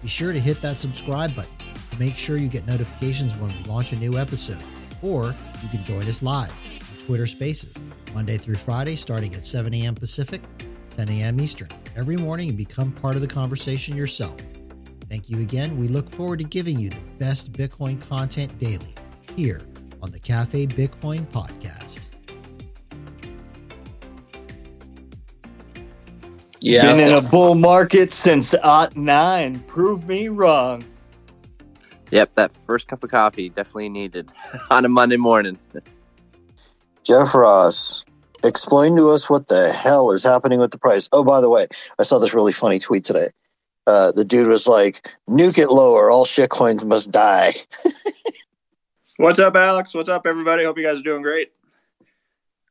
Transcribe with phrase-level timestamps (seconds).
[0.00, 1.52] be sure to hit that subscribe button
[1.90, 4.62] to make sure you get notifications when we launch a new episode.
[5.02, 7.74] Or you can join us live on Twitter Spaces,
[8.14, 9.94] Monday through Friday, starting at 7 a.m.
[9.94, 10.42] Pacific,
[10.96, 11.40] 10 a.m.
[11.40, 14.36] Eastern, every morning and become part of the conversation yourself.
[15.08, 15.78] Thank you again.
[15.78, 18.94] We look forward to giving you the best Bitcoin content daily
[19.36, 19.62] here
[20.02, 21.97] on the Cafe Bitcoin podcast.
[26.60, 26.92] Yeah.
[26.92, 28.90] Been in a bull market since '09.
[28.96, 29.60] nine.
[29.60, 30.84] Prove me wrong.
[32.10, 34.32] Yep, that first cup of coffee definitely needed
[34.70, 35.58] on a Monday morning.
[37.04, 38.04] Jeff Ross,
[38.44, 41.08] explain to us what the hell is happening with the price.
[41.12, 41.66] Oh, by the way,
[41.98, 43.28] I saw this really funny tweet today.
[43.86, 46.10] Uh, the dude was like, "Nuke it lower.
[46.10, 47.52] All shitcoins must die."
[49.16, 49.94] What's up, Alex?
[49.94, 50.64] What's up, everybody?
[50.64, 51.52] Hope you guys are doing great.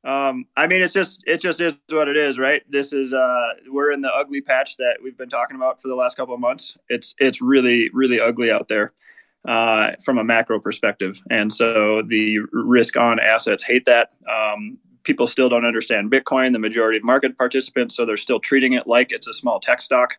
[0.08, 2.64] Um, I mean, it's just it just is what it is, right?
[2.72, 5.96] This is uh, we're in the ugly patch that we've been talking about for the
[5.96, 6.78] last couple of months.
[6.88, 8.94] It's it's really really ugly out there
[9.46, 14.14] uh, from a macro perspective, and so the risk on assets hate that.
[14.34, 16.54] Um, people still don't understand Bitcoin.
[16.54, 19.82] The majority of market participants, so they're still treating it like it's a small tech
[19.82, 20.14] stock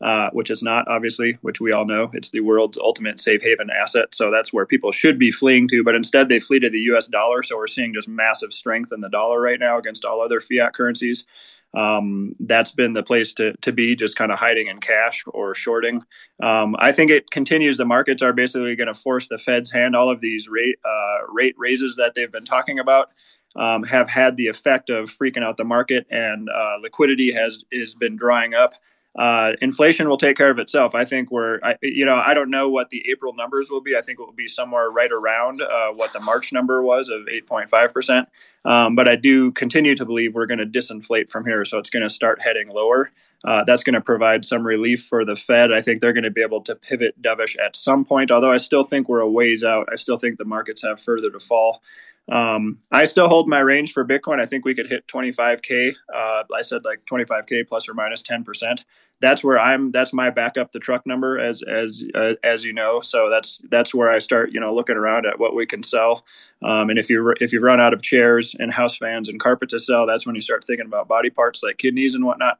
[0.00, 2.10] uh, which is not obviously, which we all know.
[2.14, 4.14] It's the world's ultimate safe haven asset.
[4.14, 7.06] So that's where people should be fleeing to, but instead they flee to the US
[7.06, 7.42] dollar.
[7.42, 10.72] So we're seeing just massive strength in the dollar right now against all other fiat
[10.74, 11.26] currencies.
[11.72, 15.54] Um, that's been the place to, to be, just kind of hiding in cash or
[15.54, 16.02] shorting.
[16.42, 17.76] Um, I think it continues.
[17.76, 19.94] The markets are basically going to force the Fed's hand.
[19.94, 23.12] All of these rate uh, rate raises that they've been talking about
[23.54, 27.94] um, have had the effect of freaking out the market, and uh, liquidity has has
[27.94, 28.74] been drying up
[29.18, 30.94] uh, inflation will take care of itself.
[30.94, 33.96] I think we're, I, you know, I don't know what the April numbers will be.
[33.96, 37.22] I think it will be somewhere right around uh, what the March number was of
[37.22, 38.26] 8.5%.
[38.64, 41.64] Um, but I do continue to believe we're going to disinflate from here.
[41.64, 43.10] So it's going to start heading lower.
[43.42, 45.72] Uh, that's going to provide some relief for the Fed.
[45.72, 48.58] I think they're going to be able to pivot dovish at some point, although I
[48.58, 49.88] still think we're a ways out.
[49.90, 51.82] I still think the markets have further to fall.
[52.30, 54.40] Um, I still hold my range for Bitcoin.
[54.40, 55.94] I think we could hit 25k.
[56.14, 58.84] Uh, I said like 25k plus or minus 10 percent.
[59.20, 59.90] That's where I'm.
[59.90, 63.00] That's my backup the truck number, as as uh, as you know.
[63.00, 64.52] So that's that's where I start.
[64.52, 66.24] You know, looking around at what we can sell.
[66.62, 69.68] Um, and if you if you run out of chairs and house fans and carpet
[69.70, 72.58] to sell, that's when you start thinking about body parts like kidneys and whatnot.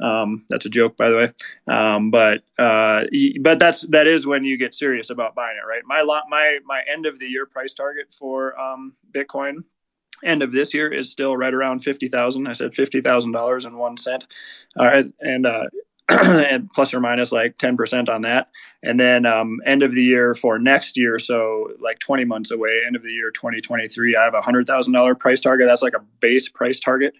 [0.00, 1.32] Um, that's a joke, by the way.
[1.66, 3.04] Um, but uh,
[3.40, 5.82] but that's that is when you get serious about buying it, right?
[5.84, 9.64] My lot, my my end of the year price target for um, Bitcoin
[10.24, 12.46] end of this year is still right around fifty thousand.
[12.46, 14.26] I said fifty thousand dollars and one cent.
[14.78, 15.64] All right, and uh,
[16.22, 18.48] and plus or minus like ten percent on that.
[18.82, 22.80] And then um, end of the year for next year, so like twenty months away,
[22.86, 24.16] end of the year twenty twenty three.
[24.16, 25.66] I have a hundred thousand dollar price target.
[25.66, 27.14] That's like a base price target.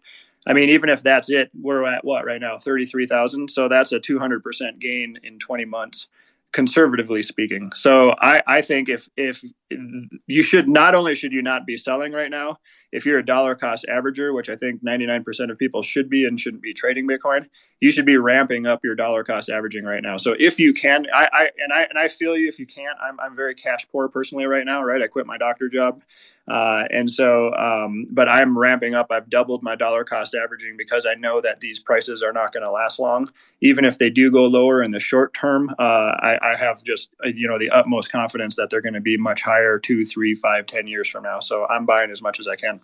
[0.46, 3.50] I mean, even if that's it, we're at what right now, thirty three thousand.
[3.50, 6.08] So that's a two hundred percent gain in twenty months,
[6.52, 7.70] conservatively speaking.
[7.74, 12.12] So I, I think if if you should not only should you not be selling
[12.12, 12.58] right now,
[12.90, 16.40] if you're a dollar cost averager, which I think 99% of people should be and
[16.40, 17.46] shouldn't be trading Bitcoin,
[17.80, 20.16] you should be ramping up your dollar cost averaging right now.
[20.16, 22.48] So if you can, I, I and I and I feel you.
[22.48, 24.82] If you can't, I'm I'm very cash poor personally right now.
[24.82, 26.00] Right, I quit my doctor job,
[26.48, 29.08] uh, and so um, but I'm ramping up.
[29.10, 32.64] I've doubled my dollar cost averaging because I know that these prices are not going
[32.64, 33.26] to last long.
[33.60, 37.14] Even if they do go lower in the short term, uh, I, I have just
[37.24, 40.66] you know the utmost confidence that they're going to be much higher two, three, five,
[40.66, 41.40] ten years from now.
[41.40, 42.80] So I'm buying as much as I can.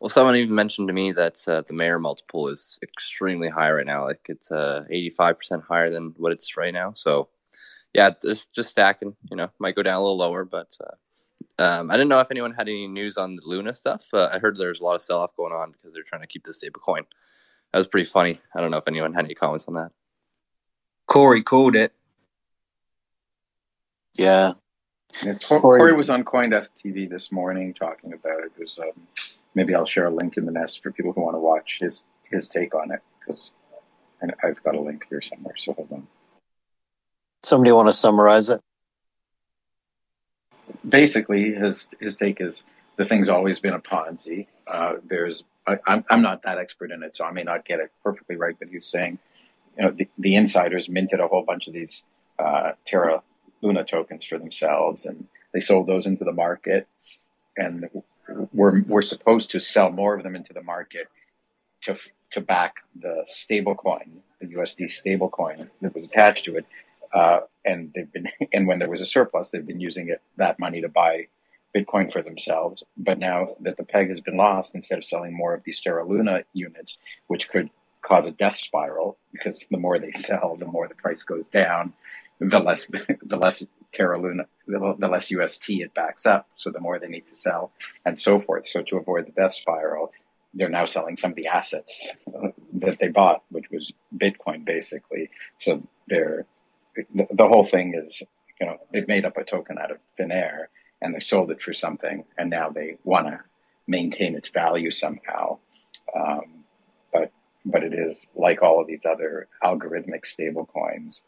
[0.00, 3.84] Well, someone even mentioned to me that uh, the Mayer Multiple is extremely high right
[3.84, 4.04] now.
[4.04, 6.92] Like it's uh, 85% higher than what it's right now.
[6.94, 7.28] So,
[7.92, 9.14] yeah, just just stacking.
[9.30, 12.30] You know, might go down a little lower, but uh, um, I didn't know if
[12.30, 14.06] anyone had any news on the Luna stuff.
[14.12, 16.26] Uh, I heard there's a lot of sell off going on because they're trying to
[16.26, 17.04] keep the stable coin.
[17.72, 18.36] That was pretty funny.
[18.54, 19.90] I don't know if anyone had any comments on that.
[21.06, 21.92] Cory called it.
[24.16, 24.52] Yeah.
[25.24, 28.52] yeah Cory was on CoinDesk TV this morning talking about it.
[28.56, 29.06] There's um,
[29.54, 32.04] maybe I'll share a link in the nest for people who want to watch his
[32.30, 33.52] his take on it because
[34.42, 35.54] I've got a link here somewhere.
[35.56, 36.06] So hold on.
[37.42, 38.60] Somebody want to summarize it?
[40.88, 42.64] Basically, his his take is
[42.96, 44.46] the thing's always been a Ponzi.
[44.66, 47.80] Uh, there's I, I'm I'm not that expert in it, so I may not get
[47.80, 48.56] it perfectly right.
[48.58, 49.18] But he's saying
[49.76, 52.02] you know, the, the insiders minted a whole bunch of these
[52.38, 53.22] uh, Terra
[53.62, 56.86] Luna tokens for themselves, and they sold those into the market,
[57.56, 57.88] and
[58.52, 61.08] we're we're supposed to sell more of them into the market
[61.82, 61.96] to
[62.30, 66.66] to back the stable coin, the USD stable coin that was attached to it.
[67.12, 70.58] Uh, and they've been, and when there was a surplus, they've been using it that
[70.58, 71.26] money to buy
[71.74, 72.82] Bitcoin for themselves.
[72.96, 76.06] But now that the peg has been lost, instead of selling more of these Terra
[76.06, 77.70] Luna units, which could
[78.02, 81.92] cause a death spiral, because the more they sell, the more the price goes down,
[82.40, 82.86] the less
[83.22, 87.26] the less Terra Luna, the, less UST it backs up, so the more they need
[87.26, 87.72] to sell,
[88.04, 88.66] and so forth.
[88.66, 90.12] So to avoid the death spiral,
[90.54, 92.16] they're now selling some of the assets
[92.74, 95.30] that they bought, which was Bitcoin basically.
[95.58, 96.46] So they're
[97.14, 98.22] the, whole thing is,
[98.60, 100.68] you know, they've made up a token out of thin air
[101.00, 103.40] and they sold it for something, and now they want to
[103.86, 105.58] maintain its value somehow.
[106.14, 106.64] Um,
[107.12, 107.32] but
[107.64, 111.24] but it is like all of these other algorithmic stable coins.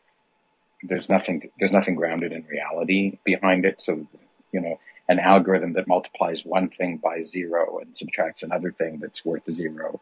[0.82, 3.80] There's nothing there's nothing grounded in reality behind it.
[3.80, 4.06] So
[4.52, 9.24] you know, an algorithm that multiplies one thing by zero and subtracts another thing that's
[9.24, 10.00] worth a zero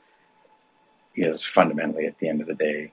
[1.14, 2.92] is fundamentally, at the end of the day,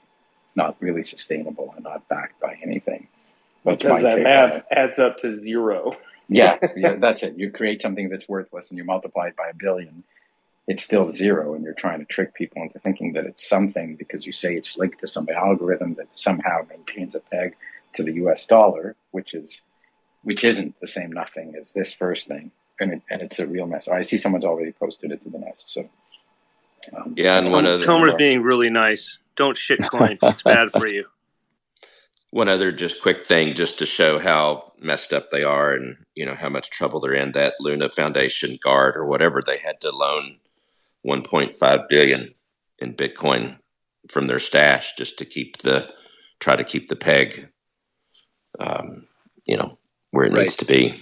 [0.56, 3.08] not really sustainable and not backed by anything.
[3.64, 5.96] But because that math adds up to zero.
[6.30, 7.38] yeah, yeah, that's it.
[7.38, 10.04] You create something that's worthless and you multiply it by a billion.
[10.68, 14.26] It's still zero, and you're trying to trick people into thinking that it's something because
[14.26, 17.56] you say it's linked to some algorithm that somehow maintains a peg
[17.98, 18.46] to the U.S.
[18.48, 19.62] dollar, which is
[20.24, 23.68] which isn't the same nothing as this first thing, and it, and it's a real
[23.68, 23.88] mess.
[23.88, 25.70] I see someone's already posted it to the nest.
[25.70, 25.90] So
[26.96, 29.18] um, yeah, and one of Comer's being really nice.
[29.36, 31.06] Don't shitcoin; it's bad for you.
[32.32, 36.26] One other just quick thing, just to show how messed up they are, and you
[36.26, 37.32] know how much trouble they're in.
[37.34, 40.40] That Luna Foundation guard or whatever they had to loan
[41.06, 42.34] 1.5 billion
[42.80, 43.58] in Bitcoin
[44.12, 45.92] from their stash just to keep the
[46.40, 47.50] try to keep the peg,
[48.60, 49.08] um,
[49.46, 49.78] you know,
[50.12, 50.42] where it right.
[50.42, 51.02] needs to be.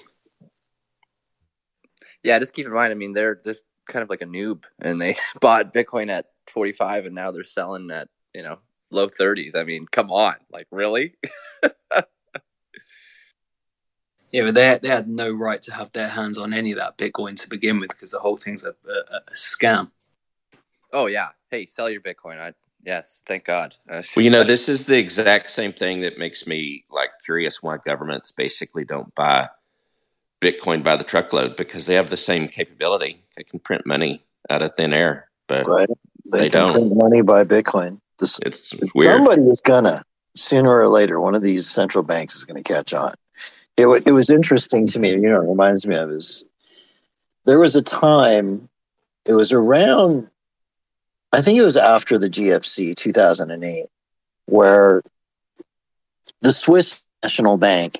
[2.23, 2.91] Yeah, just keep in mind.
[2.91, 7.05] I mean, they're just kind of like a noob, and they bought Bitcoin at 45,
[7.05, 8.57] and now they're selling at you know
[8.91, 9.55] low 30s.
[9.55, 11.15] I mean, come on, like really?
[14.31, 16.97] yeah, but they they had no right to have their hands on any of that
[16.97, 19.91] Bitcoin to begin with because the whole thing's a, a, a scam.
[20.91, 22.39] Oh yeah, hey, sell your Bitcoin.
[22.39, 22.53] I
[22.85, 23.75] Yes, thank God.
[23.89, 27.63] Uh, well, you know, this is the exact same thing that makes me like curious
[27.63, 29.49] why governments basically don't buy
[30.41, 33.23] Bitcoin by the truckload because they have the same capability.
[33.37, 35.89] They can print money out of thin air, but right.
[36.31, 37.99] they, they don't print money by Bitcoin.
[38.19, 39.15] This, it's weird.
[39.15, 40.03] Somebody is gonna
[40.35, 41.19] sooner or later.
[41.19, 43.13] One of these central banks is going to catch on.
[43.77, 45.11] It, w- it was interesting to me.
[45.11, 46.45] You know, it reminds me of is
[47.45, 48.69] there was a time.
[49.25, 50.29] It was around
[51.31, 53.85] I think it was after the GFC 2008,
[54.45, 55.01] where
[56.41, 57.99] the Swiss National Bank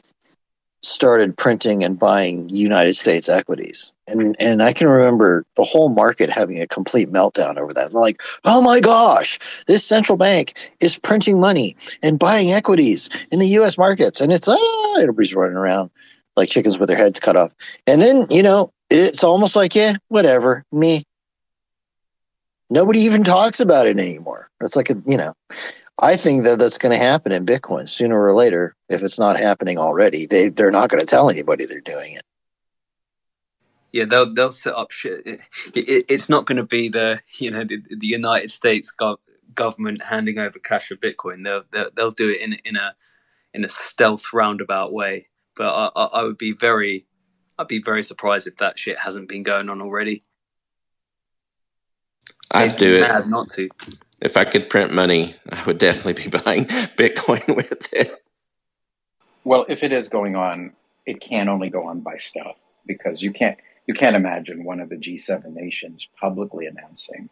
[0.86, 3.92] started printing and buying United States equities.
[4.08, 7.94] And and I can remember the whole market having a complete meltdown over that.
[7.94, 13.48] Like, oh my gosh, this central bank is printing money and buying equities in the
[13.60, 14.22] US markets.
[14.22, 15.90] And it's ah, everybody's running around
[16.36, 17.54] like chickens with their heads cut off.
[17.88, 21.04] And then, you know, it's almost like, yeah, whatever, me,
[22.70, 24.50] Nobody even talks about it anymore.
[24.62, 25.34] It's like a, you know,
[26.02, 28.76] I think that that's going to happen in Bitcoin sooner or later.
[28.90, 32.24] If it's not happening already, they they're not going to tell anybody they're doing it.
[33.92, 35.26] Yeah, they'll they'll set up shit.
[35.26, 35.40] It,
[35.74, 39.18] it, it's not going to be the you know the, the United States gov-
[39.54, 41.44] government handing over cash of Bitcoin.
[41.44, 42.94] They'll, they'll they'll do it in in a
[43.54, 45.28] in a stealth roundabout way.
[45.56, 47.06] But I, I, I would be very
[47.58, 50.24] I'd be very surprised if that shit hasn't been going on already.
[52.52, 53.28] I'd do it.
[53.28, 53.70] Not to.
[54.22, 58.24] If I could print money, I would definitely be buying Bitcoin with it.
[59.44, 60.74] Well, if it is going on,
[61.06, 64.90] it can only go on by stealth because you can't you can't imagine one of
[64.90, 67.30] the G7 nations publicly announcing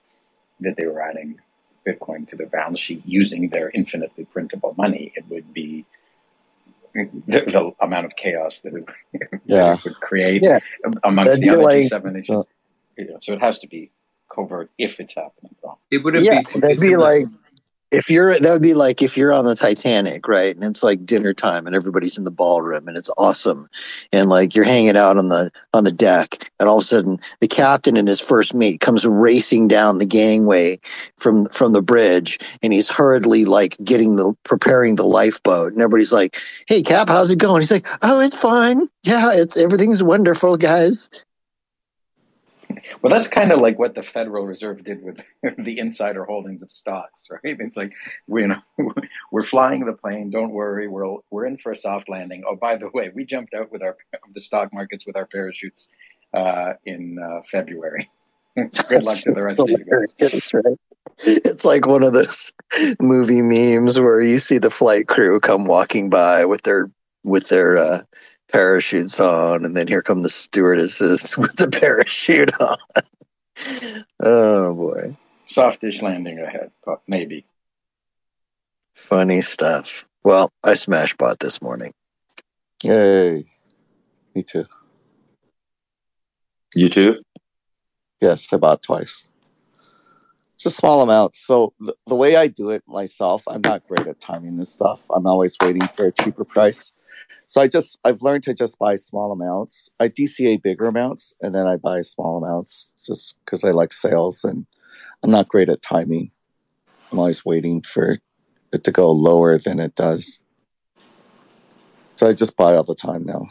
[0.59, 1.39] that they were adding
[1.87, 5.11] Bitcoin to their balance sheet using their infinitely printable money.
[5.15, 5.85] It would be
[6.93, 8.87] the, the amount of chaos that it,
[9.45, 9.71] yeah.
[9.71, 10.59] that it would create yeah.
[11.03, 12.45] amongst That'd the other like, G7 nations.
[12.99, 13.89] Uh, so it has to be
[14.33, 15.77] covert if it's happening wrong.
[15.91, 16.59] It wouldn't yeah, be.
[16.59, 17.27] That'd be like
[17.93, 20.55] if you're that would be like if you're on the Titanic, right?
[20.55, 23.69] And it's like dinner time and everybody's in the ballroom and it's awesome.
[24.11, 27.19] And like you're hanging out on the on the deck and all of a sudden
[27.39, 30.79] the captain and his first mate comes racing down the gangway
[31.17, 36.13] from from the bridge and he's hurriedly like getting the preparing the lifeboat and everybody's
[36.13, 38.89] like, "Hey Cap, how's it going?" He's like, "Oh, it's fine.
[39.03, 41.09] Yeah, it's everything's wonderful, guys."
[43.01, 45.21] Well, that's kind of like what the Federal Reserve did with
[45.57, 47.57] the insider holdings of stocks, right?
[47.59, 47.93] It's like
[48.27, 48.61] we you know
[49.31, 50.29] we're flying the plane.
[50.29, 52.43] Don't worry, we're we're in for a soft landing.
[52.47, 53.97] Oh, by the way, we jumped out with our
[54.33, 55.89] the stock markets with our parachutes
[56.33, 58.09] uh, in uh, February.
[58.55, 59.85] Good luck to the rest of you
[60.19, 60.53] guys.
[60.53, 60.77] Right.
[61.17, 62.53] It's like one of those
[62.99, 66.89] movie memes where you see the flight crew come walking by with their
[67.23, 68.01] with their uh,
[68.53, 72.77] parachutes on, and then here come the stewardesses with the parachute on.
[74.23, 75.17] oh boy,
[75.47, 76.71] softish landing ahead,
[77.07, 77.45] maybe.
[78.95, 80.07] Funny stuff.
[80.23, 81.93] Well, I smash bought this morning.
[82.83, 83.43] Yay!
[84.33, 84.65] Me too.
[86.75, 87.21] You too?
[88.21, 89.27] Yes, I bought twice.
[90.55, 91.35] It's a small amount.
[91.35, 95.03] So the, the way I do it myself, I'm not great at timing this stuff.
[95.13, 96.93] I'm always waiting for a cheaper price.
[97.47, 99.91] So I just I've learned to just buy small amounts.
[99.99, 104.43] I DCA bigger amounts and then I buy small amounts just because I like sales
[104.43, 104.65] and
[105.21, 106.31] I'm not great at timing.
[107.11, 108.17] I'm always waiting for
[108.71, 110.39] it to go lower than it does.
[112.15, 113.47] So I just buy all the time now.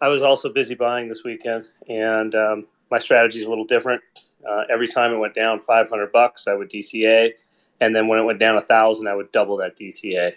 [0.00, 4.02] I was also busy buying this weekend, and um, my strategy is a little different.
[4.48, 7.32] Uh, every time it went down 500 bucks, I would DCA,
[7.80, 10.34] and then when it went down a thousand, I would double that DCA.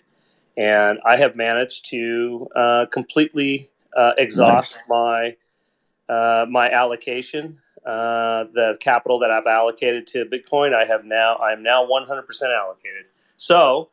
[0.58, 4.90] And I have managed to uh, completely uh, exhaust nice.
[4.90, 5.36] my
[6.14, 10.76] uh, my allocation, uh, the capital that I've allocated to Bitcoin.
[10.76, 13.06] I have now I'm now 100% allocated.
[13.38, 13.90] So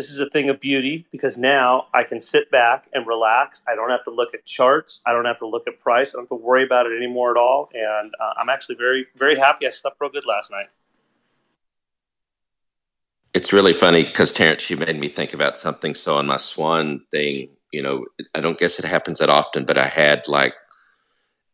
[0.00, 3.62] this is a thing of beauty because now I can sit back and relax.
[3.68, 5.02] I don't have to look at charts.
[5.04, 6.14] I don't have to look at price.
[6.14, 7.68] I don't have to worry about it anymore at all.
[7.74, 9.66] And uh, I'm actually very, very happy.
[9.66, 10.68] I slept real good last night.
[13.34, 15.94] It's really funny because Terrence, you made me think about something.
[15.94, 19.76] So on my Swan thing, you know, I don't guess it happens that often, but
[19.76, 20.54] I had like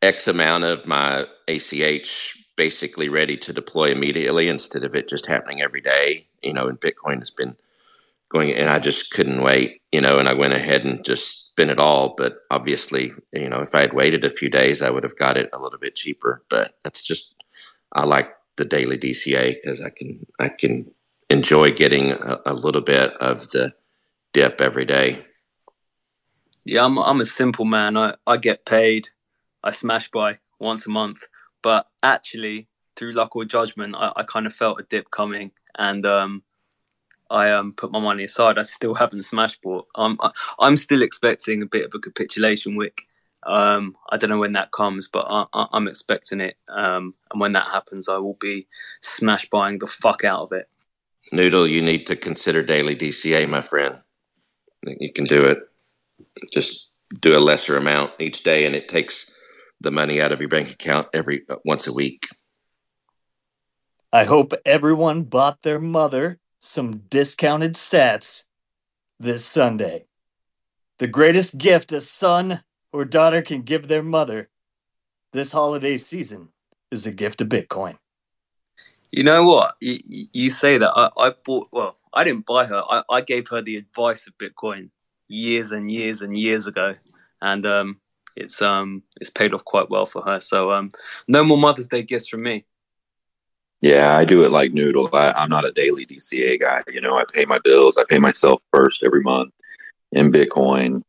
[0.03, 5.63] X amount of my ACH basically ready to deploy immediately instead of it just happening
[5.63, 6.29] every day.
[6.45, 7.57] You know, and Bitcoin has been
[8.29, 11.71] going and I just couldn't wait, you know, and I went ahead and just spent
[11.71, 12.15] it all.
[12.17, 15.37] But obviously, you know, if I had waited a few days, I would have got
[15.37, 16.43] it a little bit cheaper.
[16.49, 17.35] But that's just
[17.93, 20.91] I like the daily DCA because I can I can
[21.31, 23.73] enjoy getting a, a, little bit of the
[24.33, 25.25] dip every day.
[26.65, 27.97] Yeah, I'm I'm a simple man.
[27.97, 29.09] I, I get paid,
[29.63, 31.23] I smash by once a month.
[31.63, 36.05] But actually, through luck or judgment, I, I kind of felt a dip coming, and
[36.05, 36.43] um,
[37.31, 38.59] I um, put my money aside.
[38.59, 39.87] I still haven't smash bought.
[39.95, 40.19] I'm
[40.59, 43.07] I'm still expecting a bit of a capitulation wick.
[43.45, 46.57] Um, I don't know when that comes, but I, am expecting it.
[46.69, 48.67] Um, and when that happens, I will be
[49.03, 50.69] smash buying the fuck out of it.
[51.33, 53.99] Noodle, you need to consider daily DCA, my friend.
[54.85, 55.59] You can do it.
[56.53, 56.91] Just
[57.21, 59.33] do a lesser amount each day, and it takes
[59.81, 62.29] the money out of your bank account every uh, once a week.
[64.13, 68.45] I hope everyone bought their mother some discounted sats
[69.19, 70.07] this Sunday.
[70.99, 74.49] The greatest gift a son or daughter can give their mother
[75.33, 76.49] this holiday season
[76.91, 77.97] is a gift of Bitcoin.
[79.13, 79.77] You know what?
[79.81, 79.99] You,
[80.33, 80.93] you say that.
[80.97, 82.83] I, I, bought, well, I didn't buy her.
[82.89, 84.91] I, I, gave her the advice of Bitcoin
[85.29, 86.95] years and years and years ago.
[87.43, 88.01] And um,
[88.35, 90.41] it's um, it's paid off quite well for her.
[90.41, 90.91] So um,
[91.29, 92.65] no more Mother's Day gifts from me.
[93.81, 95.11] Yeah, I do it like Noodle.
[95.13, 96.83] I, I'm not a daily DCA guy.
[96.89, 97.99] You know, I pay my bills.
[97.99, 99.53] I pay myself first every month
[100.13, 101.03] in Bitcoin,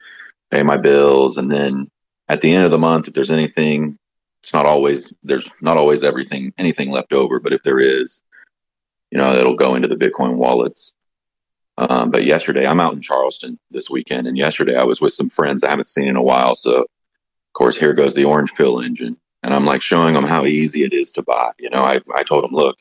[0.52, 1.90] pay my bills, and then
[2.28, 3.98] at the end of the month, if there's anything,
[4.44, 8.22] it's not always there's not always everything anything left over, but if there is,
[9.12, 10.94] you know, it'll go into the Bitcoin wallets.
[11.78, 15.30] Um, but yesterday, I'm out in Charleston this weekend, and yesterday I was with some
[15.30, 16.56] friends I haven't seen in a while.
[16.56, 16.88] So, of
[17.54, 20.94] course, here goes the orange pill engine and I'm like showing them how easy it
[20.94, 21.52] is to buy.
[21.60, 22.78] You know, I, I told them, look,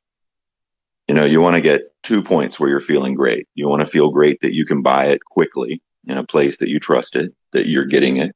[1.09, 3.49] you know, you want to get two points where you're feeling great.
[3.55, 6.69] You want to feel great that you can buy it quickly in a place that
[6.69, 8.35] you trusted, that you're getting it.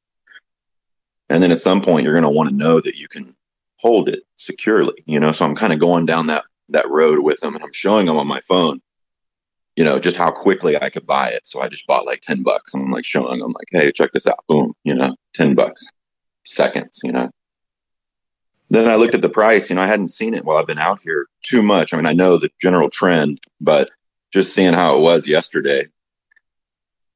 [1.29, 3.35] And then at some point, you're going to want to know that you can
[3.77, 5.31] hold it securely, you know?
[5.31, 8.17] So I'm kind of going down that, that road with them and I'm showing them
[8.17, 8.81] on my phone,
[9.75, 11.47] you know, just how quickly I could buy it.
[11.47, 12.73] So I just bought like 10 bucks.
[12.73, 14.43] And I'm like showing them like, Hey, check this out.
[14.47, 15.85] Boom, you know, 10 bucks
[16.45, 17.29] seconds, you know?
[18.71, 19.69] Then I looked at the price.
[19.69, 21.93] You know, I hadn't seen it while I've been out here too much.
[21.93, 23.89] I mean, I know the general trend, but
[24.31, 25.89] just seeing how it was yesterday.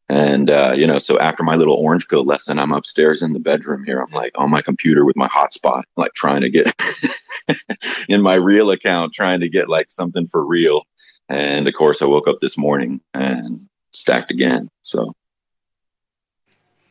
[0.10, 3.40] And, uh, you know, so after my little orange pill lesson, I'm upstairs in the
[3.40, 4.02] bedroom here.
[4.02, 6.76] I'm like on my computer with my hotspot, like trying to get
[8.10, 10.84] in my real account, trying to get like something for real.
[11.30, 13.62] And of course, I woke up this morning and
[13.94, 14.70] stacked again.
[14.84, 15.16] So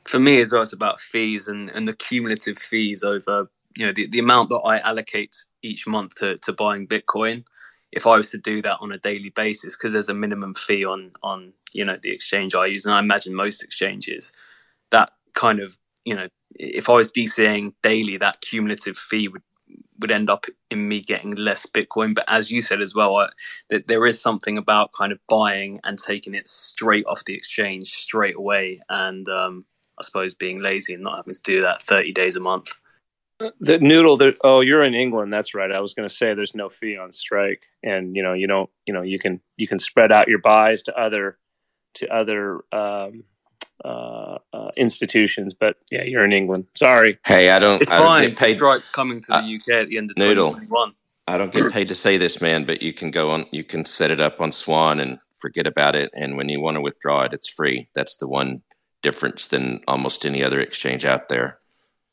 [0.04, 3.92] for me as well, it's about fees and, and the cumulative fees over you know
[3.92, 7.44] the, the amount that I allocate each month to, to buying Bitcoin.
[7.92, 10.84] If I was to do that on a daily basis, because there's a minimum fee
[10.84, 14.34] on on you know the exchange I use, and I imagine most exchanges,
[14.90, 19.42] that kind of you know if I was DCAing daily, that cumulative fee would
[20.00, 22.14] would end up in me getting less Bitcoin.
[22.14, 23.28] But as you said as well, I,
[23.70, 27.88] that there is something about kind of buying and taking it straight off the exchange
[27.88, 29.64] straight away, and um,
[29.98, 32.78] I suppose being lazy and not having to do that thirty days a month.
[33.60, 34.16] The noodle.
[34.16, 35.32] The, oh, you're in England.
[35.32, 35.70] That's right.
[35.70, 38.70] I was going to say there's no fee on strike, and you know you don't.
[38.86, 41.38] You know you can you can spread out your buys to other
[41.94, 43.24] to other um,
[43.84, 45.54] uh, uh, institutions.
[45.54, 46.66] But yeah, you're in England.
[46.74, 47.18] Sorry.
[47.24, 47.82] Hey, I don't.
[47.82, 48.28] It's I don't fine.
[48.28, 48.56] get paid.
[48.56, 50.50] Strikes coming to the UK at the end of Noodle.
[50.50, 50.92] 2021.
[51.26, 53.46] I don't get paid to say this, man, but you can go on.
[53.50, 56.10] You can set it up on Swan and forget about it.
[56.14, 57.88] And when you want to withdraw it, it's free.
[57.94, 58.62] That's the one
[59.02, 61.58] difference than almost any other exchange out there.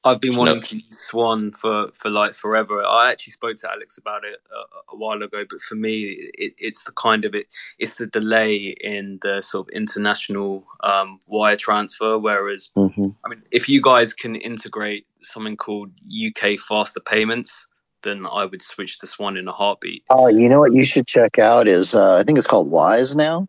[0.04, 2.84] I've been wanting no- to use Swan for, for like forever.
[2.84, 6.54] I actually spoke to Alex about it a, a while ago, but for me, it,
[6.58, 7.48] it's the kind of it.
[7.78, 12.18] It's the delay in the sort of international um, wire transfer.
[12.18, 13.10] Whereas, Mm-hmm.
[13.26, 17.68] I mean, if you guys can integrate something called UK faster payments,
[18.04, 20.04] then I would switch to Swan in a heartbeat.
[20.10, 23.16] Oh, you know what you should check out is uh, I think it's called Wise
[23.16, 23.48] now.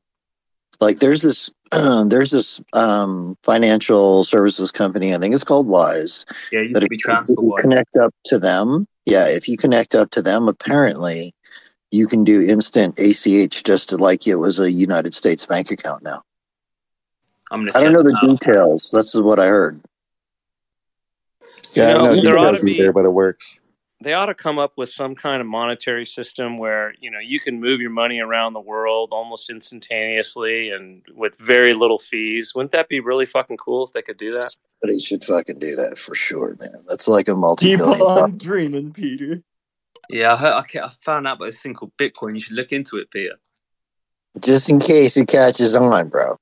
[0.80, 5.14] Like there's this there's this um, financial services company.
[5.14, 6.26] I think it's called Wise.
[6.50, 7.60] Yeah, it used that to if be you TransferWise.
[7.60, 11.34] connect up to them, yeah, if you connect up to them, apparently
[11.90, 16.02] you can do instant ACH just to like it was a United States bank account
[16.02, 16.22] now.
[17.50, 18.30] I'm gonna I don't know the out.
[18.30, 18.90] details.
[18.92, 19.80] That's what I heard.
[21.74, 23.58] Yeah, I don't know, know there ought details to be- either, but it works.
[24.02, 27.40] They ought to come up with some kind of monetary system where you know you
[27.40, 32.52] can move your money around the world almost instantaneously and with very little fees.
[32.54, 34.56] Wouldn't that be really fucking cool if they could do that?
[34.80, 36.70] But he should fucking do that for sure, man.
[36.88, 38.00] That's like a multi-billion.
[38.00, 39.42] on dreaming, Peter.
[40.08, 42.34] Yeah, I, heard, I, I found out about this thing called Bitcoin.
[42.34, 43.36] You should look into it, Peter.
[44.40, 46.38] Just in case it catches on, bro.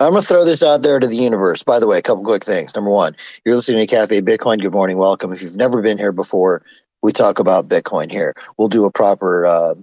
[0.00, 1.62] I'm going to throw this out there to the universe.
[1.62, 2.74] By the way, a couple quick things.
[2.74, 4.60] Number one, you're listening to Cafe Bitcoin.
[4.60, 4.98] Good morning.
[4.98, 5.32] Welcome.
[5.32, 6.62] If you've never been here before,
[7.02, 8.34] we talk about Bitcoin here.
[8.56, 9.74] We'll do a proper, uh,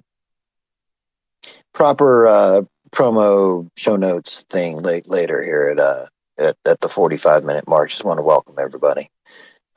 [1.73, 6.06] proper, uh, promo show notes thing late, later here at, uh,
[6.38, 7.89] at, at the 45 minute mark.
[7.89, 9.10] Just want to welcome everybody.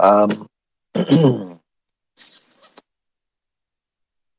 [0.01, 0.49] Um,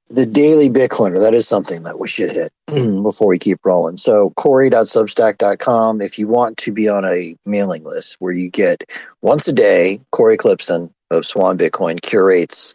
[0.10, 2.52] the daily Bitcoiner, that is something that we should hit
[3.04, 3.98] before we keep rolling.
[3.98, 8.84] So, Cory.substack.com, if you want to be on a mailing list where you get
[9.22, 12.74] once a day, Cory Klippsten of Swan Bitcoin curates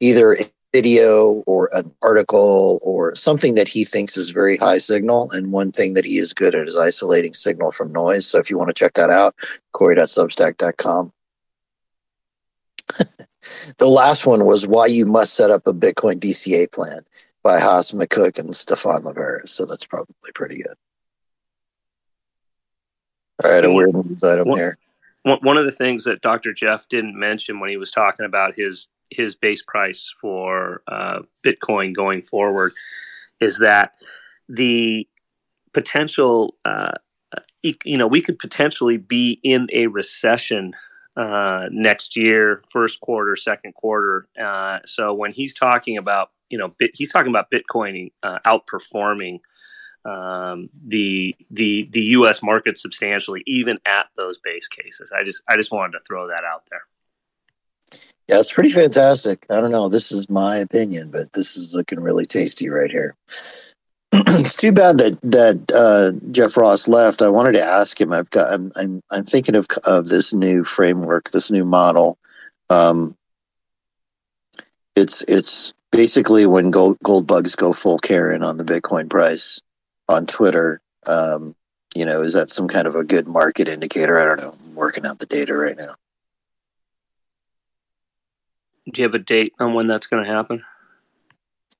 [0.00, 5.30] either a video or an article or something that he thinks is very high signal.
[5.30, 8.26] And one thing that he is good at is isolating signal from noise.
[8.26, 9.34] So, if you want to check that out,
[9.72, 11.12] Cory.substack.com.
[13.78, 17.00] The last one was why you must set up a Bitcoin DCA plan
[17.42, 19.48] by Hass McCook and Stephan Livera.
[19.48, 20.74] So that's probably pretty good.
[23.42, 24.78] All right, a weird news item What- here.
[25.22, 26.52] One one of the things that Dr.
[26.52, 31.94] Jeff didn't mention when he was talking about his his base price for uh, Bitcoin
[31.94, 32.72] going forward
[33.40, 33.92] is that
[34.48, 35.08] the
[35.72, 36.92] potential, uh,
[37.62, 40.74] you know, we could potentially be in a recession
[41.16, 44.28] uh, next year, first quarter, second quarter.
[44.40, 49.40] Uh, so when he's talking about, you know, bit, he's talking about Bitcoin uh, outperforming
[50.04, 52.42] um, the the the U.S.
[52.42, 55.12] market substantially, even at those base cases.
[55.16, 56.82] I just I just wanted to throw that out there.
[58.28, 59.46] Yeah, it's pretty fantastic.
[59.50, 59.88] I don't know.
[59.88, 63.16] This is my opinion, but this is looking really tasty right here.
[64.38, 67.22] it's too bad that that uh, Jeff Ross left.
[67.22, 68.12] I wanted to ask him.
[68.12, 68.52] I've got.
[68.52, 68.72] I'm.
[68.76, 69.02] I'm.
[69.10, 72.18] I'm thinking of of this new framework, this new model.
[72.68, 73.16] Um,
[74.96, 79.60] it's it's basically when gold gold bugs go full Karen on the Bitcoin price
[80.08, 80.80] on Twitter.
[81.06, 81.54] Um,
[81.94, 84.18] you know, is that some kind of a good market indicator?
[84.18, 84.54] I don't know.
[84.64, 85.94] I'm working out the data right now.
[88.90, 90.64] Do you have a date on when that's going to happen?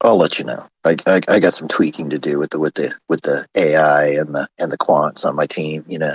[0.04, 0.68] I'll let you know.
[0.84, 4.08] I, I I got some tweaking to do with the with the with the AI
[4.08, 5.84] and the and the quants on my team.
[5.88, 6.14] You know,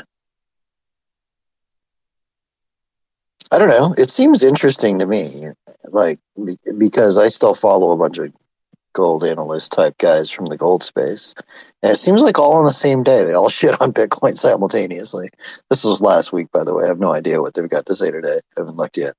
[3.51, 3.95] I don't know.
[3.97, 5.47] It seems interesting to me,
[5.87, 6.19] like
[6.77, 8.31] because I still follow a bunch of
[8.93, 11.33] gold analyst type guys from the gold space,
[11.83, 15.29] and it seems like all on the same day they all shit on Bitcoin simultaneously.
[15.71, 16.85] This was last week, by the way.
[16.85, 18.39] I have no idea what they've got to say today.
[18.57, 19.15] I haven't looked yet.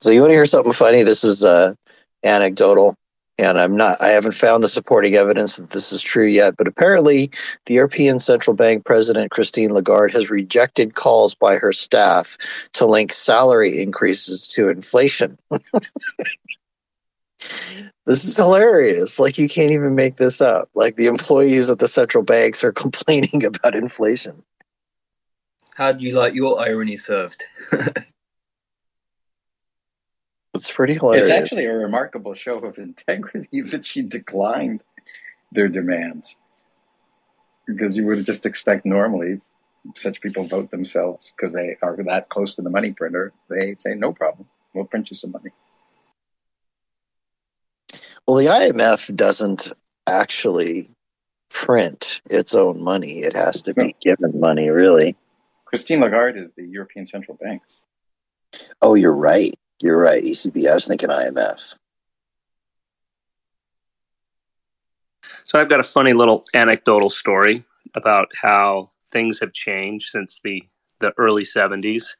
[0.00, 1.02] So you want to hear something funny?
[1.02, 1.74] This is uh,
[2.22, 2.94] anecdotal.
[3.36, 4.00] and I'm not.
[4.00, 6.56] I haven't found the supporting evidence that this is true yet.
[6.56, 7.30] But apparently,
[7.66, 12.38] the European Central Bank President Christine Lagarde has rejected calls by her staff
[12.74, 15.36] to link salary increases to inflation.
[18.06, 19.18] this is hilarious.
[19.18, 20.68] Like you can't even make this up.
[20.74, 24.44] Like the employees at the central banks are complaining about inflation.
[25.74, 27.44] How do you like your irony served?
[30.58, 31.28] It's pretty hilarious.
[31.28, 34.82] It's actually a remarkable show of integrity that she declined
[35.52, 36.36] their demands.
[37.64, 39.40] Because you would just expect normally
[39.94, 43.32] such people vote themselves because they are that close to the money printer.
[43.48, 45.50] They say, no problem, we'll print you some money.
[48.26, 49.72] Well, the IMF doesn't
[50.08, 50.90] actually
[51.50, 55.16] print its own money, it has to be given money, really.
[55.66, 57.62] Christine Lagarde is the European Central Bank.
[58.82, 59.54] Oh, you're right.
[59.80, 60.22] You're right.
[60.22, 60.68] ECB.
[60.68, 61.78] I was thinking IMF.
[65.44, 67.64] So I've got a funny little anecdotal story
[67.94, 70.62] about how things have changed since the
[71.00, 72.16] the early 70s.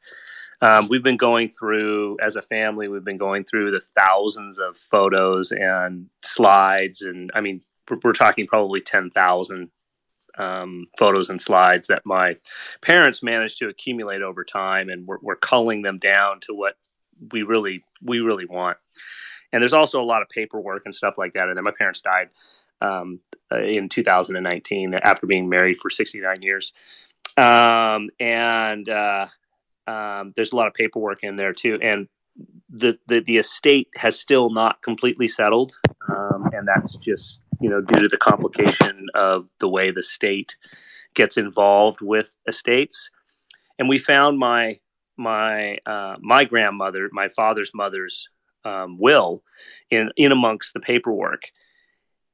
[0.61, 4.77] Um, we've been going through, as a family, we've been going through the thousands of
[4.77, 7.03] photos and slides.
[7.03, 9.71] And I mean, we're, we're talking probably 10,000
[10.37, 12.37] um, photos and slides that my
[12.83, 14.89] parents managed to accumulate over time.
[14.89, 16.77] And we're, we're culling them down to what
[17.33, 18.79] we really, we really want.
[19.53, 21.49] And there's also a lot of paperwork and stuff like that.
[21.49, 22.29] And then my parents died
[22.81, 26.73] um, uh, in 2019 after being married for 69 years.
[27.37, 29.27] Um, and uh,
[29.87, 31.79] um, there's a lot of paperwork in there too.
[31.83, 32.09] And
[32.69, 35.73] the, the, the estate has still not completely settled.
[36.09, 40.57] Um, and that's just, you know, due to the complication of the way the state
[41.15, 43.11] gets involved with estates.
[43.79, 44.79] And we found my,
[45.19, 48.29] my, uh, my grandmother, my father's mother's
[48.65, 49.43] um, will
[49.91, 51.51] in, in amongst the paperwork.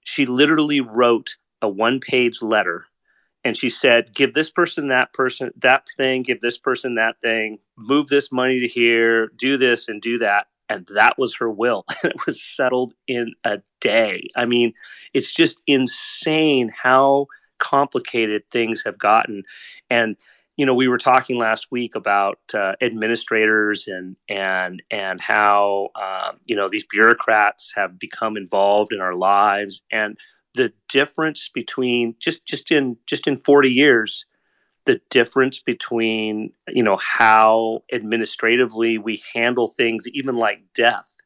[0.04, 2.86] She literally wrote a one page letter
[3.44, 7.58] and she said give this person that person that thing give this person that thing
[7.76, 10.46] move this money to here do this and do that.
[10.70, 11.84] And that was her will.
[12.02, 14.28] And it was settled in a day.
[14.34, 14.72] I mean
[15.12, 17.26] it's just insane how
[17.58, 19.42] complicated things have gotten.
[19.90, 20.16] And
[20.56, 26.38] you know we were talking last week about uh, administrators and and and how um,
[26.46, 29.82] you know these bureaucrats have become involved in our lives.
[29.90, 30.16] And
[30.54, 34.24] the difference between just just in just in 40 years
[34.86, 41.16] the difference between you know how administratively we handle things even like death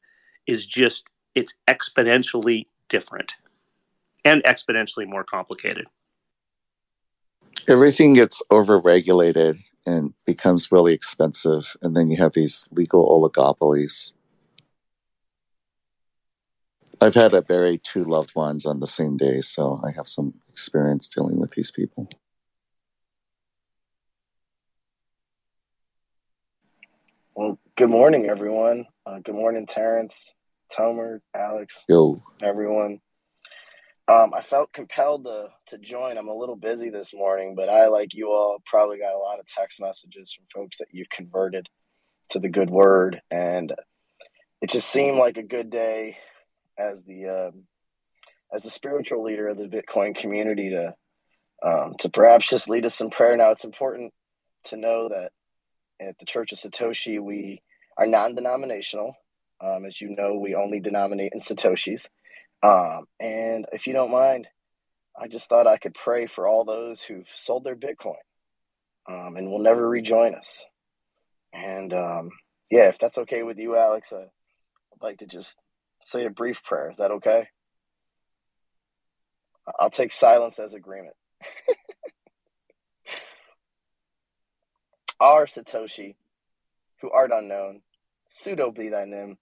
[0.46, 3.34] is just it's exponentially different
[4.24, 5.86] and exponentially more complicated
[7.68, 14.12] everything gets overregulated and becomes really expensive and then you have these legal oligopolies.
[17.00, 20.34] I've had to bury two loved ones on the same day so i have some
[20.48, 22.08] experience dealing with these people.
[27.34, 28.86] Well good morning everyone.
[29.06, 30.32] Uh, good morning terrence
[30.72, 32.22] tomer alex yo.
[32.42, 33.00] everyone
[34.08, 36.16] um, I felt compelled to to join.
[36.16, 39.38] I'm a little busy this morning, but I, like you all, probably got a lot
[39.38, 41.68] of text messages from folks that you've converted
[42.30, 43.74] to the good word, and
[44.62, 46.16] it just seemed like a good day
[46.78, 47.64] as the um,
[48.52, 50.94] as the spiritual leader of the Bitcoin community to
[51.62, 53.36] um, to perhaps just lead us in prayer.
[53.36, 54.12] Now, it's important
[54.64, 55.30] to know that
[56.00, 57.62] at the Church of Satoshi, we
[57.98, 59.14] are non-denominational.
[59.60, 62.08] Um, as you know, we only denominate in satoshis.
[62.62, 64.48] Um, and if you don't mind,
[65.20, 68.14] I just thought I could pray for all those who've sold their Bitcoin
[69.08, 70.64] um, and will never rejoin us.
[71.52, 72.30] And um,
[72.70, 74.28] yeah, if that's okay with you, Alex, I'd
[75.02, 75.56] like to just
[76.02, 76.90] say a brief prayer.
[76.90, 77.48] Is that okay?
[79.78, 81.14] I'll take silence as agreement.
[85.20, 86.16] Our Satoshi,
[87.00, 87.82] who art unknown,
[88.28, 89.36] pseudo be thy name.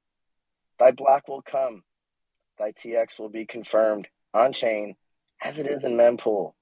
[0.78, 1.82] Thy black will come,
[2.58, 4.96] thy TX will be confirmed on chain
[5.42, 6.54] as it is in mempool.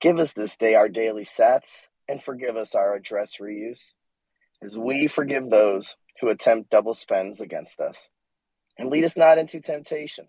[0.00, 3.94] Give us this day our daily sats and forgive us our address reuse
[4.62, 8.08] as we forgive those who attempt double spends against us.
[8.78, 10.28] And lead us not into temptation,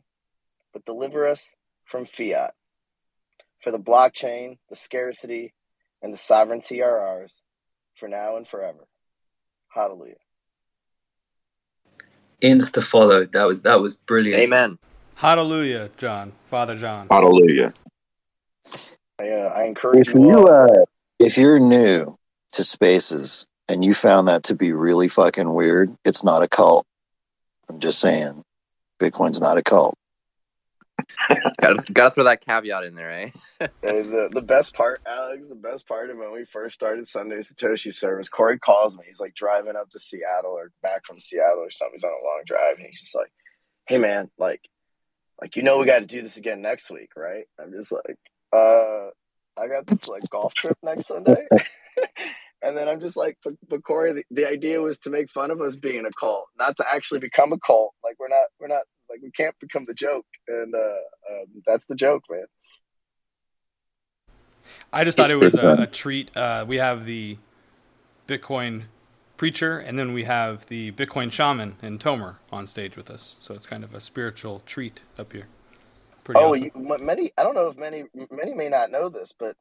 [0.74, 2.54] but deliver us from fiat.
[3.60, 5.54] For the blockchain, the scarcity,
[6.02, 7.44] and the sovereignty are ours
[7.96, 8.88] for now and forever.
[9.70, 10.23] Hallelujah
[12.44, 13.26] insta follow.
[13.26, 14.42] That was that was brilliant.
[14.42, 14.78] Amen.
[15.16, 17.08] Hallelujah, John, Father John.
[17.10, 17.74] Hallelujah.
[19.20, 20.28] I, uh, I encourage If you.
[20.28, 20.86] you uh,
[21.20, 22.18] if you're new
[22.54, 26.86] to spaces and you found that to be really fucking weird, it's not a cult.
[27.70, 28.44] I'm just saying,
[29.00, 29.96] Bitcoin's not a cult.
[31.60, 33.30] Gotta, gotta throw that caveat in there, eh?
[33.82, 37.94] The the best part, Alex, the best part of when we first started Sunday Satoshi
[37.94, 39.04] service, Cory calls me.
[39.08, 41.96] He's like driving up to Seattle or back from Seattle or something.
[41.96, 43.32] He's on a long drive, and he's just like,
[43.88, 44.62] "Hey, man, like,
[45.42, 48.18] like you know, we got to do this again next week, right?" I'm just like,
[48.52, 49.10] "Uh,
[49.58, 51.48] I got this like golf trip next Sunday."
[52.64, 55.52] and then I'm just like, but, but Cory, the, the idea was to make fun
[55.52, 57.94] of us being a cult, not to actually become a cult.
[58.04, 58.84] Like we're not, we're not
[59.14, 62.46] like we can't become the joke, and uh, um, that's the joke, man.
[64.92, 66.36] I just thought it was a, a treat.
[66.36, 67.38] Uh, we have the
[68.28, 68.84] Bitcoin
[69.38, 73.36] preacher, and then we have the Bitcoin shaman and Tomer on stage with us.
[73.40, 75.48] So it's kind of a spiritual treat up here.
[76.24, 76.64] Pretty oh, awesome.
[76.64, 77.32] you, many.
[77.38, 79.56] I don't know if many many may not know this, but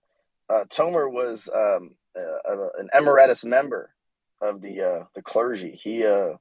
[0.48, 3.90] uh, Tomer was um, uh, an emeritus member
[4.40, 5.72] of the uh, the clergy.
[5.72, 6.34] He uh,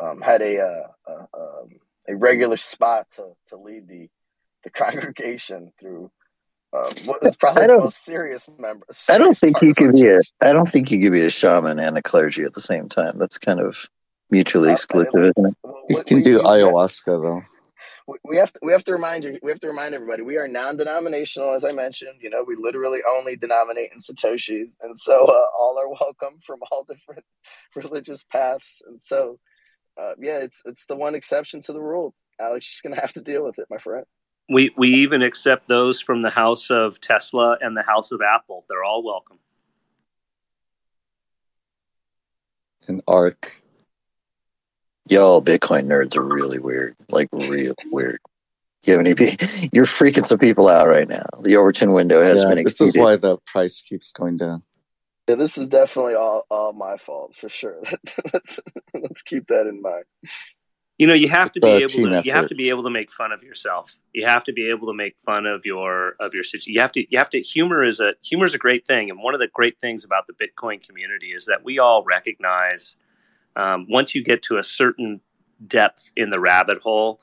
[0.00, 1.68] um, had a uh, um,
[2.08, 4.08] a regular spot to, to lead the
[4.64, 6.10] the congregation through
[6.74, 8.86] um, what was probably the most serious member.
[8.92, 10.20] Serious I don't think you could be a.
[10.40, 13.18] I don't think you could be a shaman and a clergy at the same time.
[13.18, 13.88] That's kind of
[14.30, 15.56] mutually uh, exclusive, isn't it?
[15.90, 17.42] you can do ayahuasca though.
[18.24, 19.38] We have to, we have to remind you.
[19.42, 20.22] We have to remind everybody.
[20.22, 22.20] We are non-denominational, as I mentioned.
[22.20, 26.60] You know, we literally only denominate in satoshis, and so uh, all are welcome from
[26.70, 27.24] all different
[27.76, 28.82] religious paths.
[28.86, 29.38] And so,
[29.98, 32.14] uh, yeah, it's it's the one exception to the rule.
[32.40, 34.04] Alex, you're just gonna have to deal with it, my friend.
[34.48, 38.64] We we even accept those from the house of Tesla and the house of Apple.
[38.68, 39.38] They're all welcome.
[42.88, 43.62] An arc.
[45.08, 46.96] Y'all Bitcoin nerds are really weird.
[47.10, 48.20] Like real weird.
[48.86, 49.10] You have any?
[49.72, 51.26] You're freaking some people out right now.
[51.40, 52.88] The Overton window has yeah, been exceeded.
[52.88, 54.62] This is why the price keeps going down.
[55.28, 57.80] Yeah, this is definitely all, all my fault for sure.
[58.32, 58.60] let's
[58.94, 60.04] let's keep that in mind.
[60.98, 62.26] You know, you have to be able to effort.
[62.26, 63.96] you have to be able to make fun of yourself.
[64.12, 66.74] You have to be able to make fun of your of your situation.
[66.74, 69.20] You have to you have to humor is a humor is a great thing, and
[69.20, 72.96] one of the great things about the Bitcoin community is that we all recognize
[73.56, 75.20] um, once you get to a certain
[75.66, 77.20] depth in the rabbit hole,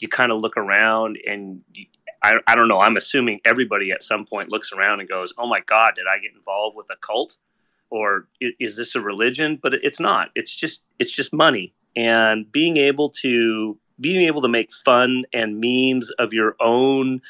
[0.00, 1.86] you kind of look around and you,
[2.26, 2.80] I, I don't know.
[2.80, 6.18] I'm assuming everybody at some point looks around and goes, "Oh my God, did I
[6.18, 7.36] get involved with a cult,
[7.90, 10.30] or is, is this a religion?" But it's not.
[10.34, 15.60] It's just it's just money, and being able to being able to make fun and
[15.60, 17.22] memes of your own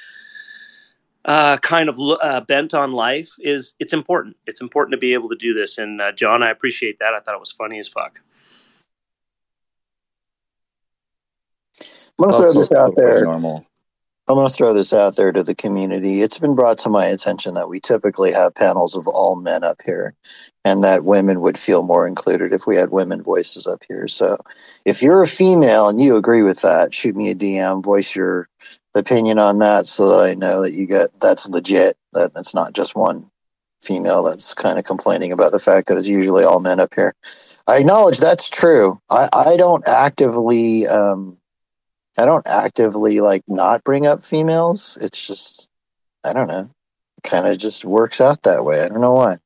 [1.26, 4.36] uh, kind of uh, bent on life is it's important.
[4.46, 5.78] It's important to be able to do this.
[5.78, 7.14] And uh, John, I appreciate that.
[7.14, 8.20] I thought it was funny as fuck.
[12.18, 13.24] I'm gonna this out there.
[13.24, 13.66] Normal.
[14.28, 16.20] I'm going to throw this out there to the community.
[16.20, 19.80] It's been brought to my attention that we typically have panels of all men up
[19.84, 20.14] here
[20.64, 24.08] and that women would feel more included if we had women voices up here.
[24.08, 24.38] So
[24.84, 28.48] if you're a female and you agree with that, shoot me a DM, voice your
[28.96, 32.72] opinion on that so that I know that you get that's legit, that it's not
[32.72, 33.30] just one
[33.80, 37.14] female that's kind of complaining about the fact that it's usually all men up here.
[37.68, 39.00] I acknowledge that's true.
[39.08, 41.38] I, I don't actively um,
[42.18, 44.96] I don't actively like not bring up females.
[45.00, 45.68] It's just
[46.24, 46.70] I don't know.
[47.22, 48.82] Kind of just works out that way.
[48.82, 49.38] I don't know why.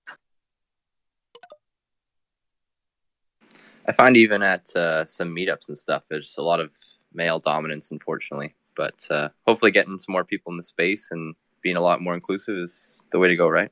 [3.86, 6.72] I find even at uh, some meetups and stuff, there's a lot of
[7.12, 8.54] male dominance, unfortunately.
[8.76, 12.14] But uh, hopefully, getting some more people in the space and being a lot more
[12.14, 13.70] inclusive is the way to go, right?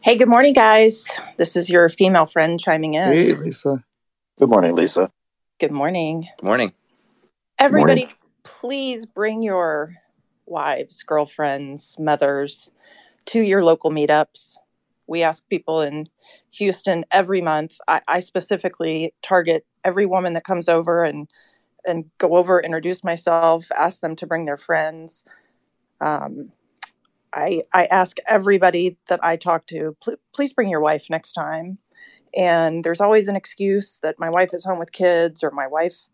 [0.00, 1.18] Hey, good morning, guys.
[1.36, 3.12] This is your female friend chiming in.
[3.12, 3.82] Hey, Lisa.
[4.38, 5.10] Good morning, Lisa.
[5.58, 6.28] Good morning.
[6.36, 6.74] Good morning.
[7.58, 8.16] Everybody, morning.
[8.44, 9.94] please bring your
[10.44, 12.70] wives, girlfriends, mothers
[13.24, 14.56] to your local meetups.
[15.06, 16.10] We ask people in
[16.50, 17.78] Houston every month.
[17.88, 21.26] I, I specifically target every woman that comes over and
[21.86, 25.24] and go over, introduce myself, ask them to bring their friends.
[26.02, 26.52] Um,
[27.32, 31.78] I I ask everybody that I talk to, pl- please bring your wife next time.
[32.36, 36.08] And there's always an excuse that my wife is home with kids or my wife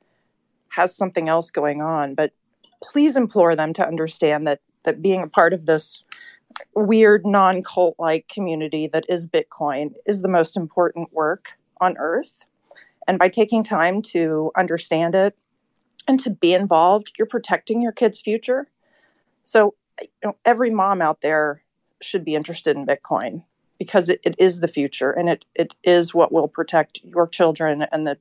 [0.70, 2.14] has something else going on.
[2.14, 2.32] But
[2.82, 6.02] please implore them to understand that that being a part of this
[6.74, 12.44] weird non-cult like community that is Bitcoin is the most important work on earth.
[13.08, 15.36] And by taking time to understand it
[16.06, 18.68] and to be involved, you're protecting your kid's future.
[19.44, 21.62] So, you know, every mom out there
[22.00, 23.44] should be interested in Bitcoin
[23.82, 27.84] because it, it is the future and it, it is what will protect your children
[27.90, 28.16] and the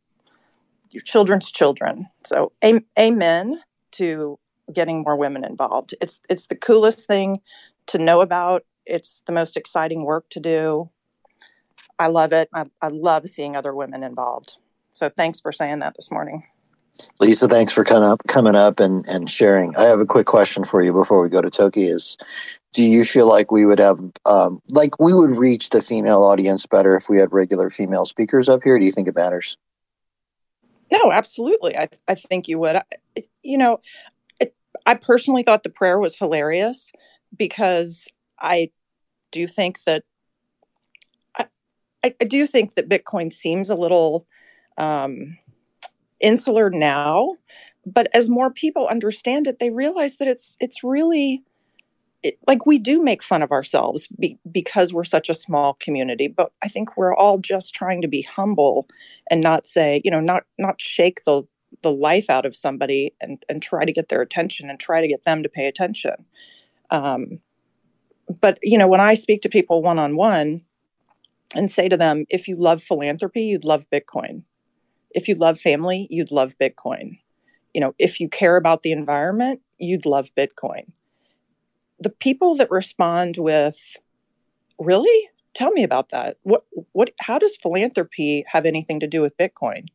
[0.90, 2.08] your children's children.
[2.26, 2.52] So
[3.00, 4.40] amen to
[4.74, 5.94] getting more women involved.
[6.02, 7.42] It's it's the coolest thing
[7.88, 8.66] to know about.
[8.88, 10.90] It's the most exciting work to do.
[12.00, 12.50] I love it.
[12.56, 14.58] I, I love seeing other women involved.
[14.94, 16.44] So thanks for saying that this morning.
[17.20, 19.76] Lisa, thanks for coming up, coming up and, and sharing.
[19.76, 21.84] I have a quick question for you before we go to Toki.
[21.84, 22.18] Is
[22.74, 26.66] do you feel like we would have, um, like we would reach the female audience
[26.66, 28.80] better if we had regular female speakers up here?
[28.80, 29.58] Do you think it matters?
[30.92, 31.78] No, absolutely.
[31.78, 32.76] I I think you would.
[32.76, 32.84] I,
[33.44, 33.80] you know,
[34.40, 34.54] it,
[34.86, 36.92] I personally thought the prayer was hilarious
[37.38, 38.72] because I
[39.32, 40.04] do think that
[42.04, 44.28] I, I do think that Bitcoin seems a little
[44.78, 45.38] um,
[46.20, 47.38] insular now,
[47.86, 51.44] but as more people understand it, they realize that it's it's really
[52.24, 56.28] it, like we do make fun of ourselves be, because we're such a small community
[56.28, 58.88] but i think we're all just trying to be humble
[59.30, 61.44] and not say you know not not shake the
[61.84, 65.08] the life out of somebody and and try to get their attention and try to
[65.08, 66.14] get them to pay attention
[66.90, 67.40] um,
[68.42, 70.62] but you know when i speak to people one on one
[71.56, 74.44] and say to them if you love philanthropy you'd love bitcoin
[75.14, 77.20] if you love family, you'd love Bitcoin.
[77.74, 80.92] You know, if you care about the environment, you'd love Bitcoin.
[82.02, 83.78] The people that respond with,
[84.80, 85.30] really?
[85.54, 86.38] Tell me about that.
[86.44, 89.88] What what how does philanthropy have anything to do with Bitcoin?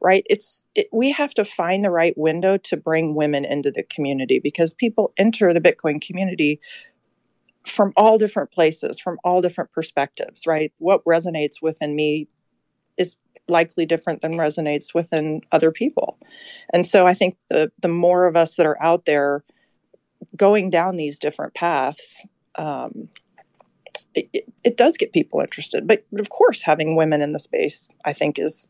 [0.00, 0.24] Right?
[0.28, 4.38] It's it, we have to find the right window to bring women into the community
[4.38, 6.60] because people enter the Bitcoin community
[7.66, 10.72] from all different places, from all different perspectives, right?
[10.78, 12.28] What resonates within me
[12.96, 13.16] is
[13.48, 16.18] likely different than resonates within other people.
[16.72, 19.44] And so I think the the more of us that are out there
[20.36, 23.08] going down these different paths, um,
[24.14, 25.86] it, it, it does get people interested.
[25.86, 28.68] But, but of course, having women in the space, I think, is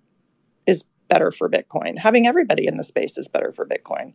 [0.67, 1.99] is better for Bitcoin.
[1.99, 4.13] Having everybody in the space is better for Bitcoin.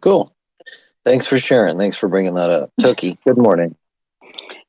[0.00, 0.32] Cool.
[1.04, 1.78] Thanks for sharing.
[1.78, 2.70] Thanks for bringing that up.
[2.80, 3.74] Toki, good morning.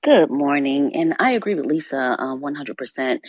[0.04, 3.22] Good morning, and I agree with Lisa uh, one hundred percent.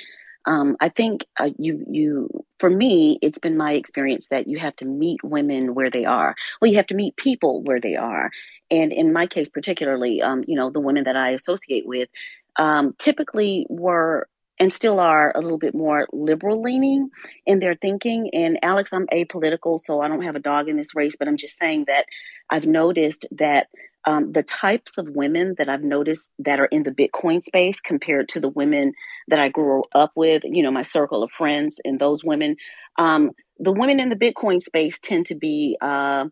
[0.45, 4.77] Um, I think uh, you you for me, it's been my experience that you have
[4.77, 6.35] to meet women where they are.
[6.61, 8.31] Well, you have to meet people where they are,
[8.71, 12.09] and in my case, particularly, um, you know, the women that I associate with,
[12.57, 14.29] um, typically were
[14.59, 17.11] and still are a little bit more liberal leaning
[17.47, 18.31] in their thinking.
[18.33, 21.37] And Alex, I'm apolitical, so I don't have a dog in this race, but I'm
[21.37, 22.07] just saying that
[22.49, 23.67] I've noticed that
[24.05, 28.29] um, the types of women that I've noticed that are in the Bitcoin space compared
[28.31, 28.95] to the women
[29.29, 32.57] that I grew up with, you know, my circle of friends and those women,
[32.99, 36.25] um, the women in the Bitcoin space tend to be uh,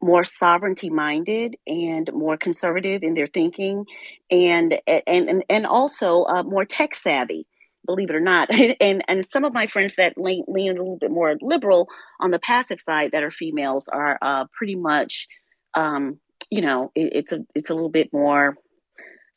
[0.00, 3.84] more sovereignty minded and more conservative in their thinking,
[4.30, 7.46] and and and, and also uh, more tech savvy.
[7.84, 8.48] Believe it or not,
[8.80, 11.88] and and some of my friends that lean, lean a little bit more liberal
[12.20, 15.26] on the passive side that are females are uh, pretty much
[15.74, 18.56] um, you know, it, it's a it's a little bit more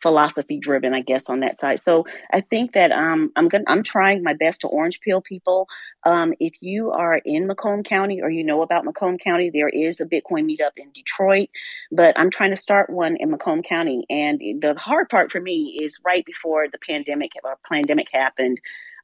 [0.02, 1.80] philosophy driven, I guess, on that side.
[1.80, 5.68] So I think that um, I'm going I'm trying my best to orange peel people.
[6.06, 10.00] Um, if you are in Macomb County or you know about Macomb County, there is
[10.00, 11.50] a Bitcoin meetup in Detroit,
[11.92, 14.06] but I'm trying to start one in Macomb County.
[14.10, 18.60] And the hard part for me is right before the pandemic or pandemic happened.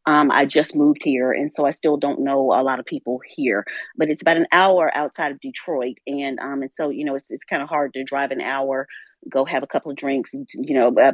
[0.08, 3.20] Um, I just moved here, and so I still don't know a lot of people
[3.26, 3.66] here.
[3.98, 7.32] But it's about an hour outside of Detroit, and um, and so you know it's
[7.32, 8.88] it's kind of hard to drive an hour,
[9.30, 11.14] go have a couple of drinks, you know, uh,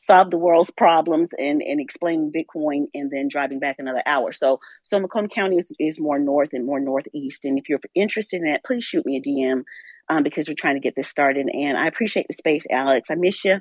[0.00, 4.32] solve the world's problems, and and explain Bitcoin, and then driving back another hour.
[4.32, 7.44] So so Macomb County is, is more north and more northeast.
[7.44, 9.64] And if you're interested in that, please shoot me a DM
[10.08, 11.48] um, because we're trying to get this started.
[11.52, 13.10] And I appreciate the space, Alex.
[13.10, 13.60] I miss you,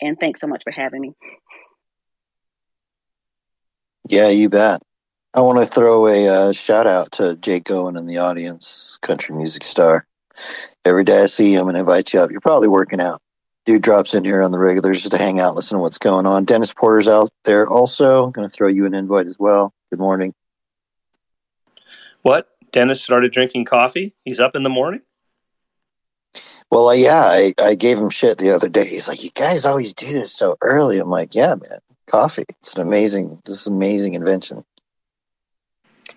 [0.00, 1.12] and thanks so much for having me.
[4.08, 4.82] Yeah, you bet.
[5.32, 9.34] I want to throw a uh, shout out to Jake Owen in the audience, country
[9.34, 10.06] music star.
[10.84, 12.30] Every day I see him and invite you up.
[12.30, 13.22] You're probably working out.
[13.64, 16.26] Dude drops in here on the regular just to hang out, listen to what's going
[16.26, 16.44] on.
[16.44, 18.24] Dennis Porter's out there also.
[18.24, 19.72] I'm going to throw you an invite as well.
[19.88, 20.34] Good morning.
[22.20, 22.48] What?
[22.72, 24.14] Dennis started drinking coffee?
[24.24, 25.00] He's up in the morning?
[26.70, 28.84] Well, uh, yeah, I, I gave him shit the other day.
[28.84, 32.44] He's like, "You guys always do this so early." I'm like, "Yeah, man coffee.
[32.60, 34.64] It's an amazing, this is amazing invention.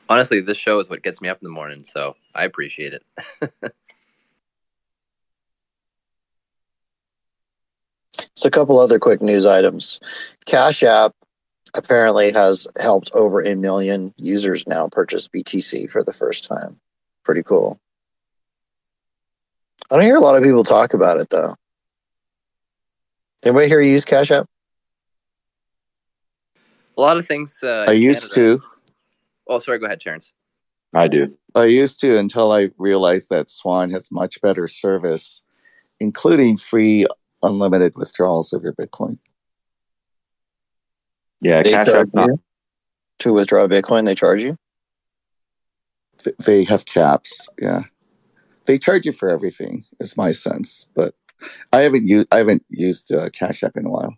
[0.10, 3.04] Honestly, this show is what gets me up in the morning, so I appreciate it.
[8.36, 10.00] so, a couple other quick news items.
[10.46, 11.14] Cash App
[11.74, 16.80] apparently has helped over a million users now purchase BTC for the first time.
[17.24, 17.80] Pretty cool.
[19.90, 21.56] I don't hear a lot of people talk about it though.
[23.44, 24.48] Anybody here use Cash App?
[26.98, 27.60] A lot of things.
[27.64, 28.60] Uh, I used Canada.
[28.60, 28.64] to.
[29.48, 29.80] Oh, sorry.
[29.80, 30.34] Go ahead, Terrence.
[30.94, 31.38] I do.
[31.54, 35.44] I used to until I realized that Swan has much better service,
[36.00, 37.06] including free
[37.44, 39.20] unlimited withdrawals of your Bitcoin.
[41.42, 42.30] Yeah, They Cash charge App not.
[43.20, 44.06] to withdraw Bitcoin?
[44.06, 44.58] They charge you.
[46.46, 47.48] They have caps.
[47.62, 47.84] Yeah,
[48.66, 49.86] they charge you for everything.
[50.00, 51.14] Is my sense, but
[51.72, 54.16] I haven't used I haven't used uh, Cash App in a while.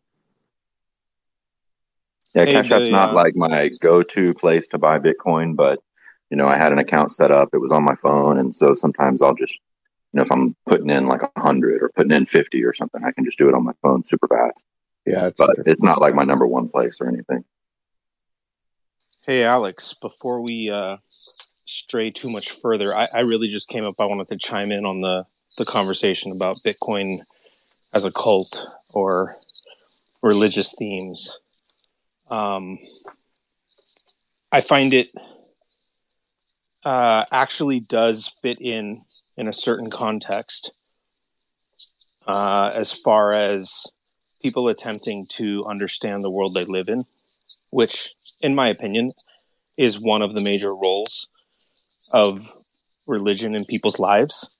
[2.33, 5.81] Yeah, Hey, Cash App's the, not uh, like my go-to place to buy Bitcoin, but
[6.29, 7.49] you know, I had an account set up.
[7.53, 9.55] It was on my phone, and so sometimes I'll just,
[10.13, 13.03] you know, if I'm putting in like a hundred or putting in fifty or something,
[13.03, 14.65] I can just do it on my phone super fast.
[15.05, 17.43] Yeah, it's but it's not like my number one place or anything.
[19.25, 20.97] Hey, Alex, before we uh,
[21.65, 23.99] stray too much further, I, I really just came up.
[23.99, 25.25] I wanted to chime in on the,
[25.57, 27.19] the conversation about Bitcoin
[27.93, 29.35] as a cult or
[30.21, 31.35] religious themes.
[32.29, 32.77] Um,
[34.51, 35.09] I find it
[36.85, 39.01] uh, actually does fit in
[39.37, 40.71] in a certain context
[42.27, 43.83] uh, as far as
[44.41, 47.05] people attempting to understand the world they live in,
[47.71, 49.11] which, in my opinion,
[49.77, 51.27] is one of the major roles
[52.11, 52.51] of
[53.07, 54.57] religion in people's lives,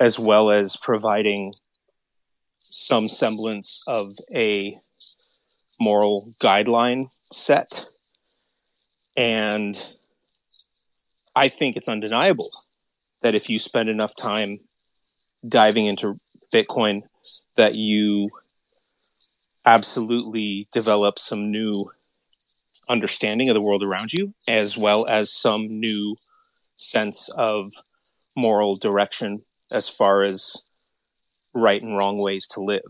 [0.00, 1.52] as well as providing
[2.60, 4.78] some semblance of a
[5.80, 7.86] moral guideline set.
[9.16, 9.80] And
[11.34, 12.48] I think it's undeniable
[13.22, 14.60] that if you spend enough time
[15.46, 16.18] diving into
[16.52, 17.02] Bitcoin,
[17.56, 18.30] that you
[19.66, 21.90] absolutely develop some new
[22.88, 26.14] understanding of the world around you, as well as some new
[26.76, 27.72] sense of
[28.36, 30.66] moral direction as far as
[31.52, 32.82] right and wrong ways to live.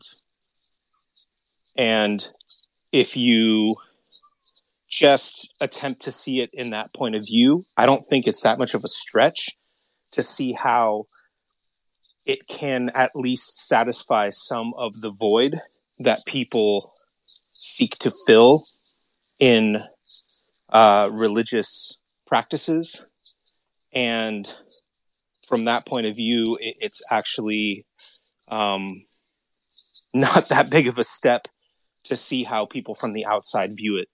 [1.76, 2.28] And
[2.92, 3.74] if you
[4.88, 8.58] just attempt to see it in that point of view, I don't think it's that
[8.58, 9.50] much of a stretch
[10.12, 11.06] to see how
[12.24, 15.56] it can at least satisfy some of the void
[15.98, 16.90] that people
[17.52, 18.64] seek to fill
[19.38, 19.82] in
[20.70, 23.04] uh, religious practices.
[23.92, 24.52] And
[25.46, 27.84] from that point of view, it, it's actually
[28.48, 29.04] um,
[30.14, 31.48] not that big of a step
[32.08, 34.08] to see how people from the outside view it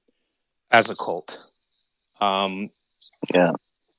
[0.70, 1.38] as a cult.
[2.20, 2.70] Um,
[3.34, 3.52] Yeah.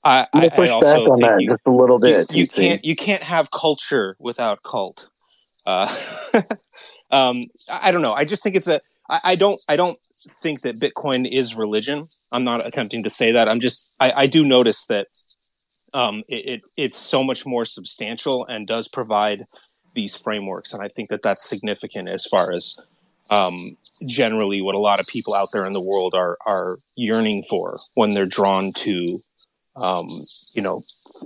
[0.04, 2.36] I, I, push I back on think that you, just a little bit.
[2.36, 2.56] you TC.
[2.56, 5.08] can't you can't have culture without cult.
[5.66, 5.88] Uh,
[7.12, 7.41] um,
[7.72, 8.14] I I don't know.
[8.14, 8.82] I just think it's a.
[9.10, 9.62] I, I don't.
[9.70, 9.98] I don't
[10.41, 12.08] think that Bitcoin is religion.
[12.34, 13.48] I'm not attempting to say that.
[13.48, 13.94] I'm just.
[14.00, 15.08] I, I do notice that
[15.94, 19.46] um, it, it it's so much more substantial and does provide
[19.96, 22.76] these frameworks, and I think that that's significant as far as
[23.30, 27.44] um, generally what a lot of people out there in the world are are yearning
[27.50, 29.20] for when they're drawn to
[29.76, 30.08] um,
[30.54, 30.84] you know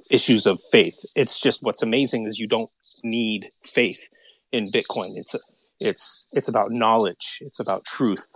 [0.10, 0.98] issues of faith.
[1.16, 2.70] It's just what's amazing is you don't
[3.04, 4.10] need faith
[4.52, 5.12] in Bitcoin.
[5.16, 5.36] It's
[5.80, 7.40] it's it's about knowledge.
[7.42, 8.32] It's about truth,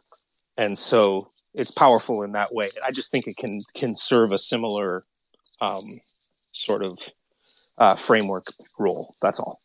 [0.57, 2.69] and so it's powerful in that way.
[2.85, 5.03] I just think it can can serve a similar
[5.59, 5.83] um,
[6.51, 6.97] sort of
[7.77, 8.45] uh, framework
[8.77, 9.15] role.
[9.21, 9.59] That's all.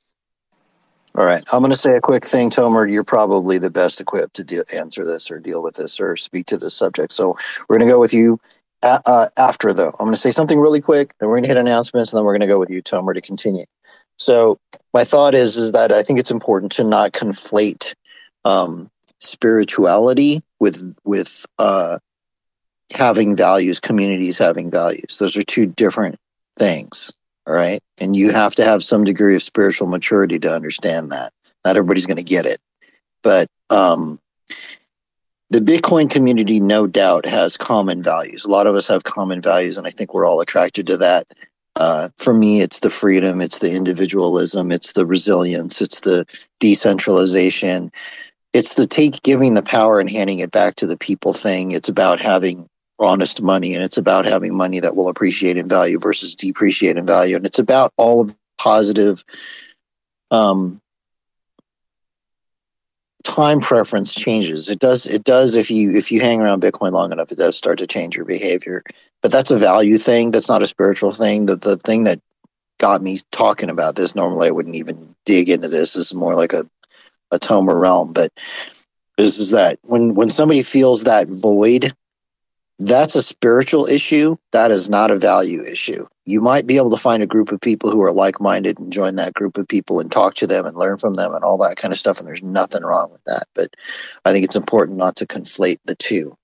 [1.16, 1.42] All right.
[1.50, 2.90] I'm going to say a quick thing, Tomer.
[2.90, 6.44] You're probably the best equipped to de- answer this or deal with this or speak
[6.46, 7.10] to this subject.
[7.12, 7.36] So
[7.68, 8.38] we're going to go with you
[8.82, 9.94] a- uh, after, though.
[9.98, 12.24] I'm going to say something really quick, then we're going to hit announcements, and then
[12.24, 13.64] we're going to go with you, Tomer, to continue.
[14.18, 14.58] So
[14.92, 17.94] my thought is is that I think it's important to not conflate
[18.44, 18.90] um,
[19.20, 21.98] spirituality with with uh,
[22.94, 25.16] having values, communities having values.
[25.18, 26.16] Those are two different
[26.58, 27.12] things.
[27.46, 27.80] All right.
[27.98, 31.32] And you have to have some degree of spiritual maturity to understand that.
[31.64, 32.58] Not everybody's going to get it.
[33.22, 34.20] But um,
[35.50, 38.44] the Bitcoin community, no doubt, has common values.
[38.44, 41.26] A lot of us have common values, and I think we're all attracted to that.
[41.76, 46.24] Uh, for me, it's the freedom, it's the individualism, it's the resilience, it's the
[46.58, 47.92] decentralization,
[48.54, 51.72] it's the take giving the power and handing it back to the people thing.
[51.72, 52.68] It's about having
[52.98, 57.06] honest money and it's about having money that will appreciate in value versus depreciate in
[57.06, 57.36] value.
[57.36, 59.24] And it's about all of the positive
[60.30, 60.80] um
[63.22, 64.70] time preference changes.
[64.70, 67.56] It does it does if you if you hang around bitcoin long enough it does
[67.56, 68.82] start to change your behavior.
[69.20, 70.30] But that's a value thing.
[70.30, 71.46] That's not a spiritual thing.
[71.46, 72.20] That the thing that
[72.78, 76.34] got me talking about this normally i wouldn't even dig into this this is more
[76.34, 76.68] like a
[77.32, 78.30] a tomer realm but
[79.16, 81.94] this is that when when somebody feels that void
[82.78, 84.36] that's a spiritual issue.
[84.52, 86.06] That is not a value issue.
[86.24, 88.92] You might be able to find a group of people who are like minded and
[88.92, 91.56] join that group of people and talk to them and learn from them and all
[91.58, 92.18] that kind of stuff.
[92.18, 93.44] And there's nothing wrong with that.
[93.54, 93.74] But
[94.24, 96.36] I think it's important not to conflate the two.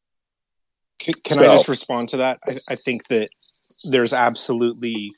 [0.98, 2.38] Can, can So- I just respond to that?
[2.46, 3.28] I, I think that
[3.90, 5.12] there's absolutely,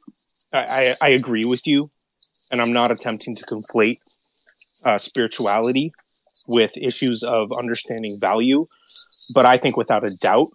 [0.52, 1.90] I, I, I agree with you,
[2.50, 3.98] and I'm not attempting to conflate
[4.84, 5.92] uh, spirituality
[6.48, 8.66] with issues of understanding value.
[9.34, 10.48] But I think without a doubt,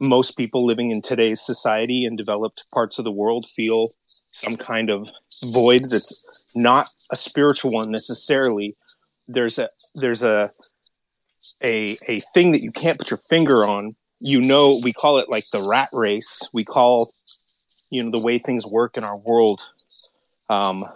[0.00, 3.90] most people living in today's society in developed parts of the world feel
[4.30, 5.08] some kind of
[5.52, 6.24] void that's
[6.54, 8.76] not a spiritual one necessarily.
[9.26, 10.50] There's a there's a
[11.62, 13.96] a a thing that you can't put your finger on.
[14.20, 16.48] You know, we call it like the rat race.
[16.52, 17.10] We call
[17.90, 19.68] you know the way things work in our world.
[20.48, 20.86] Um,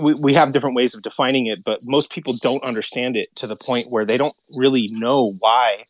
[0.00, 3.46] we, we have different ways of defining it, but most people don't understand it to
[3.46, 5.84] the point where they don't really know why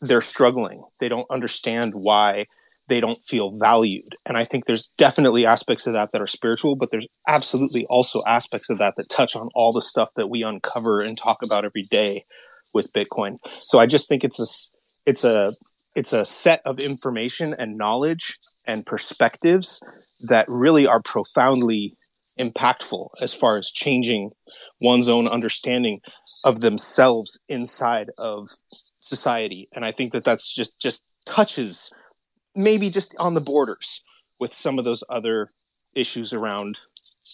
[0.00, 0.80] they're struggling.
[1.00, 2.46] They don't understand why
[2.88, 4.14] they don't feel valued.
[4.26, 8.22] And I think there's definitely aspects of that that are spiritual, but there's absolutely also
[8.26, 11.64] aspects of that that touch on all the stuff that we uncover and talk about
[11.64, 12.24] every day
[12.72, 13.36] with Bitcoin.
[13.60, 14.46] So I just think it's a
[15.08, 15.50] it's a
[15.94, 19.80] it's a set of information and knowledge and perspectives
[20.28, 21.94] that really are profoundly
[22.38, 24.30] impactful as far as changing
[24.80, 25.98] one's own understanding
[26.44, 28.48] of themselves inside of
[29.00, 29.68] society.
[29.74, 31.92] And i think that that's just just touches
[32.54, 34.02] maybe just on the borders
[34.40, 35.48] with some of those other
[35.94, 36.78] issues around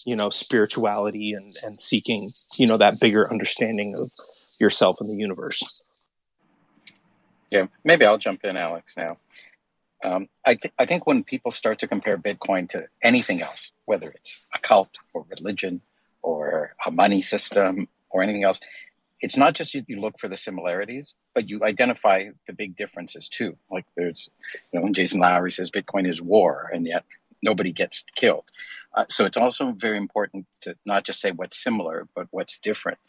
[0.05, 4.11] you know spirituality and and seeking you know that bigger understanding of
[4.59, 5.83] yourself and the universe.
[7.49, 9.17] Yeah maybe i'll jump in alex now.
[10.03, 14.09] Um, I, th- I think when people start to compare bitcoin to anything else whether
[14.09, 15.81] it's a cult or religion
[16.21, 18.59] or a money system or anything else
[19.21, 23.29] it's not just you, you, look for the similarities, but you identify the big differences
[23.29, 23.57] too.
[23.71, 24.29] Like there's,
[24.73, 27.05] you know, when Jason Lowery says Bitcoin is war, and yet
[27.41, 28.45] nobody gets killed.
[28.93, 32.99] Uh, so it's also very important to not just say what's similar, but what's different,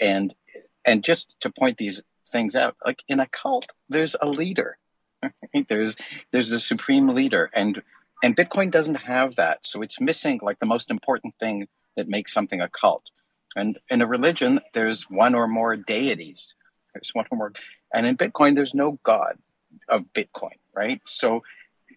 [0.00, 0.34] and
[0.84, 2.76] and just to point these things out.
[2.84, 4.78] Like in a cult, there's a leader.
[5.54, 5.66] Right?
[5.66, 5.96] There's
[6.30, 7.82] there's a supreme leader, and
[8.22, 9.66] and Bitcoin doesn't have that.
[9.66, 13.10] So it's missing like the most important thing that makes something a cult
[13.56, 16.54] and in a religion, there's one or more deities.
[16.94, 17.52] There's one or more.
[17.92, 19.38] And in Bitcoin, there's no God
[19.88, 21.00] of Bitcoin, right?
[21.04, 21.42] So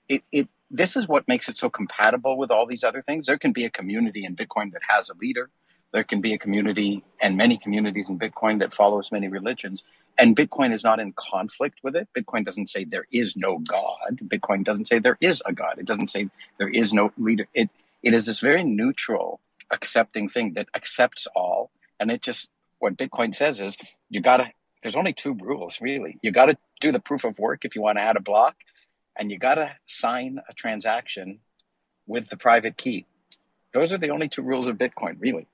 [0.08, 3.28] it, it this is what makes it so compatible with all these other things.
[3.28, 5.50] There can be a community in Bitcoin that has a leader.
[5.92, 9.84] There can be a community and many communities in Bitcoin that follows many religions.
[10.20, 12.08] And Bitcoin is not in conflict with it.
[12.16, 14.20] Bitcoin doesn't say there is no God.
[14.26, 15.80] Bitcoin doesn't say there is a God.
[15.80, 16.30] It doesn't say
[16.60, 17.48] there is no leader.
[17.54, 17.70] It
[18.04, 19.42] it is this very neutral
[19.72, 21.72] accepting thing that accepts all.
[22.00, 22.50] And it just,
[22.80, 23.78] what Bitcoin says is
[24.10, 24.48] you got to,
[24.82, 26.18] there's only two rules really.
[26.22, 28.56] You got to do the proof of work if you want to add a block,
[29.18, 31.40] and you got to sign a transaction
[32.08, 33.06] with the private key.
[33.74, 35.48] Those are the only two rules of Bitcoin, really.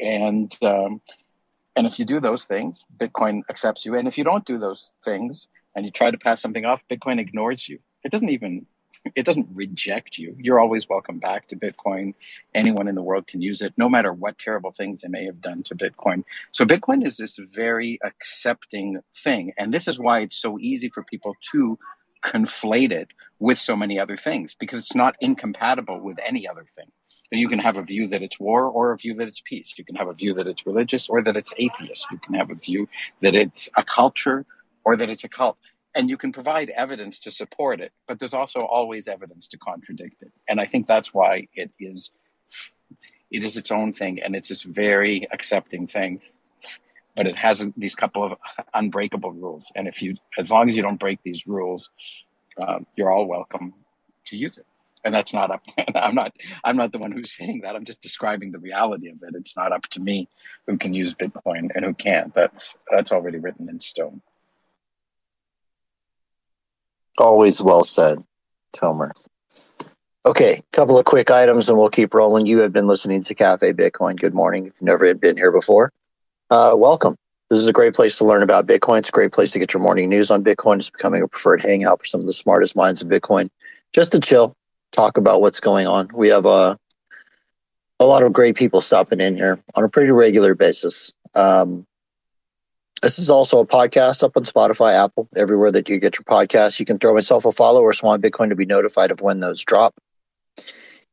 [0.00, 1.00] And, um,
[1.76, 3.94] and if you do those things, Bitcoin accepts you.
[3.94, 7.20] And if you don't do those things and you try to pass something off, Bitcoin
[7.20, 7.78] ignores you.
[8.04, 8.66] It doesn't even
[9.14, 10.34] it doesn't reject you.
[10.38, 12.14] You're always welcome back to Bitcoin.
[12.54, 15.40] Anyone in the world can use it, no matter what terrible things they may have
[15.40, 16.24] done to Bitcoin.
[16.52, 19.52] So Bitcoin is this very accepting thing.
[19.58, 21.78] And this is why it's so easy for people to
[22.22, 26.86] conflate it with so many other things because it's not incompatible with any other thing.
[27.30, 29.74] You can have a view that it's war or a view that it's peace.
[29.76, 32.06] You can have a view that it's religious or that it's atheist.
[32.10, 32.88] You can have a view
[33.22, 34.46] that it's a culture
[34.84, 35.58] or that it's a cult
[35.94, 40.22] and you can provide evidence to support it but there's also always evidence to contradict
[40.22, 40.32] it.
[40.48, 42.10] And i think that's why it is
[43.30, 46.20] it is its own thing and it's this very accepting thing.
[47.16, 48.38] But it has these couple of
[48.74, 49.70] unbreakable rules.
[49.76, 51.90] And if you as long as you don't break these rules
[52.60, 53.74] um, you're all welcome
[54.26, 54.66] to use it.
[55.04, 55.62] And that's not up
[55.94, 56.32] i'm not
[56.62, 57.76] i'm not the one who's saying that.
[57.76, 59.34] I'm just describing the reality of it.
[59.34, 60.28] It's not up to me
[60.66, 62.34] who can use bitcoin and who can't.
[62.34, 64.22] That's that's already written in stone
[67.18, 68.24] Always well said,
[68.74, 69.12] Tomer.
[70.26, 72.46] Okay, couple of quick items and we'll keep rolling.
[72.46, 74.18] You have been listening to Cafe Bitcoin.
[74.18, 74.66] Good morning.
[74.66, 75.92] If you've never been here before,
[76.50, 77.14] uh, welcome.
[77.50, 78.98] This is a great place to learn about Bitcoin.
[79.00, 80.78] It's a great place to get your morning news on Bitcoin.
[80.78, 83.48] It's becoming a preferred hangout for some of the smartest minds in Bitcoin.
[83.92, 84.56] Just to chill,
[84.90, 86.08] talk about what's going on.
[86.14, 86.76] We have uh,
[88.00, 91.12] a lot of great people stopping in here on a pretty regular basis.
[91.34, 91.86] Um,
[93.02, 96.80] this is also a podcast up on Spotify, Apple, everywhere that you get your podcasts.
[96.80, 99.62] You can throw myself a follow or Swan Bitcoin to be notified of when those
[99.62, 99.94] drop.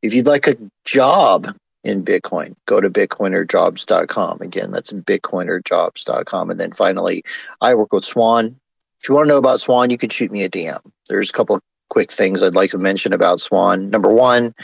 [0.01, 0.55] If you'd like a
[0.85, 1.47] job
[1.83, 4.41] in Bitcoin, go to bitcoinerjobs.com.
[4.41, 6.49] Again, that's bitcoinerjobs.com.
[6.49, 7.23] And then finally,
[7.59, 8.57] I work with Swan.
[9.01, 10.79] If you want to know about Swan, you can shoot me a DM.
[11.09, 13.89] There's a couple of quick things I'd like to mention about Swan.
[13.89, 14.55] Number one,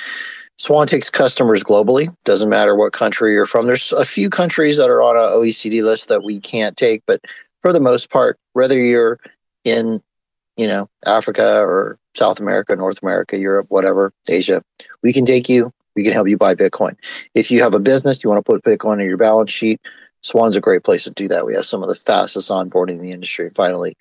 [0.58, 2.14] Swan takes customers globally.
[2.26, 3.68] Doesn't matter what country you're from.
[3.68, 7.22] There's a few countries that are on an OECD list that we can't take, but
[7.62, 9.20] for the most part, whether you're
[9.64, 10.02] in,
[10.56, 14.64] you know, Africa or South America, North America, Europe, whatever, Asia,
[15.04, 15.72] we can take you.
[15.96, 16.96] We can help you buy Bitcoin.
[17.34, 19.82] If you have a business, you want to put Bitcoin on your balance sheet,
[20.22, 21.46] Swan's a great place to do that.
[21.46, 23.50] We have some of the fastest onboarding in the industry.
[23.56, 23.96] Finally,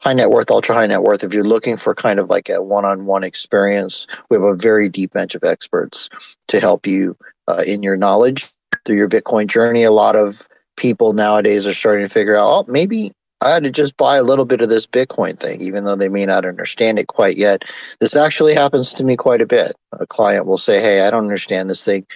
[0.00, 2.62] high net worth, ultra high net worth, if you're looking for kind of like a
[2.62, 6.08] one on one experience, we have a very deep bench of experts
[6.48, 7.16] to help you
[7.48, 8.50] uh, in your knowledge
[8.84, 9.82] through your Bitcoin journey.
[9.82, 13.70] A lot of people nowadays are starting to figure out, oh, maybe I had to
[13.70, 16.98] just buy a little bit of this Bitcoin thing, even though they may not understand
[16.98, 17.64] it quite yet.
[18.00, 19.72] This actually happens to me quite a bit.
[19.92, 22.06] A client will say, Hey, I don't understand this thing.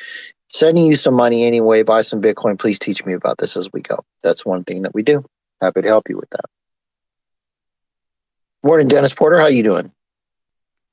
[0.52, 2.58] Sending you some money anyway, buy some Bitcoin.
[2.58, 4.04] Please teach me about this as we go.
[4.22, 5.24] That's one thing that we do.
[5.60, 6.44] Happy to help you with that.
[8.64, 9.36] Morning, Dennis Porter.
[9.36, 9.92] How are you doing?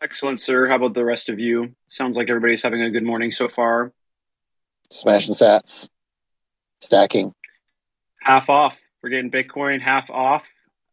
[0.04, 0.68] Excellent, sir.
[0.68, 1.74] How about the rest of you?
[1.88, 3.94] Sounds like everybody's having a good morning so far.
[4.90, 5.88] Smashing sats,
[6.82, 7.34] stacking.
[8.20, 8.76] Half off.
[9.02, 10.44] We're getting Bitcoin half off.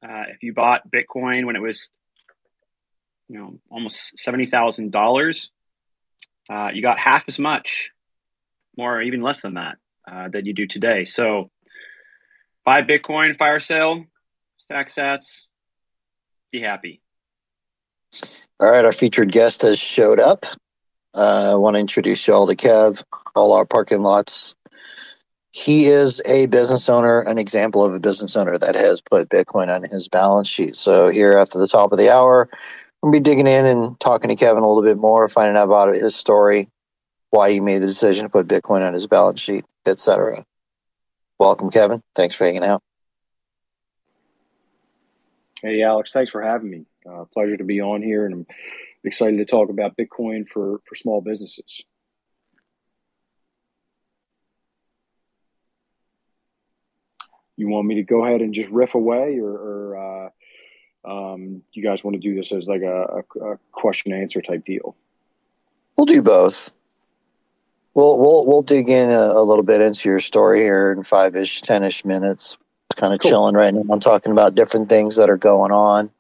[0.05, 1.91] Uh, if you bought Bitcoin when it was,
[3.29, 5.51] you know, almost seventy thousand uh, dollars,
[6.49, 7.91] you got half as much,
[8.77, 11.07] more even less than that, uh, that you do today.
[11.07, 11.51] So,
[12.65, 14.05] buy Bitcoin, fire sale,
[14.59, 15.47] stack sats,
[16.51, 17.01] be happy.
[18.61, 20.47] All right, our featured guest has showed up.
[21.15, 23.03] Uh, I want to introduce you all to Kev,
[23.35, 24.55] All Out Parking Lots.
[25.51, 29.75] He is a business owner, an example of a business owner that has put Bitcoin
[29.75, 30.77] on his balance sheet.
[30.77, 32.49] So, here after the top of the hour,
[33.03, 35.95] we'll be digging in and talking to Kevin a little bit more, finding out about
[35.95, 36.69] his story,
[37.31, 40.45] why he made the decision to put Bitcoin on his balance sheet, etc.
[41.39, 42.03] Welcome, Kevin.
[42.15, 42.83] Thanks for hanging out.
[45.63, 46.85] Hey, Alex, thanks for having me.
[47.09, 48.47] Uh, pleasure to be on here, and I'm
[49.03, 51.83] excited to talk about Bitcoin for, for small businesses.
[57.57, 60.31] You want me to go ahead and just riff away, or, or
[61.05, 64.41] uh, um, you guys want to do this as like a, a, a question answer
[64.41, 64.95] type deal?
[65.97, 66.77] We'll do both.
[67.95, 71.35] We'll we'll we'll dig in a, a little bit into your story here in five
[71.35, 72.57] ish, ten ish minutes
[72.99, 73.31] kind of cool.
[73.31, 73.85] chilling right now.
[73.91, 76.11] I'm talking about different things that are going on.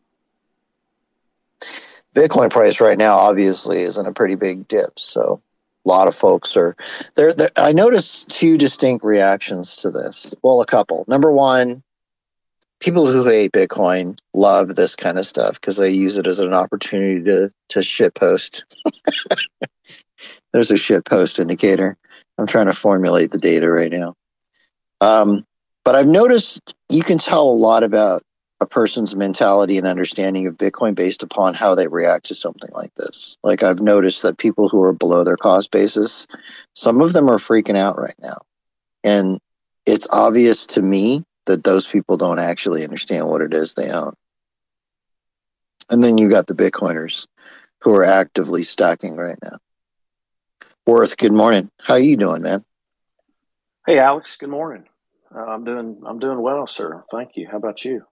[2.15, 5.43] Bitcoin price right now obviously is in a pretty big dip, so
[5.85, 6.77] a lot of folks are
[7.15, 7.33] there.
[7.57, 10.35] I noticed two distinct reactions to this.
[10.43, 11.05] Well, a couple.
[11.07, 11.83] Number one,
[12.81, 16.55] people who hate Bitcoin love this kind of stuff because they use it as an
[16.55, 18.65] opportunity to to shit post.
[20.53, 21.97] There's a shit post indicator.
[22.39, 24.15] I'm trying to formulate the data right now.
[25.01, 25.47] Um,
[25.89, 28.21] but I've noticed you can tell a lot about
[28.61, 32.93] a person's mentality and understanding of Bitcoin based upon how they react to something like
[32.97, 33.39] this.
[33.43, 36.27] Like I've noticed that people who are below their cost basis,
[36.77, 38.37] some of them are freaking out right now.
[39.03, 39.39] And
[39.87, 44.13] it's obvious to me that those people don't actually understand what it is they own.
[45.89, 47.27] And then you got the Bitcoiners
[47.81, 49.57] who are actively stacking right now.
[50.87, 51.71] Worth, good morning.
[51.81, 52.63] How are you doing, man?
[53.87, 54.37] Hey, Alex.
[54.37, 54.85] Good morning.
[55.35, 57.05] Uh, I'm doing I'm doing well, sir.
[57.11, 57.49] Thank you.
[57.51, 58.05] How about you?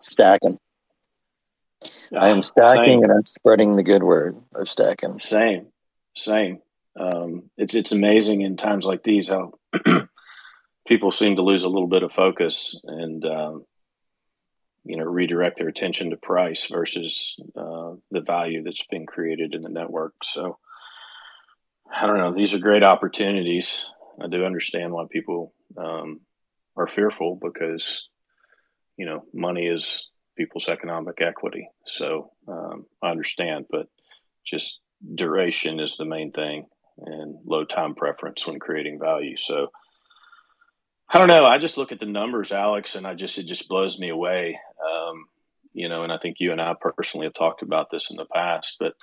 [0.00, 0.58] Stacking.
[2.16, 3.02] I am stacking Same.
[3.04, 5.18] and I'm spreading the good word of stacking.
[5.20, 5.68] Same.
[6.14, 6.58] Same.
[6.98, 9.54] Um, it's it's amazing in times like these how
[10.86, 13.64] people seem to lose a little bit of focus and um,
[14.84, 19.62] you know redirect their attention to price versus uh, the value that's been created in
[19.62, 20.12] the network.
[20.22, 20.58] So
[21.94, 22.34] I don't know.
[22.34, 23.86] These are great opportunities.
[24.20, 26.20] I do understand why people um,
[26.76, 28.08] are fearful because
[28.96, 31.68] you know money is people's economic equity.
[31.86, 33.86] So um, I understand, but
[34.44, 34.80] just
[35.14, 36.66] duration is the main thing
[36.98, 39.36] and low time preference when creating value.
[39.36, 39.68] So
[41.08, 41.44] I don't know.
[41.44, 44.58] I just look at the numbers, Alex, and I just it just blows me away.
[44.82, 45.24] Um,
[45.74, 48.26] you know, and I think you and I personally have talked about this in the
[48.26, 48.94] past, but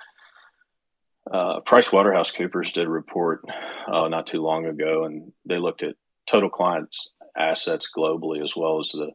[1.30, 3.44] uh, PricewaterhouseCoopers did a report
[3.90, 5.94] uh, not too long ago, and they looked at
[6.26, 9.10] total clients' assets globally as well as the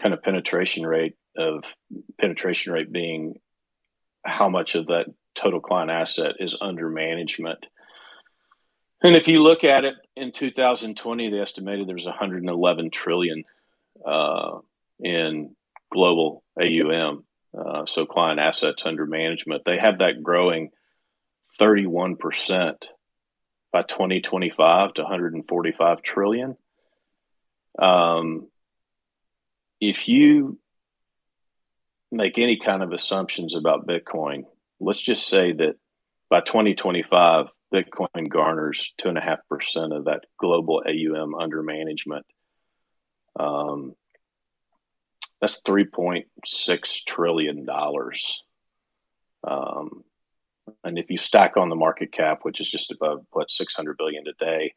[0.00, 1.64] kind of penetration rate of
[2.20, 3.34] penetration rate being
[4.24, 7.66] how much of that total client asset is under management.
[9.02, 13.44] And if you look at it in 2020, they estimated there was 111 trillion
[14.06, 14.58] uh,
[15.02, 15.56] in
[15.90, 17.24] global AUM,
[17.58, 19.62] uh, so client assets under management.
[19.64, 20.70] They have that growing
[21.60, 22.74] 31%
[23.72, 26.56] by 2025 to 145 trillion.
[27.78, 28.48] Um,
[29.80, 30.58] if you
[32.10, 34.44] make any kind of assumptions about Bitcoin,
[34.80, 35.76] let's just say that
[36.28, 42.26] by 2025, Bitcoin garners 2.5% of that global AUM under management.
[43.38, 43.94] Um,
[45.40, 47.66] that's $3.6 trillion.
[49.44, 50.04] Um,
[50.84, 54.24] and if you stack on the market cap, which is just above what 600 billion
[54.24, 54.74] today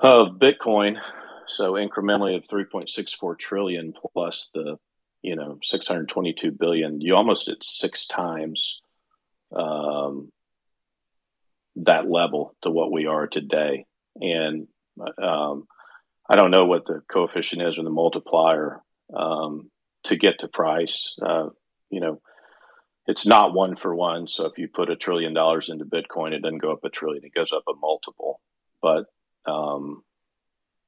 [0.00, 1.00] of Bitcoin,
[1.46, 4.76] So incrementally of 3.64 trillion plus the,
[5.22, 8.80] you know, 622 billion, you almost at six times
[9.56, 10.30] um,
[11.76, 13.86] that level to what we are today.
[14.20, 14.68] And
[15.22, 15.66] um,
[16.28, 18.82] I don't know what the coefficient is or the multiplier
[19.14, 19.70] um,
[20.04, 21.14] to get to price.
[21.22, 21.48] Uh,
[21.90, 22.20] you know,
[23.08, 24.28] it's not one for one.
[24.28, 27.24] So if you put a trillion dollars into Bitcoin, it doesn't go up a trillion;
[27.24, 28.40] it goes up a multiple.
[28.82, 29.06] But
[29.46, 30.04] um,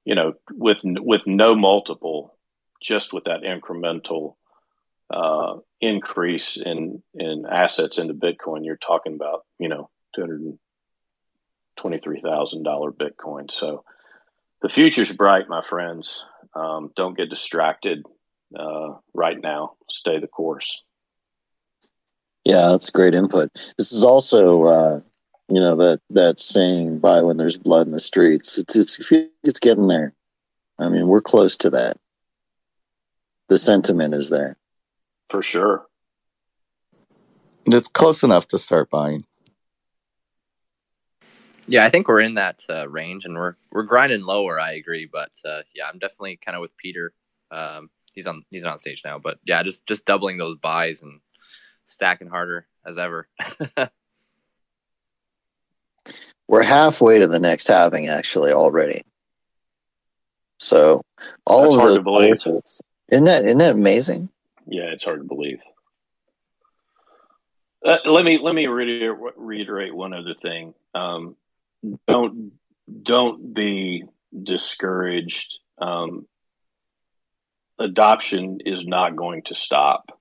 [0.04, 2.36] you know, with with no multiple,
[2.82, 4.34] just with that incremental
[5.10, 10.58] uh, increase in in assets into Bitcoin, you're talking about you know two hundred
[11.78, 13.50] twenty three thousand dollar Bitcoin.
[13.50, 13.82] So
[14.60, 16.22] the future's bright, my friends.
[16.54, 18.04] Um, don't get distracted
[18.58, 19.76] uh, right now.
[19.88, 20.82] Stay the course.
[22.44, 23.52] Yeah, that's great input.
[23.76, 25.00] This is also, uh,
[25.48, 29.12] you know, that that saying "buy when there's blood in the streets." It's it's
[29.44, 30.14] it's getting there.
[30.78, 31.98] I mean, we're close to that.
[33.48, 34.56] The sentiment is there
[35.30, 35.86] for sure.
[37.66, 39.24] It's close enough to start buying.
[41.66, 44.58] Yeah, I think we're in that uh, range, and we're we're grinding lower.
[44.58, 47.12] I agree, but uh, yeah, I'm definitely kind of with Peter.
[47.52, 51.02] Um, he's on he's not on stage now, but yeah, just just doubling those buys
[51.02, 51.20] and
[51.90, 53.28] stacking harder as ever.
[56.48, 59.02] we're halfway to the next halving, actually, already.
[60.58, 61.02] So
[61.46, 62.32] all That's of hard the to believe.
[63.10, 64.28] isn't that isn't that amazing?
[64.66, 65.60] Yeah, it's hard to believe.
[67.84, 70.74] Uh, let me let me reiterate, reiterate one other thing.
[70.94, 71.36] Um,
[72.06, 72.52] don't
[73.02, 74.04] don't be
[74.42, 75.58] discouraged.
[75.78, 76.26] Um,
[77.78, 80.19] adoption is not going to stop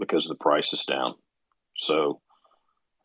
[0.00, 1.14] because the price is down.
[1.76, 2.20] So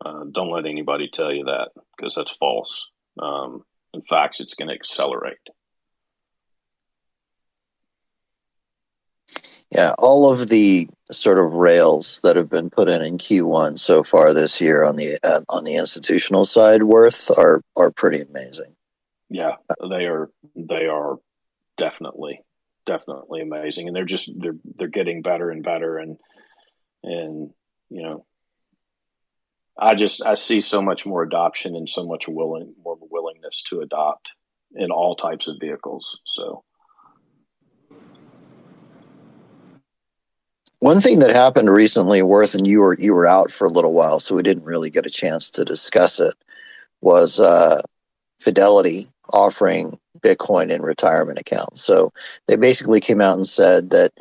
[0.04, 2.88] uh, don't let anybody tell you that because that's false.
[3.22, 5.38] Um, in fact, it's going to accelerate.
[9.72, 14.04] Yeah, all of the sort of rails that have been put in in Q1 so
[14.04, 18.76] far this year on the uh, on the institutional side, worth are are pretty amazing.
[19.30, 19.56] Yeah,
[19.90, 20.30] they are.
[20.56, 21.18] They are
[21.78, 22.42] definitely
[22.86, 26.18] definitely amazing, and they're just they're they're getting better and better, and
[27.06, 27.52] and
[27.90, 28.26] you know,
[29.78, 33.82] I just I see so much more adoption and so much willing more willingness to
[33.82, 34.32] adopt
[34.76, 36.20] in all types of vehicles.
[36.26, 36.64] So
[40.86, 43.92] One thing that happened recently, Worth, and you were you were out for a little
[43.92, 46.36] while, so we didn't really get a chance to discuss it.
[47.02, 47.82] Was uh,
[48.40, 51.84] Fidelity offering Bitcoin in retirement accounts?
[51.84, 52.14] So
[52.48, 54.12] they basically came out and said that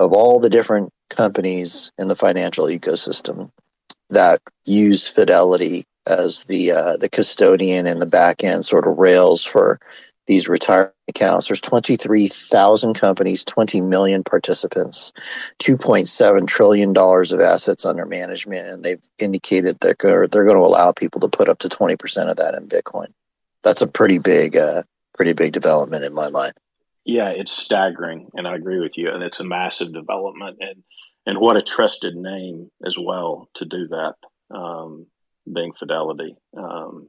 [0.00, 3.50] of all the different companies in the financial ecosystem
[4.10, 9.42] that use Fidelity as the uh, the custodian and the back end sort of rails
[9.42, 9.80] for
[10.26, 11.48] these retirement accounts.
[11.48, 15.12] There's 23,000 companies, 20 million participants,
[15.62, 20.62] 2.7 trillion dollars of assets under management, and they've indicated that they're, they're going to
[20.62, 23.08] allow people to put up to 20% of that in Bitcoin.
[23.62, 24.82] That's a pretty big, uh,
[25.14, 26.54] pretty big development in my mind.
[27.04, 29.10] Yeah, it's staggering, and I agree with you.
[29.10, 30.82] And it's a massive development, and
[31.26, 34.14] and what a trusted name as well to do that,
[34.54, 35.06] um,
[35.50, 36.36] being Fidelity.
[36.56, 37.08] Um,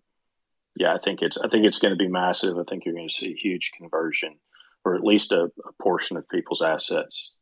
[0.76, 2.58] yeah, I think it's I think it's going to be massive.
[2.58, 4.36] I think you're going to see huge conversion,
[4.84, 7.34] or at least a, a portion of people's assets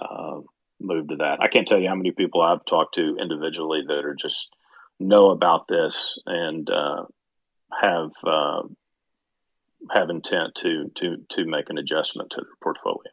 [0.00, 0.40] uh,
[0.80, 1.40] move to that.
[1.40, 4.50] I can't tell you how many people I've talked to individually that are just
[4.98, 7.04] know about this and uh,
[7.80, 8.62] have uh,
[9.90, 13.12] have intent to to to make an adjustment to their portfolio.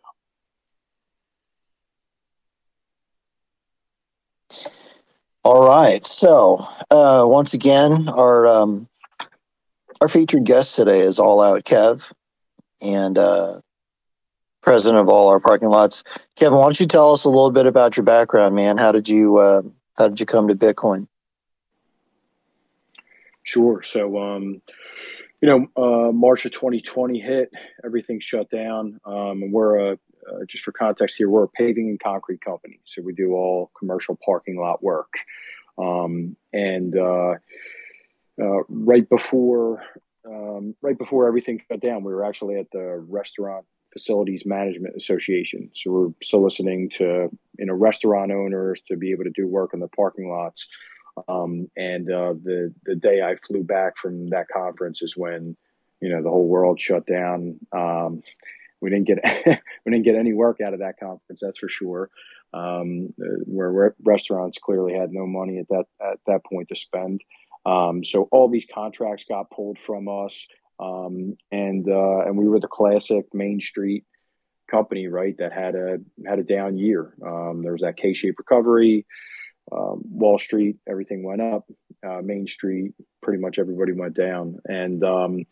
[5.43, 6.03] All right.
[6.03, 6.59] So
[6.91, 8.87] uh, once again, our um,
[10.01, 12.13] our featured guest today is All Out Kev,
[12.81, 13.59] and uh,
[14.61, 16.03] president of All Out Parking Lots.
[16.35, 18.77] Kevin, why don't you tell us a little bit about your background, man?
[18.77, 19.61] How did you uh,
[19.97, 21.07] how did you come to Bitcoin?
[23.43, 23.81] Sure.
[23.81, 24.61] So, um,
[25.41, 27.49] you know, uh, March of 2020 hit,
[27.85, 28.99] everything shut down.
[29.05, 29.99] Um, and we're a,
[30.29, 32.79] uh, just for context here, we're a paving and concrete company.
[32.85, 35.13] So we do all commercial parking lot work.
[35.77, 37.35] Um, and uh,
[38.41, 39.83] uh, right before
[40.25, 45.69] um, right before everything shut down, we were actually at the Restaurant Facilities Management Association.
[45.73, 49.79] So we're soliciting to you know restaurant owners to be able to do work in
[49.79, 50.67] the parking lots.
[51.27, 55.55] Um, and uh, the the day I flew back from that conference is when
[56.01, 57.59] you know the whole world shut down.
[57.71, 58.21] Um,
[58.81, 59.19] we didn't get
[59.85, 62.09] we didn't get any work out of that conference, that's for sure.
[62.53, 63.13] Um,
[63.45, 67.21] where, where restaurants clearly had no money at that at that point to spend.
[67.65, 70.47] Um, so all these contracts got pulled from us.
[70.79, 74.05] um, and uh, and we were the classic Main Street
[74.69, 75.35] company, right?
[75.37, 77.13] That had a had a down year.
[77.25, 79.05] Um, there was that K-shaped recovery.
[79.71, 81.65] Um, Wall Street, everything went up.
[82.07, 85.45] Uh, Main Street, pretty much everybody went down, and um,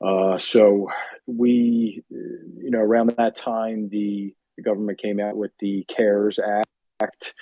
[0.00, 0.90] uh, so
[1.26, 7.34] we, you know, around that time, the, the government came out with the CARES Act.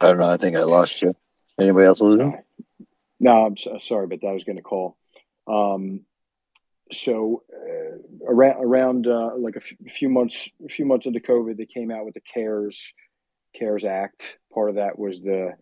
[0.00, 0.28] I don't know.
[0.30, 1.14] I think I lost you.
[1.58, 2.42] Anybody else losing?
[3.20, 4.96] No, I'm so, sorry, but I was going to call.
[5.46, 6.00] Um,
[6.90, 7.98] so uh,
[8.28, 11.66] around around uh, like a, f- a few months a few months into COVID, they
[11.66, 12.92] came out with the CARES
[13.56, 14.38] CARES Act.
[14.52, 15.54] Part of that was the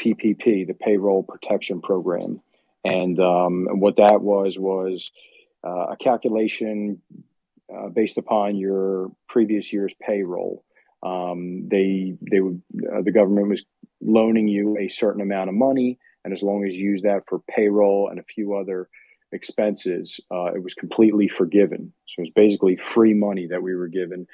[0.00, 2.40] PPP, the Payroll Protection Program,
[2.84, 5.10] and um, what that was was
[5.64, 7.00] uh, a calculation
[7.72, 10.64] uh, based upon your previous year's payroll.
[11.02, 12.62] Um, they they would
[12.92, 13.64] uh, the government was
[14.00, 17.40] loaning you a certain amount of money, and as long as you use that for
[17.40, 18.88] payroll and a few other
[19.32, 21.92] expenses, uh, it was completely forgiven.
[22.06, 24.26] So it was basically free money that we were given.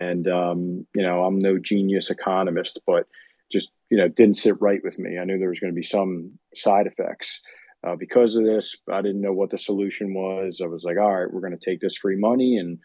[0.00, 3.06] And um, you know, I'm no genius economist, but
[3.50, 5.18] just you know, didn't sit right with me.
[5.18, 7.40] I knew there was going to be some side effects.
[7.84, 10.60] Uh, because of this, I didn't know what the solution was.
[10.62, 12.78] I was like, all right, we're going to take this free money and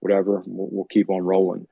[0.00, 1.66] whatever, we'll, we'll keep on rolling.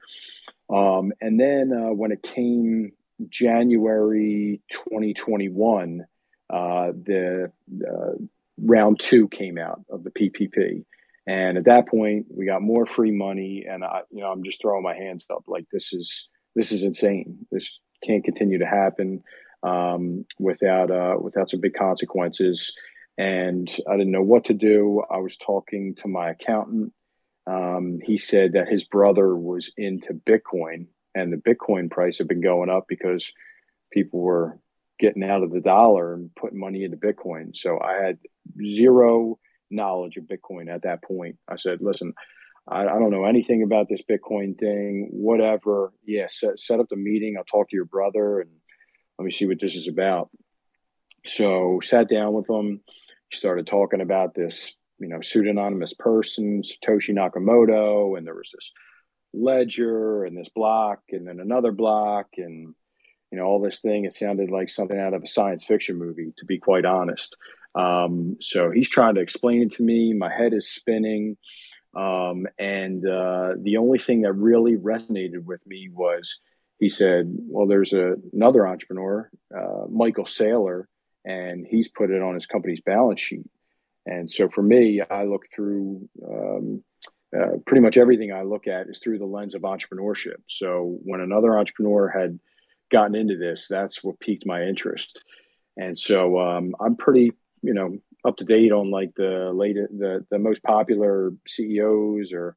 [0.69, 2.93] Um, and then uh, when it came
[3.29, 6.05] January 2021,
[6.51, 7.51] uh, the
[7.89, 8.13] uh,
[8.61, 10.85] round two came out of the PPP.
[11.27, 14.61] And at that point, we got more free money, and I, you know, I'm just
[14.63, 17.39] throwing my hands up like this is this is insane.
[17.51, 19.25] This can't continue to happen
[19.67, 22.77] um, without uh, without some big consequences.
[23.19, 25.03] And I didn't know what to do.
[25.11, 26.93] I was talking to my accountant.
[27.47, 32.43] Um, he said that his brother was into Bitcoin, and the Bitcoin price had been
[32.43, 33.33] going up because
[33.93, 34.59] people were
[34.99, 37.57] getting out of the dollar and putting money into Bitcoin.
[37.57, 38.19] So I had
[38.65, 39.39] zero
[39.71, 41.37] knowledge of Bitcoin at that point.
[41.49, 42.15] I said, listen,
[42.69, 45.93] I, I, don't know anything about this Bitcoin thing, whatever.
[46.05, 47.37] Yeah, set, set up the meeting.
[47.37, 48.51] I'll talk to your brother and
[49.19, 50.31] let me see what this is about.
[51.25, 52.81] So sat down with him,
[53.33, 58.73] started talking about this, you know, pseudonymous person, Satoshi Nakamoto, and there was this
[59.35, 62.75] ledger and this block and then another block and
[63.31, 64.05] you know all this thing.
[64.05, 67.37] It sounded like something out of a science fiction movie to be quite honest.
[67.75, 70.15] Um, so he's trying to explain it to me.
[70.15, 71.37] My head is spinning.
[71.95, 76.41] Um, and uh, the only thing that really resonated with me was
[76.79, 80.85] he said, Well, there's a, another entrepreneur, uh, Michael Saylor,
[81.25, 83.49] and he's put it on his company's balance sheet.
[84.07, 86.85] And so for me, I look through um,
[87.37, 90.37] uh, pretty much everything I look at is through the lens of entrepreneurship.
[90.47, 92.39] So when another entrepreneur had
[92.91, 95.21] gotten into this, that's what piqued my interest.
[95.77, 100.25] And so um, I'm pretty, you know, up to date on like the latest, the
[100.31, 102.57] the most popular CEOs or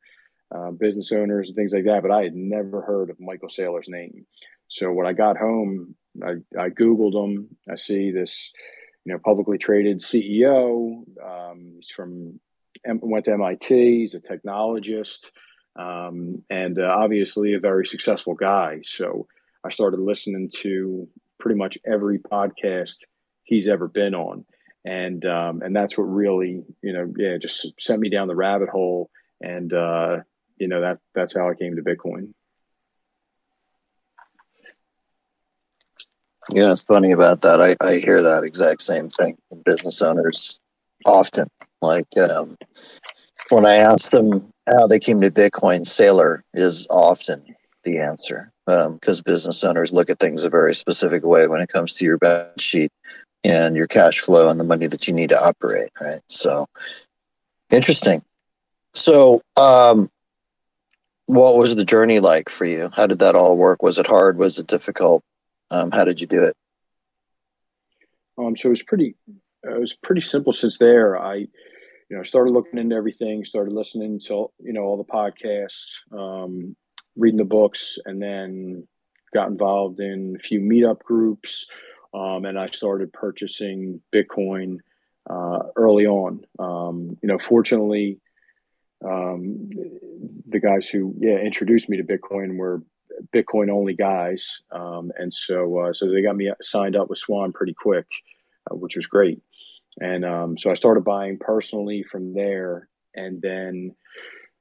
[0.53, 2.01] uh, business owners and things like that.
[2.01, 4.25] But I had never heard of Michael Saylor's name.
[4.67, 7.49] So when I got home, I, I Googled him.
[7.69, 8.51] I see this,
[9.05, 11.03] you know, publicly traded CEO.
[11.23, 12.39] Um, he's from
[12.85, 13.99] went to MIT.
[13.99, 15.31] He's a technologist,
[15.75, 18.79] um, and uh, obviously a very successful guy.
[18.83, 19.27] So
[19.63, 21.07] I started listening to
[21.39, 23.03] pretty much every podcast
[23.43, 24.45] he's ever been on,
[24.85, 28.69] and um, and that's what really, you know, yeah, just sent me down the rabbit
[28.69, 29.09] hole.
[29.41, 30.17] And uh,
[30.60, 32.34] you know that that's how I came to Bitcoin.
[36.51, 37.62] You know, it's funny about that.
[37.62, 40.60] I, I hear that exact same thing from business owners
[41.05, 41.47] often.
[41.82, 42.57] Like um,
[43.49, 49.20] when I ask them how they came to Bitcoin, Saylor is often the answer because
[49.20, 52.18] um, business owners look at things a very specific way when it comes to your
[52.18, 52.91] balance sheet
[53.43, 55.89] and your cash flow and the money that you need to operate.
[55.99, 56.22] Right.
[56.30, 56.68] So
[57.72, 58.24] interesting.
[58.93, 60.10] So, um,
[61.30, 62.89] what was the journey like for you?
[62.91, 63.84] How did that all work?
[63.84, 64.39] Was it hard?
[64.39, 65.23] Was it difficult?
[65.69, 66.55] Um, how did you do it?
[68.39, 69.15] Um, so it was pretty,
[69.61, 70.51] it was pretty simple.
[70.51, 71.47] Since there, I, you
[72.09, 76.75] know, started looking into everything, started listening to you know all the podcasts, um,
[77.15, 78.88] reading the books, and then
[79.32, 81.67] got involved in a few meetup groups,
[82.11, 84.77] um, and I started purchasing Bitcoin
[85.30, 86.43] uh, early on.
[86.57, 88.19] Um, you know, fortunately,
[89.05, 89.69] um,
[90.47, 92.81] the guys who yeah introduced me to Bitcoin were
[93.33, 97.51] Bitcoin only guys, um, and so uh, so they got me signed up with Swan
[97.51, 98.07] pretty quick,
[98.69, 99.41] uh, which was great.
[99.99, 103.95] And um, so I started buying personally from there, and then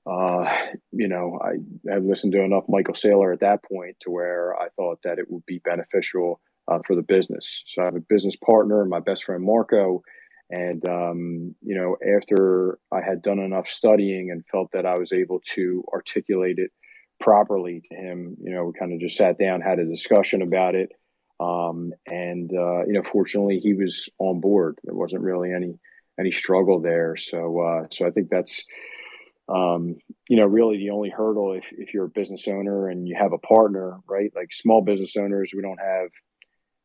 [0.07, 0.55] uh,
[0.93, 4.69] you know I had listened to enough Michael Saylor at that point to where I
[4.77, 7.63] thought that it would be beneficial uh, for the business.
[7.67, 10.03] So I have a business partner, my best friend Marco,
[10.51, 15.13] And, um, you know, after I had done enough studying and felt that I was
[15.13, 16.71] able to articulate it
[17.21, 20.75] properly to him, you know, we kind of just sat down, had a discussion about
[20.75, 20.91] it.
[21.39, 24.79] Um, and, uh, you know, fortunately he was on board.
[24.85, 25.79] There wasn't really any,
[26.19, 27.17] any struggle there.
[27.17, 28.65] So, uh, so I think that's,
[29.49, 29.97] um,
[30.29, 33.33] you know, really the only hurdle if, if you're a business owner and you have
[33.33, 34.33] a partner, right?
[34.35, 36.11] Like small business owners, we don't have,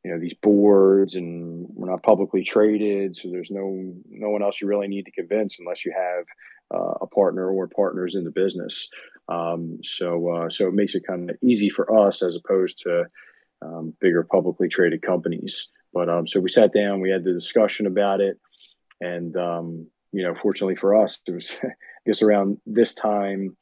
[0.03, 3.15] you know, these boards and we're not publicly traded.
[3.15, 6.25] So there's no, no one else you really need to convince unless you have
[6.73, 8.89] uh, a partner or partners in the business.
[9.29, 13.05] Um, so, uh, so it makes it kind of easy for us as opposed to
[13.61, 15.69] um, bigger publicly traded companies.
[15.93, 18.39] But um, so we sat down, we had the discussion about it,
[18.99, 21.69] and um, you know, fortunately for us, it was I
[22.05, 23.55] guess around this time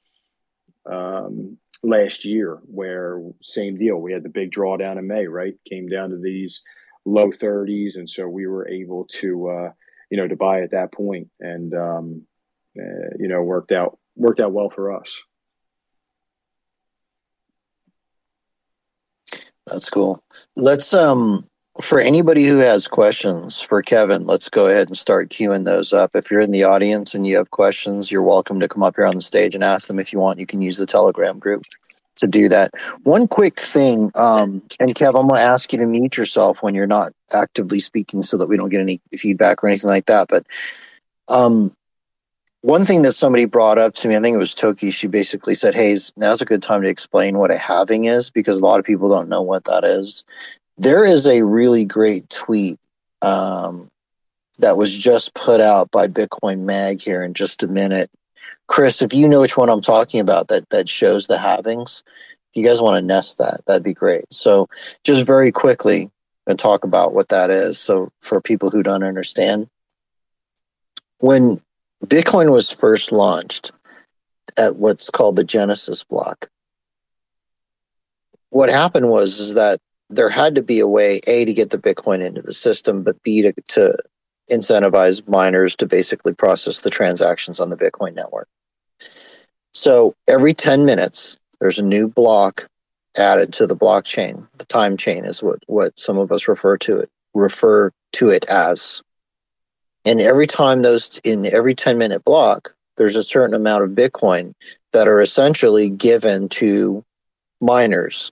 [0.90, 3.98] um, last year where same deal.
[3.98, 5.56] We had the big drawdown in May, right?
[5.68, 6.64] Came down to these
[7.06, 9.72] low 30s, and so we were able to uh,
[10.10, 12.24] you know to buy at that point, and um,
[12.80, 15.22] uh, you know worked out worked out well for us.
[19.68, 20.24] That's cool.
[20.56, 21.48] Let's um
[21.80, 26.12] for anybody who has questions for Kevin, let's go ahead and start queuing those up.
[26.16, 29.06] If you're in the audience and you have questions, you're welcome to come up here
[29.06, 30.00] on the stage and ask them.
[30.00, 31.64] If you want, you can use the Telegram group
[32.18, 32.72] to do that.
[33.04, 36.76] One quick thing, um, and Kev, I'm going to ask you to mute yourself when
[36.76, 40.28] you're not actively speaking so that we don't get any feedback or anything like that.
[40.28, 40.46] But
[41.30, 41.72] um,
[42.62, 45.56] one thing that somebody brought up to me, I think it was Toki, she basically
[45.56, 48.80] said, Hey, now's a good time to explain what a halving is because a lot
[48.80, 50.26] of people don't know what that is.
[50.82, 52.80] There is a really great tweet
[53.22, 53.92] um,
[54.58, 58.10] that was just put out by Bitcoin Mag here in just a minute.
[58.66, 62.02] Chris, if you know which one I'm talking about that that shows the halvings,
[62.50, 64.26] if you guys want to nest that, that'd be great.
[64.32, 64.70] So
[65.04, 66.10] just very quickly
[66.48, 67.78] and talk about what that is.
[67.78, 69.68] So for people who don't understand,
[71.20, 71.60] when
[72.04, 73.72] Bitcoin was first launched
[74.58, 76.50] at what's called the Genesis block.
[78.50, 79.80] What happened was is that
[80.12, 83.22] there had to be a way a to get the Bitcoin into the system, but
[83.24, 83.96] b to, to
[84.52, 88.48] incentivize miners to basically process the transactions on the Bitcoin network.
[89.74, 92.68] So every 10 minutes, there's a new block
[93.18, 94.48] added to the blockchain.
[94.58, 98.46] The time chain is what, what some of us refer to it refer to it
[98.50, 99.02] as.
[100.06, 104.54] And every time those in every 10 minute block, there's a certain amount of Bitcoin
[104.94, 107.04] that are essentially given to
[107.62, 108.32] miners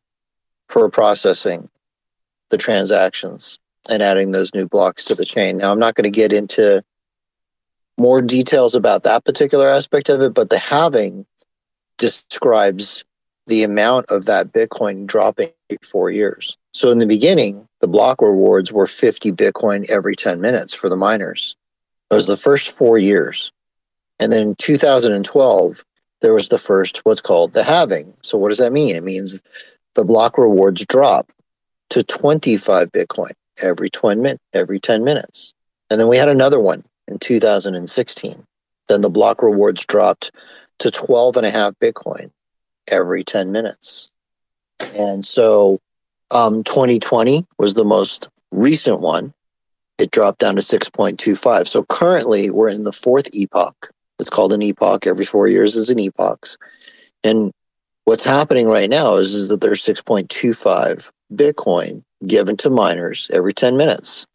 [0.70, 1.68] for processing
[2.50, 3.60] the transactions
[3.90, 5.58] and adding those new blocks to the chain.
[5.58, 6.84] Now, I'm not going to get into
[7.98, 11.26] more details about that particular aspect of it, but the halving
[11.98, 13.04] describes
[13.48, 15.50] the amount of that Bitcoin dropping
[15.82, 16.58] four years.
[16.72, 20.96] So in the beginning, the block rewards were 50 Bitcoin every 10 minutes for the
[20.96, 21.56] miners.
[22.12, 23.52] It was the first four years.
[24.20, 25.84] And then in 2012,
[26.22, 28.14] there was the first what's called the halving.
[28.22, 28.96] So what does that mean?
[28.96, 29.42] It means
[29.96, 31.32] the block rewards drop
[31.90, 33.32] to 25 Bitcoin
[33.62, 35.54] every 20 min- every 10 minutes.
[35.90, 38.44] And then we had another one in 2016.
[38.88, 40.32] Then the block rewards dropped
[40.80, 42.32] to 12 and a half Bitcoin
[42.88, 44.10] every 10 minutes.
[44.96, 45.80] And so
[46.32, 49.34] um, 2020 was the most recent one
[50.00, 51.68] it dropped down to 6.25.
[51.68, 53.92] So currently we're in the fourth epoch.
[54.18, 55.06] It's called an epoch.
[55.06, 56.48] Every four years is an epoch.
[57.24, 57.52] And
[58.10, 63.78] what's happening right now is, is that there's 6.25 Bitcoin given to miners every 10
[63.78, 64.26] minutes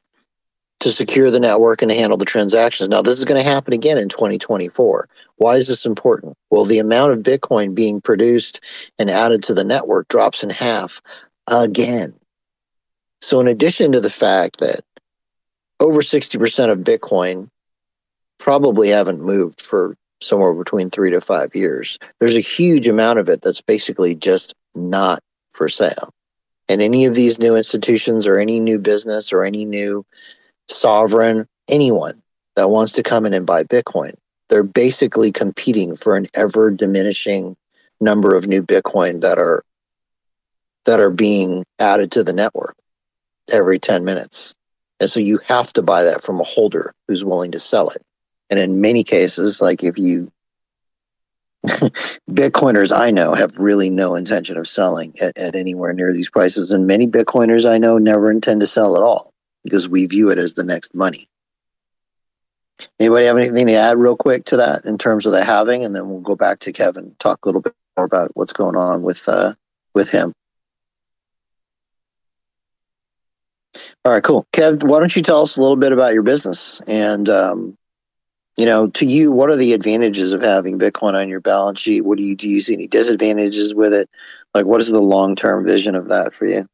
[0.79, 2.89] to secure the network and to handle the transactions.
[2.89, 5.09] Now, this is going to happen again in 2024.
[5.39, 6.37] Why is this important?
[6.51, 8.61] Well, the amount of Bitcoin being produced
[8.97, 11.01] and added to the network drops in half
[11.49, 12.15] again.
[13.23, 14.85] So, in addition to the fact that
[15.81, 17.49] over 60% of Bitcoin
[18.39, 21.99] probably haven't moved for somewhere between three to five years.
[22.19, 25.21] There's a huge amount of it that's basically just not
[25.53, 26.11] for sale.
[26.69, 30.05] And any of these new institutions or any new business or any new
[30.69, 32.23] sovereign, anyone
[32.57, 34.15] that wants to come in and buy Bitcoin,
[34.49, 37.57] they're basically competing for an ever diminishing
[38.01, 39.63] number of new Bitcoin that are
[40.85, 42.77] that are being added to the network
[43.53, 44.55] every 10 minutes.
[45.01, 48.03] And so you have to buy that from a holder who's willing to sell it.
[48.51, 50.31] And in many cases, like if you
[52.31, 56.71] Bitcoiners I know have really no intention of selling at, at, anywhere near these prices.
[56.71, 59.33] And many Bitcoiners I know never intend to sell at all
[59.63, 61.27] because we view it as the next money.
[63.01, 65.85] Anybody have anything to add real quick to that in terms of the halving?
[65.85, 68.77] And then we'll go back to Kevin, talk a little bit more about what's going
[68.77, 69.55] on with uh,
[69.95, 70.35] with him.
[74.05, 74.47] All right, cool.
[74.53, 77.79] Kev, why don't you tell us a little bit about your business and, um,
[78.57, 82.03] you know, to you, what are the advantages of having Bitcoin on your balance sheet?
[82.03, 82.49] What do you do?
[82.49, 84.09] You see any disadvantages with it?
[84.55, 86.69] Like, what is the long term vision of that for you?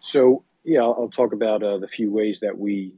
[0.00, 2.92] So, yeah, I'll, I'll talk about uh, the few ways that we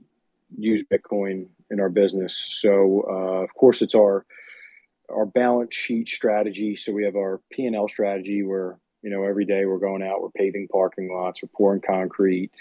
[0.56, 2.36] use Bitcoin in our business.
[2.36, 4.24] So, uh, of course, it's our
[5.08, 6.76] our balance sheet strategy.
[6.76, 10.02] So we have our P and L strategy where you know every day we're going
[10.02, 12.52] out, we're paving parking lots, we're pouring concrete,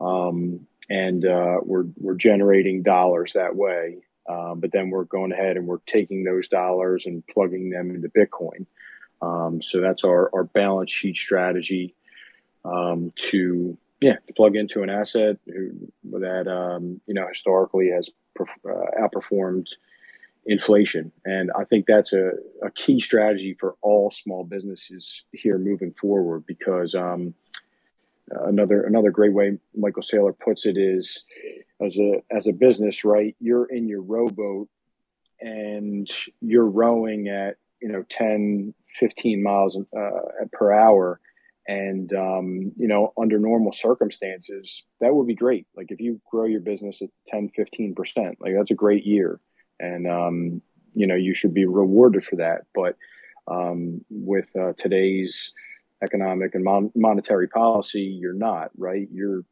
[0.00, 3.98] um, and uh, we're we're generating dollars that way.
[4.28, 8.08] Um, but then we're going ahead and we're taking those dollars and plugging them into
[8.08, 8.66] Bitcoin.
[9.22, 11.94] Um, so that's our our balance sheet strategy
[12.64, 15.70] um, to yeah to plug into an asset who,
[16.20, 19.68] that um, you know historically has perf- uh, outperformed
[20.46, 21.12] inflation.
[21.24, 22.30] And I think that's a,
[22.62, 27.34] a key strategy for all small businesses here moving forward because um,
[28.30, 31.24] another another great way Michael Saylor puts it is
[31.80, 33.34] as a as a business, right?
[33.40, 34.68] You're in your rowboat
[35.40, 36.08] and
[36.40, 40.10] you're rowing at you know 10 15 miles uh,
[40.52, 41.20] per hour
[41.68, 46.46] and um, you know under normal circumstances that would be great like if you grow
[46.46, 49.40] your business at 10 15% like that's a great year
[49.78, 50.62] and um,
[50.96, 52.62] you know you should be rewarded for that.
[52.74, 52.96] But
[53.46, 55.52] um, with uh, today's
[56.02, 59.08] economic and mon- monetary policy, you're not right.
[59.12, 59.44] You're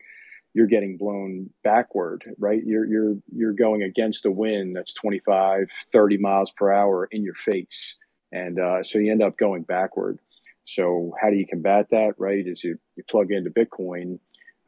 [0.54, 2.62] you're getting blown backward, right?
[2.64, 7.34] You're you're you're going against the wind that's 25, 30 miles per hour in your
[7.34, 7.96] face,
[8.32, 10.18] and uh, so you end up going backward.
[10.64, 12.14] So how do you combat that?
[12.18, 12.46] Right?
[12.46, 14.20] Is you you plug into Bitcoin,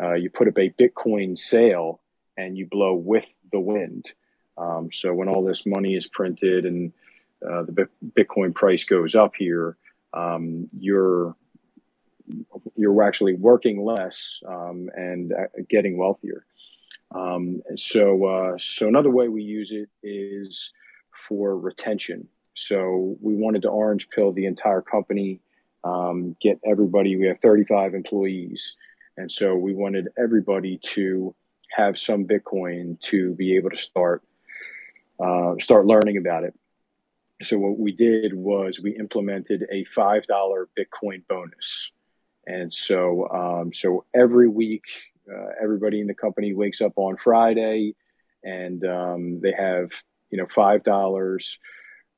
[0.03, 2.01] uh, you put up a Bitcoin sail,
[2.37, 4.11] and you blow with the wind.
[4.59, 6.93] Um, so when all this money is printed and
[7.47, 9.77] uh, the Bitcoin price goes up here,
[10.15, 11.37] um, you're
[12.77, 16.45] you're actually working less um, and uh, getting wealthier.
[17.15, 20.73] Um, so uh, so another way we use it is
[21.13, 22.29] for retention.
[22.55, 25.41] So we wanted to orange pill the entire company,
[25.85, 27.17] um, get everybody.
[27.17, 28.77] We have 35 employees,
[29.17, 31.35] and so we wanted everybody to
[31.77, 34.23] have some Bitcoin to be able to start
[35.21, 36.55] uh, start learning about it.
[37.43, 41.93] So what we did was we implemented a five dollar Bitcoin bonus,
[42.47, 44.85] and so um, so every week
[45.31, 47.95] uh, everybody in the company wakes up on Friday,
[48.45, 49.93] and um, they have
[50.31, 51.59] you know five dollars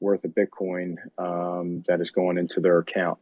[0.01, 3.19] worth of Bitcoin um, that is going into their account.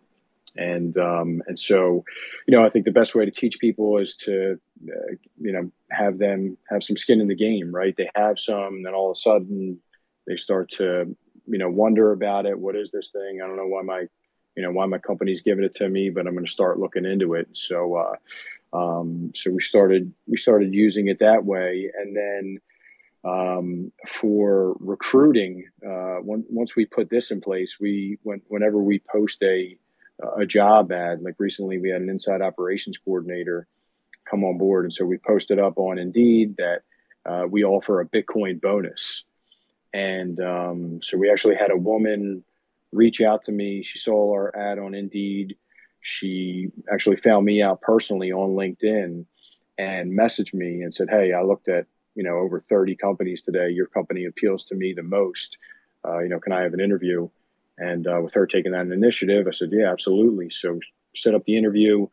[0.56, 2.04] And um, and so,
[2.46, 5.70] you know, I think the best way to teach people is to, uh, you know,
[5.90, 7.94] have them have some skin in the game, right?
[7.96, 9.78] They have some, and then all of a sudden
[10.26, 11.14] they start to,
[11.46, 12.58] you know, wonder about it.
[12.58, 13.40] What is this thing?
[13.42, 14.06] I don't know why my,
[14.56, 17.04] you know, why my company's giving it to me, but I'm going to start looking
[17.04, 17.48] into it.
[17.52, 22.60] So, uh, um, so we started we started using it that way, and then
[23.24, 28.98] um, for recruiting, uh, when, once we put this in place, we when, whenever we
[28.98, 29.76] post a
[30.36, 31.22] a job ad.
[31.22, 33.66] Like recently, we had an inside operations coordinator
[34.28, 36.82] come on board, and so we posted up on Indeed that
[37.24, 39.24] uh, we offer a Bitcoin bonus.
[39.92, 42.44] And um, so we actually had a woman
[42.96, 43.82] reach out to me.
[43.82, 45.56] She saw our ad on Indeed.
[46.00, 49.24] She actually found me out personally on LinkedIn
[49.78, 53.70] and messaged me and said, "Hey, I looked at you know over 30 companies today.
[53.70, 55.58] Your company appeals to me the most.
[56.04, 57.28] Uh, you know, can I have an interview?"
[57.78, 60.50] And uh, with her taking that initiative, I said, yeah, absolutely.
[60.50, 60.80] So
[61.14, 62.06] set up the interview,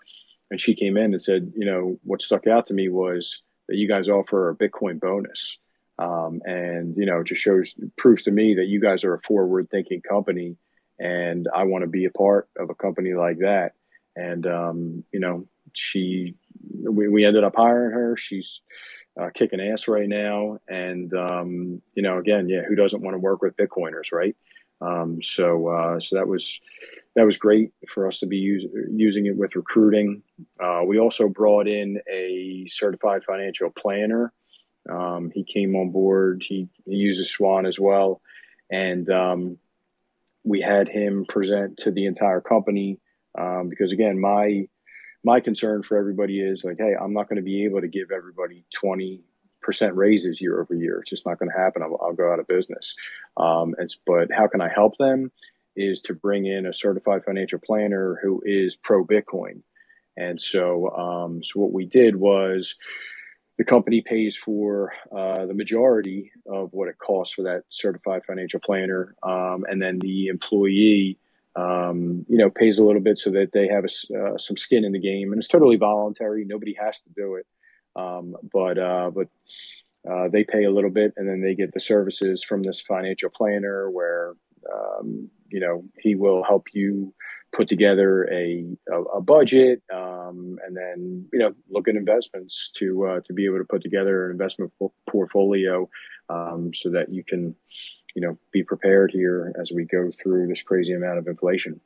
[0.52, 3.78] and she came in and said, you know, what stuck out to me was that
[3.78, 5.58] you guys offer a Bitcoin bonus.
[6.00, 9.22] Um, and you know, it just shows proves to me that you guys are a
[9.22, 10.58] forward thinking company,
[11.00, 13.74] and I want to be a part of a company like that.
[14.16, 16.36] And um, you know, she
[16.72, 18.18] we, we ended up hiring her.
[18.18, 18.62] She's
[19.20, 23.20] uh, kicking ass right now, and um, you know, again, yeah, who doesn't want to
[23.20, 24.36] work with Bitcoiners, right?
[24.82, 26.60] Um, so uh, so that was
[27.16, 30.24] that was great for us to be use, using it with recruiting.
[30.60, 34.34] Uh, we also brought in a certified financial planner.
[34.90, 36.44] Um, he came on board.
[36.46, 38.22] He, he uses Swan as well,
[38.72, 39.58] and um,
[40.44, 43.00] we had him present to the entire company
[43.38, 44.68] um, because again, my
[45.24, 48.12] my concern for everybody is like, hey, I'm not going to be able to give
[48.12, 49.24] everybody 20
[49.62, 51.00] percent raises year over year.
[51.00, 51.82] It's just not going to happen.
[51.82, 52.96] I'll, I'll, go out of business.
[53.38, 55.32] Um, and, but how can I help them?
[55.76, 59.62] Is to bring in a certified financial planner who is pro Bitcoin.
[60.18, 62.76] And so, um, so what we did was
[63.58, 68.60] the company pays for uh, the majority of what it costs for that certified financial
[68.60, 71.20] planner, um, and then the employee
[71.56, 74.84] um, you know, pays a little bit so that they have a, uh, some skin
[74.84, 76.46] in the game, and it's totally voluntary.
[76.46, 77.46] Nobody has to do it,
[77.96, 79.28] um, but uh, but
[80.10, 83.30] uh, they pay a little bit, and then they get the services from this financial
[83.30, 84.34] planner, where
[84.74, 87.14] um, you know he will help you
[87.54, 93.06] put together a a, a budget, um, and then you know look at investments to
[93.06, 94.72] uh, to be able to put together an investment
[95.08, 95.90] portfolio,
[96.30, 97.56] um, so that you can
[98.16, 101.80] you know, be prepared here as we go through this crazy amount of inflation.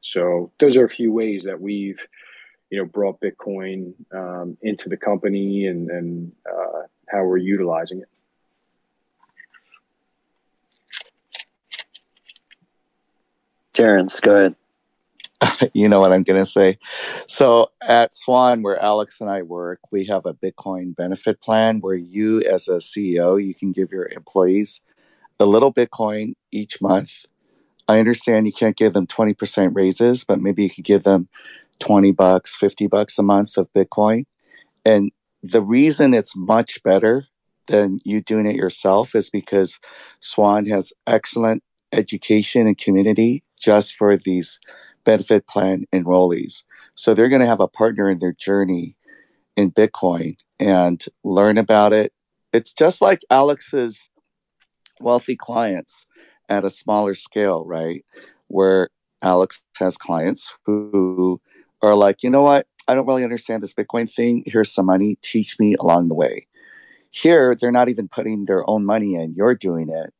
[0.00, 2.04] So those are a few ways that we've,
[2.70, 8.08] you know, brought Bitcoin um, into the company and, and uh, how we're utilizing it.
[13.82, 14.54] Terrence, go ahead.
[15.74, 16.78] you know what I'm going to say.
[17.26, 21.96] So at Swan, where Alex and I work, we have a Bitcoin benefit plan where
[21.96, 24.82] you, as a CEO, you can give your employees
[25.40, 27.26] a little Bitcoin each month.
[27.88, 31.28] I understand you can't give them 20% raises, but maybe you could give them
[31.80, 34.26] 20 bucks, 50 bucks a month of Bitcoin.
[34.84, 35.10] And
[35.42, 37.26] the reason it's much better
[37.66, 39.80] than you doing it yourself is because
[40.20, 44.60] Swan has excellent education and community just for these
[45.04, 46.64] benefit plan enrollees.
[46.94, 48.96] So they're going to have a partner in their journey
[49.56, 52.12] in Bitcoin and learn about it.
[52.52, 54.08] It's just like Alex's
[55.00, 56.06] wealthy clients
[56.48, 58.04] at a smaller scale, right?
[58.48, 58.90] Where
[59.22, 61.40] Alex has clients who
[61.80, 62.66] are like, you know what?
[62.88, 64.42] I don't really understand this Bitcoin thing.
[64.46, 65.16] Here's some money.
[65.22, 66.46] Teach me along the way.
[67.10, 69.34] Here, they're not even putting their own money in.
[69.34, 70.12] You're doing it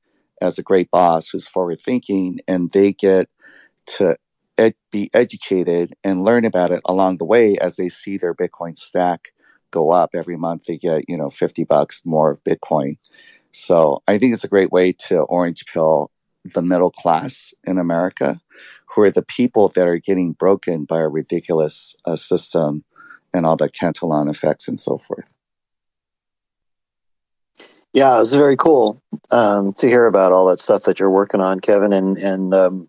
[0.43, 3.29] as a great boss who's forward thinking, and they get
[3.87, 4.17] to
[4.59, 8.77] ed- be educated and learn about it along the way as they see their Bitcoin
[8.77, 9.33] stack
[9.71, 10.65] go up every month.
[10.65, 12.99] They get, you know, 50 bucks more of Bitcoin.
[13.53, 16.11] So I think it's a great way to orange pill
[16.45, 18.41] the middle class in America,
[18.87, 22.85] who are the people that are getting broken by a ridiculous uh, system
[23.33, 25.33] and all the Cantillon effects and so forth.
[27.93, 31.61] Yeah, it's very cool um, to hear about all that stuff that you're working on,
[31.61, 31.93] Kevin.
[31.93, 32.89] And and um,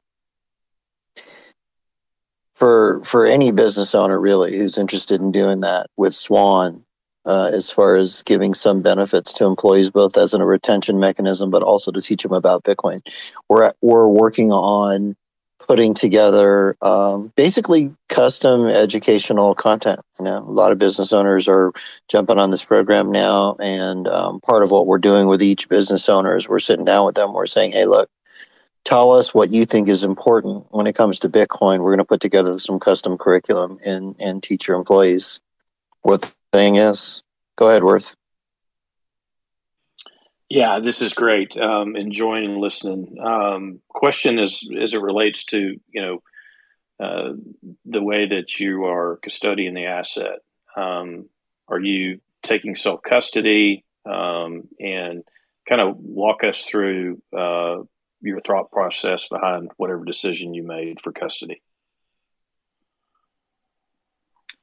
[2.55, 6.85] for for any business owner really who's interested in doing that with Swan,
[7.25, 11.63] uh, as far as giving some benefits to employees, both as a retention mechanism, but
[11.63, 13.01] also to teach them about Bitcoin.
[13.49, 15.17] We're we're working on
[15.67, 19.99] putting together um, basically custom educational content.
[20.19, 21.71] You know, a lot of business owners are
[22.09, 26.09] jumping on this program now, and um, part of what we're doing with each business
[26.09, 27.33] owner is we're sitting down with them.
[27.33, 28.09] We're saying, "Hey, look,
[28.83, 31.79] tell us what you think is important when it comes to Bitcoin.
[31.79, 35.41] We're going to put together some custom curriculum and, and teach your employees
[36.01, 37.23] what the thing is.
[37.55, 38.15] Go ahead, Worth.
[40.53, 41.57] Yeah, this is great.
[41.57, 43.17] Um, enjoying listening.
[43.19, 46.23] Um, question is as it relates to you know
[47.03, 47.33] uh,
[47.85, 50.39] the way that you are custodying the asset.
[50.77, 51.29] Um,
[51.67, 55.23] are you taking self custody um, and
[55.67, 57.77] kind of walk us through uh,
[58.21, 61.61] your thought process behind whatever decision you made for custody.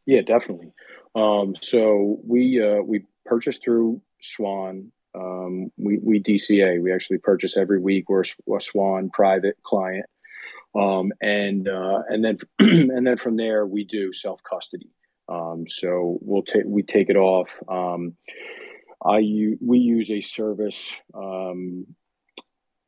[0.07, 0.73] Yeah, definitely.
[1.15, 4.93] Um, so we uh, we purchased through Swan.
[5.15, 6.83] Um, we we DCA.
[6.83, 8.09] We actually purchase every week.
[8.09, 10.07] We're a Swan private client,
[10.75, 14.91] um, and uh, and then and then from there we do self custody.
[15.29, 17.55] Um, so we'll take we take it off.
[17.69, 18.17] Um,
[19.05, 19.19] I
[19.61, 21.87] we use a service um,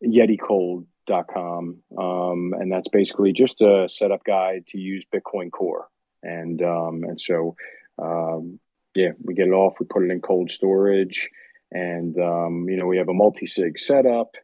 [0.04, 1.78] YetiCold.com.
[1.98, 5.88] Um, and that's basically just a setup guide to use Bitcoin Core.
[6.22, 7.56] And, um, and so,
[8.00, 8.58] um,
[8.94, 11.30] yeah, we get it off, we put it in cold storage,
[11.72, 14.34] and, um, you know, we have a multi sig setup.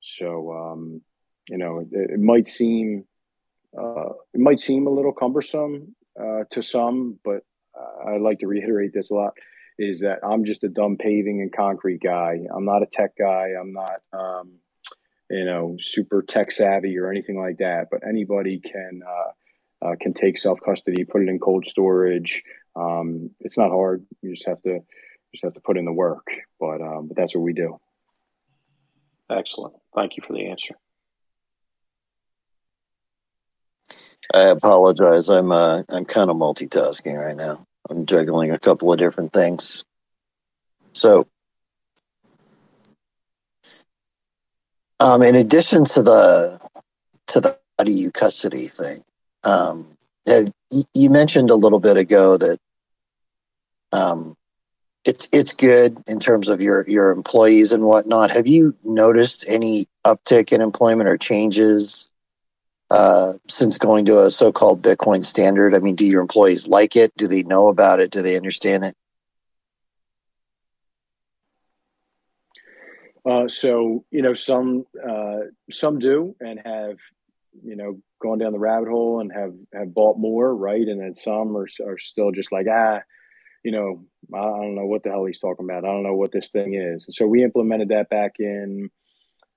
[0.00, 1.02] So, um,
[1.48, 3.04] you know, it, it might seem,
[3.76, 7.42] uh, it might seem a little cumbersome uh, to some, but
[8.06, 9.34] I like to reiterate this a lot
[9.78, 12.40] is that I'm just a dumb paving and concrete guy.
[12.54, 13.50] I'm not a tech guy.
[13.58, 14.54] I'm not, um,
[15.30, 17.88] you know, super tech savvy or anything like that.
[17.90, 22.42] But anybody can uh, uh, can take self custody, put it in cold storage.
[22.74, 24.04] Um, it's not hard.
[24.22, 24.80] You just have to
[25.32, 26.26] just have to put in the work.
[26.60, 27.78] But um, but that's what we do.
[29.30, 29.74] Excellent.
[29.94, 30.74] Thank you for the answer.
[34.34, 35.28] I apologize.
[35.28, 37.66] I'm uh, I'm kind of multitasking right now.
[37.90, 39.84] I'm juggling a couple of different things.
[40.92, 41.26] So
[45.00, 46.60] Um, in addition to the
[47.28, 49.04] to the IDU custody thing,
[49.44, 49.96] um,
[50.92, 52.58] you mentioned a little bit ago that
[53.92, 54.34] um,
[55.04, 58.30] it's it's good in terms of your your employees and whatnot.
[58.30, 62.10] Have you noticed any uptick in employment or changes
[62.90, 65.74] uh, since going to a so-called Bitcoin standard?
[65.74, 67.16] I mean, do your employees like it?
[67.16, 68.10] Do they know about it?
[68.10, 68.96] Do they understand it?
[73.24, 76.98] Uh, so you know, some uh, some do and have
[77.62, 80.86] you know gone down the rabbit hole and have have bought more, right?
[80.86, 83.00] And then some are are still just like ah,
[83.68, 84.02] you know,
[84.34, 85.84] I don't know what the hell he's talking about.
[85.84, 87.04] I don't know what this thing is.
[87.04, 88.88] And so we implemented that back in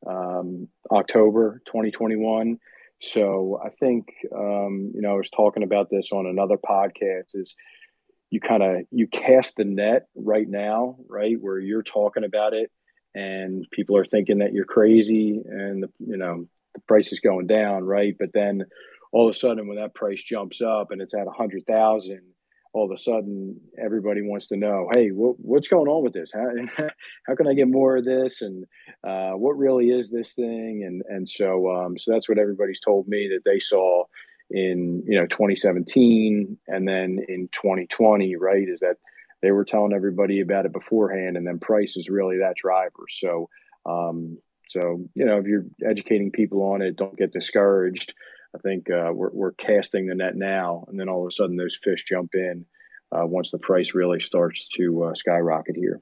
[0.06, 2.58] um, October 2021.
[3.00, 7.36] So I think um, you know I was talking about this on another podcast.
[7.36, 7.56] Is
[8.32, 12.70] you kind of you cast the net right now, right where you're talking about it
[13.16, 17.46] and people are thinking that you're crazy and the, you know the price is going
[17.46, 18.64] down right but then
[19.12, 22.22] all of a sudden when that price jumps up and it's at a hundred thousand
[22.74, 26.32] all of a sudden everybody wants to know hey what, what's going on with this
[26.34, 26.48] how,
[27.28, 28.66] how can i get more of this and
[29.08, 33.08] uh, what really is this thing and and so um, so that's what everybody's told
[33.08, 34.04] me that they saw
[34.50, 38.98] in you know 2017 and then in 2020 right is that
[39.42, 43.06] they were telling everybody about it beforehand, and then price is really that driver.
[43.10, 43.50] So,
[43.86, 44.38] um,
[44.70, 48.14] so you know, if you're educating people on it, don't get discouraged.
[48.54, 51.56] I think uh, we're we're casting the net now, and then all of a sudden
[51.56, 52.66] those fish jump in
[53.12, 56.02] uh, once the price really starts to uh, skyrocket here.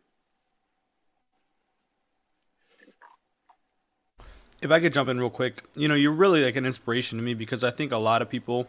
[4.61, 7.23] If I could jump in real quick, you know, you're really like an inspiration to
[7.23, 8.67] me because I think a lot of people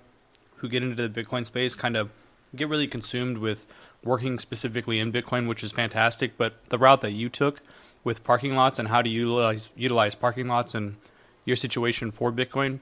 [0.57, 2.11] who get into the Bitcoin space kind of
[2.55, 3.67] get really consumed with
[4.05, 6.37] working specifically in Bitcoin, which is fantastic.
[6.37, 7.61] But the route that you took
[8.05, 10.97] with parking lots and how to utilize utilize parking lots and
[11.45, 12.81] your situation for Bitcoin,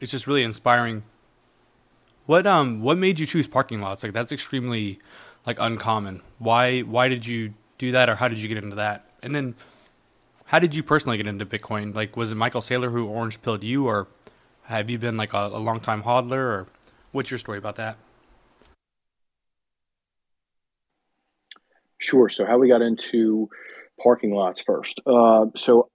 [0.00, 1.02] it's just really inspiring.
[2.26, 4.02] What um what made you choose parking lots?
[4.02, 4.98] Like that's extremely
[5.46, 6.22] like uncommon.
[6.38, 9.06] Why why did you do that or how did you get into that?
[9.22, 9.54] And then
[10.46, 11.94] how did you personally get into Bitcoin?
[11.94, 14.08] Like was it Michael Saylor who orange pilled you or
[14.64, 16.66] have you been like a, a long time hodler or
[17.12, 17.96] what's your story about that?
[21.98, 22.28] Sure.
[22.30, 23.48] So how we got into
[24.02, 25.00] parking lots first.
[25.06, 25.88] Uh, so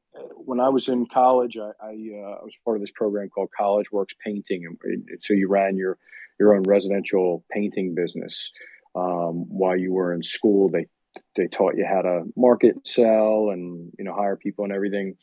[0.45, 3.49] when I was in college, I, I, uh, I, was part of this program called
[3.57, 5.97] College Works Painting, and so you ran your
[6.39, 8.51] your own residential painting business
[8.95, 10.69] um, while you were in school.
[10.69, 10.87] They
[11.35, 15.15] they taught you how to market, sell, and you know hire people and everything.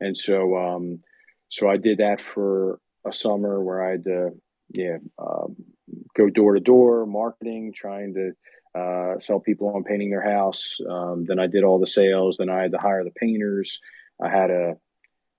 [0.00, 1.00] And so um,
[1.48, 4.30] so I did that for a summer where I had to
[4.70, 5.56] yeah um,
[6.16, 8.32] go door to door marketing, trying to
[8.78, 10.78] uh, sell people on painting their house.
[10.88, 12.36] Um, then I did all the sales.
[12.38, 13.80] Then I had to hire the painters.
[14.22, 14.74] I had a,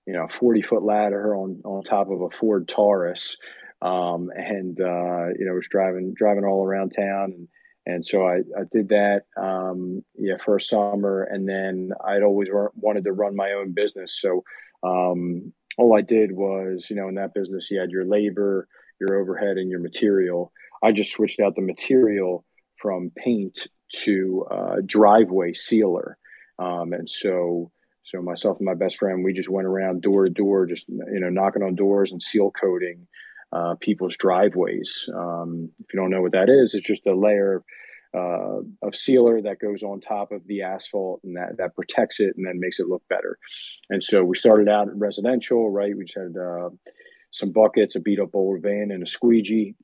[0.06, 3.36] you know, 40 foot ladder on, on top of a Ford Taurus.
[3.80, 7.32] Um, and, uh, you know, was driving, driving all around town.
[7.32, 7.48] And,
[7.84, 11.24] and so I, I did that, um, yeah, for a summer.
[11.24, 14.20] And then I'd always wanted to run my own business.
[14.20, 14.44] So,
[14.84, 18.68] um, all I did was, you know, in that business, you had your labor,
[19.00, 20.52] your overhead, and your material.
[20.82, 22.44] I just switched out the material
[22.76, 23.68] from paint
[24.04, 26.18] to uh, driveway sealer.
[26.58, 27.70] Um, and so,
[28.02, 31.20] so myself and my best friend, we just went around door to door, just you
[31.20, 33.06] know, knocking on doors and seal coating
[33.52, 35.08] uh, people's driveways.
[35.14, 37.62] Um, if you don't know what that is, it's just a layer
[38.14, 42.34] uh, of sealer that goes on top of the asphalt and that that protects it
[42.36, 43.38] and then makes it look better.
[43.88, 45.96] And so we started out residential, right?
[45.96, 46.70] We just had uh,
[47.30, 49.74] some buckets, a beat up old van, and a squeegee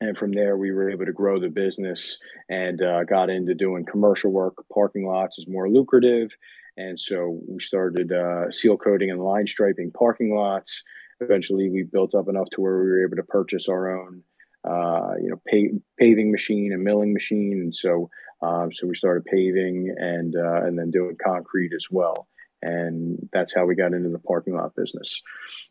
[0.00, 3.84] and from there we were able to grow the business and uh, got into doing
[3.84, 6.30] commercial work parking lots is more lucrative
[6.76, 10.82] and so we started uh, seal coating and line striping parking lots.
[11.20, 14.22] Eventually we built up enough to where we were able to purchase our own
[14.64, 17.60] uh, you know paving machine and milling machine.
[17.62, 18.08] And so
[18.42, 22.28] um, so we started paving and uh, and then doing concrete as well.
[22.62, 25.22] And that's how we got into the parking lot business.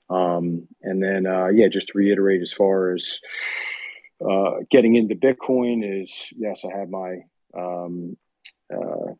[0.10, 3.20] Um, and then uh, yeah just to reiterate as far as
[4.28, 7.18] uh, getting into Bitcoin is yes, I have my
[7.58, 8.18] um,
[8.74, 9.14] uh,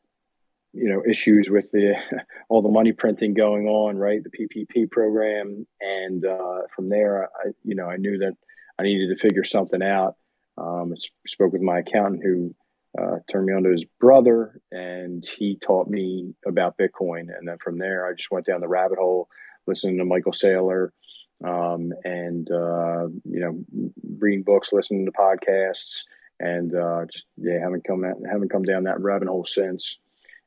[0.74, 1.96] you know issues with the
[2.50, 4.22] all the money printing going on, right?
[4.24, 8.36] The PPP program, and uh, from there, I you know I knew that
[8.80, 10.16] I needed to figure something out.
[10.58, 10.98] Um, I
[11.28, 12.54] spoke with my accountant who
[13.00, 17.28] uh, turned me on to his brother, and he taught me about Bitcoin.
[17.36, 19.30] And then from there, I just went down the rabbit hole,
[19.68, 20.90] listening to Michael Saylor,
[21.44, 26.04] um, and uh, you know, reading books, listening to podcasts,
[26.40, 30.00] and uh, just yeah, haven't come haven't come down that rabbit hole since.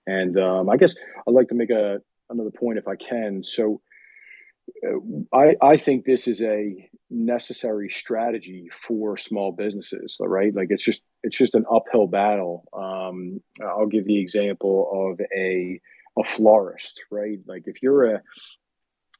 [0.06, 0.94] And um, I guess
[1.26, 1.98] I'd like to make a
[2.30, 3.42] another point if I can.
[3.44, 3.80] So,
[5.32, 10.54] I, I think this is a necessary strategy for small businesses, right?
[10.54, 12.64] Like it's just it's just an uphill battle.
[12.72, 15.80] Um, I'll give the example of a
[16.18, 17.38] a florist, right?
[17.46, 18.22] Like if you're a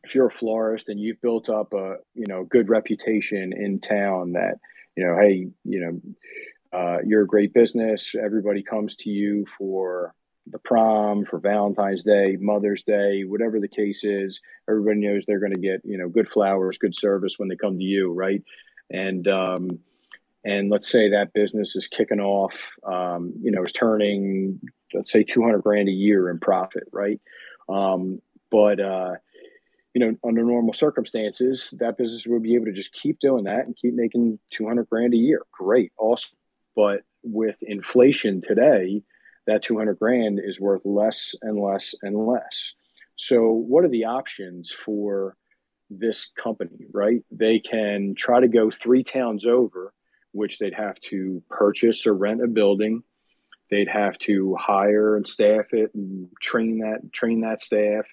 [0.04, 4.32] if you're a florist and you've built up a you know good reputation in town
[4.32, 4.54] that
[4.96, 6.00] you know hey you know
[6.76, 10.14] uh, you're a great business everybody comes to you for
[10.46, 15.54] the prom for valentine's day mother's day whatever the case is everybody knows they're going
[15.54, 18.42] to get you know good flowers good service when they come to you right
[18.90, 19.68] and um,
[20.44, 24.60] and let's say that business is kicking off um, you know is turning
[24.94, 27.20] let's say 200 grand a year in profit right
[27.68, 28.20] um,
[28.50, 29.14] but uh,
[29.94, 33.66] you know, under normal circumstances, that business would be able to just keep doing that
[33.66, 35.42] and keep making 200 grand a year.
[35.52, 36.36] Great, awesome.
[36.74, 39.02] But with inflation today,
[39.46, 42.74] that 200 grand is worth less and less and less.
[43.16, 45.36] So, what are the options for
[45.90, 47.22] this company, right?
[47.30, 49.92] They can try to go three towns over,
[50.32, 53.02] which they'd have to purchase or rent a building.
[53.70, 58.06] They'd have to hire and staff it and train that train that staff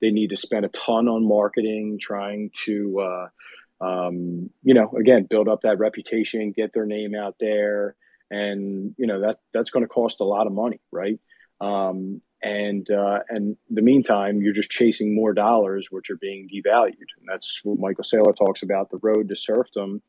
[0.00, 5.26] they need to spend a ton on marketing, trying to, uh, um, you know, again,
[5.28, 7.96] build up that reputation, get their name out there,
[8.30, 11.18] and you know that that's going to cost a lot of money, right?
[11.60, 17.10] Um, and uh, and the meantime, you're just chasing more dollars, which are being devalued.
[17.18, 18.90] And that's what Michael Saylor talks about.
[18.90, 20.02] The road to serfdom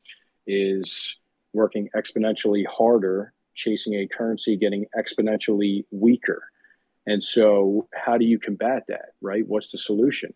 [0.46, 1.16] is
[1.52, 6.42] working exponentially harder, chasing a currency getting exponentially weaker.
[7.06, 9.46] And so, how do you combat that, right?
[9.46, 10.34] What's the solution?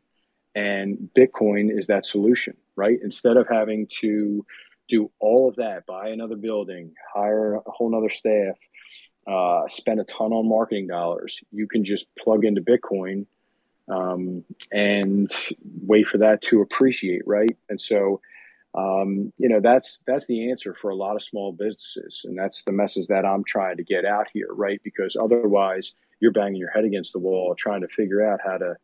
[0.54, 2.98] And Bitcoin is that solution, right?
[3.02, 4.44] Instead of having to
[4.92, 8.56] do all of that, buy another building, hire a whole nother staff,
[9.26, 13.24] uh, spend a ton on marketing dollars, you can just plug into Bitcoin
[13.88, 15.32] um, and
[15.86, 17.56] wait for that to appreciate, right?
[17.70, 18.20] And so,
[18.74, 22.62] um, you know, that's that's the answer for a lot of small businesses, and that's
[22.64, 24.80] the message that I'm trying to get out here, right?
[24.84, 28.76] Because otherwise, you're banging your head against the wall trying to figure out how to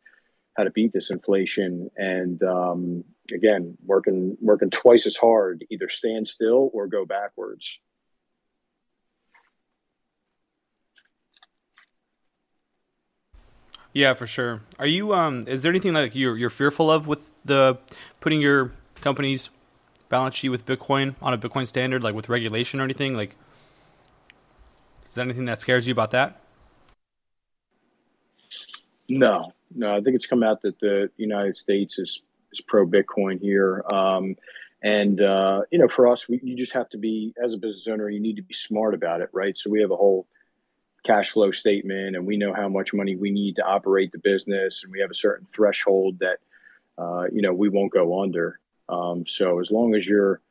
[0.59, 1.89] how to beat this inflation.
[1.95, 7.79] And um, again working working twice as hard either stand still or go backwards.
[13.93, 14.61] Yeah for sure.
[14.77, 17.77] Are you um is there anything like you're you're fearful of with the
[18.19, 18.71] putting your
[19.01, 19.49] company's
[20.09, 23.15] balance sheet with bitcoin on a bitcoin standard like with regulation or anything?
[23.15, 23.35] Like
[25.05, 26.41] is there anything that scares you about that?
[29.07, 29.95] No, no.
[29.95, 32.21] I think it's come out that the United States is
[32.51, 34.35] is pro Bitcoin here, um,
[34.81, 37.87] and uh, you know, for us, we, you just have to be as a business
[37.87, 39.57] owner, you need to be smart about it, right?
[39.57, 40.25] So we have a whole
[41.05, 44.83] cash flow statement, and we know how much money we need to operate the business,
[44.83, 46.37] and we have a certain threshold that
[46.97, 48.59] uh, you know we won't go under.
[48.87, 50.41] Um, so as long as you're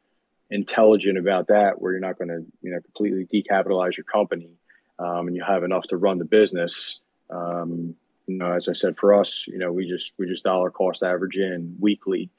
[0.50, 4.58] intelligent about that, where you're not going to you know completely decapitalize your company,
[4.98, 7.00] um, and you have enough to run the business.
[7.30, 7.94] Um,
[8.28, 11.02] you know, as I said, for us, you know, we just we just dollar cost
[11.02, 12.30] average in weekly,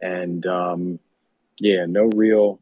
[0.00, 1.00] and um,
[1.58, 2.60] yeah, no real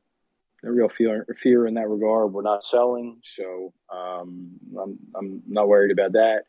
[0.62, 2.32] no real fear fear in that regard.
[2.32, 6.44] We're not selling, so um, I'm I'm not worried about that,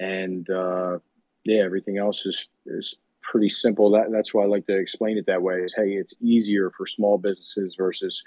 [0.00, 0.98] and uh,
[1.44, 3.90] yeah, everything else is is pretty simple.
[3.90, 5.56] That that's why I like to explain it that way.
[5.56, 8.24] Is hey, it's easier for small businesses versus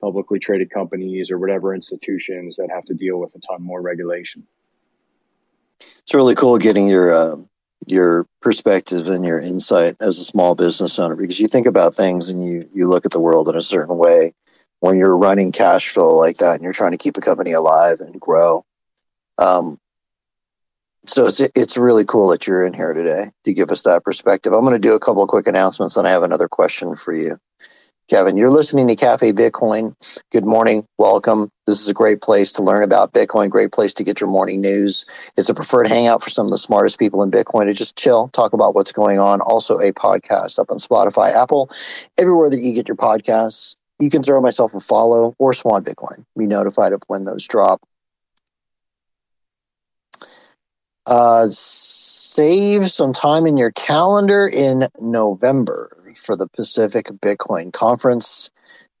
[0.00, 4.46] publicly traded companies or whatever institutions that have to deal with a ton more regulation
[6.08, 7.36] it's really cool getting your uh,
[7.86, 12.30] your perspective and your insight as a small business owner because you think about things
[12.30, 14.32] and you you look at the world in a certain way
[14.80, 18.00] when you're running cash flow like that and you're trying to keep a company alive
[18.00, 18.64] and grow.
[19.36, 19.78] Um,
[21.04, 24.54] so it's it's really cool that you're in here today to give us that perspective.
[24.54, 27.12] I'm going to do a couple of quick announcements and I have another question for
[27.12, 27.38] you.
[28.08, 29.94] Kevin, you're listening to Cafe Bitcoin.
[30.32, 30.86] Good morning.
[30.96, 31.50] Welcome.
[31.66, 34.62] This is a great place to learn about Bitcoin, great place to get your morning
[34.62, 35.04] news.
[35.36, 38.28] It's a preferred hangout for some of the smartest people in Bitcoin to just chill,
[38.28, 39.42] talk about what's going on.
[39.42, 41.68] Also, a podcast up on Spotify, Apple,
[42.16, 43.76] everywhere that you get your podcasts.
[44.00, 46.24] You can throw myself a follow or Swan Bitcoin.
[46.34, 47.82] Be notified of when those drop.
[51.04, 58.50] Uh, save some time in your calendar in November for the Pacific Bitcoin Conference.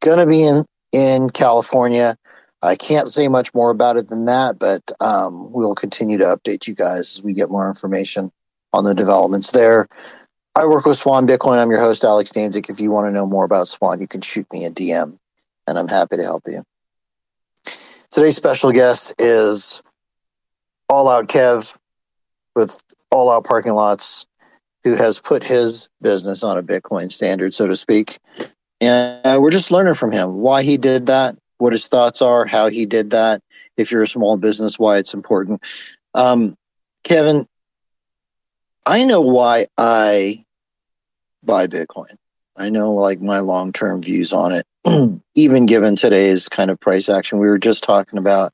[0.00, 2.16] Going to be in, in California.
[2.62, 6.66] I can't say much more about it than that, but um, we'll continue to update
[6.66, 8.32] you guys as we get more information
[8.72, 9.88] on the developments there.
[10.56, 11.58] I work with Swan Bitcoin.
[11.58, 12.68] I'm your host, Alex Stanczyk.
[12.68, 15.18] If you want to know more about Swan, you can shoot me a DM,
[15.66, 16.64] and I'm happy to help you.
[18.10, 19.82] Today's special guest is
[20.88, 21.78] All Out Kev
[22.56, 24.26] with All Out Parking Lots
[24.88, 28.18] who has put his business on a Bitcoin standard, so to speak.
[28.80, 32.46] And uh, we're just learning from him why he did that, what his thoughts are,
[32.46, 33.42] how he did that.
[33.76, 35.62] If you're a small business, why it's important.
[36.14, 36.54] Um,
[37.04, 37.46] Kevin,
[38.86, 40.44] I know why I
[41.42, 42.16] buy Bitcoin.
[42.56, 44.66] I know like my long term views on it,
[45.34, 47.38] even given today's kind of price action.
[47.38, 48.52] We were just talking about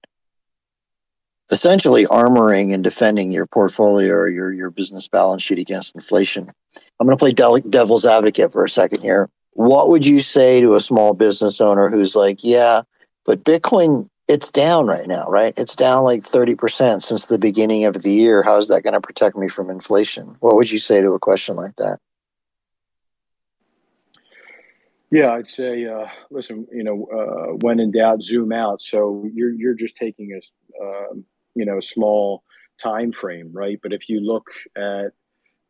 [1.50, 6.50] essentially armoring and defending your portfolio or your, your business balance sheet against inflation.
[6.98, 9.28] I'm going to play devil's advocate for a second here.
[9.52, 12.82] What would you say to a small business owner who's like, yeah,
[13.24, 15.54] but Bitcoin, it's down right now, right?
[15.56, 18.42] It's down like 30% since the beginning of the year.
[18.42, 20.36] How is that going to protect me from inflation?
[20.40, 21.98] What would you say to a question like that?
[25.10, 28.82] Yeah, I'd say, uh, listen, you know, uh, when in doubt, zoom out.
[28.82, 31.14] So you're you're just taking a, uh,
[31.54, 32.42] you know, small
[32.82, 33.78] time frame, right?
[33.82, 35.12] But if you look at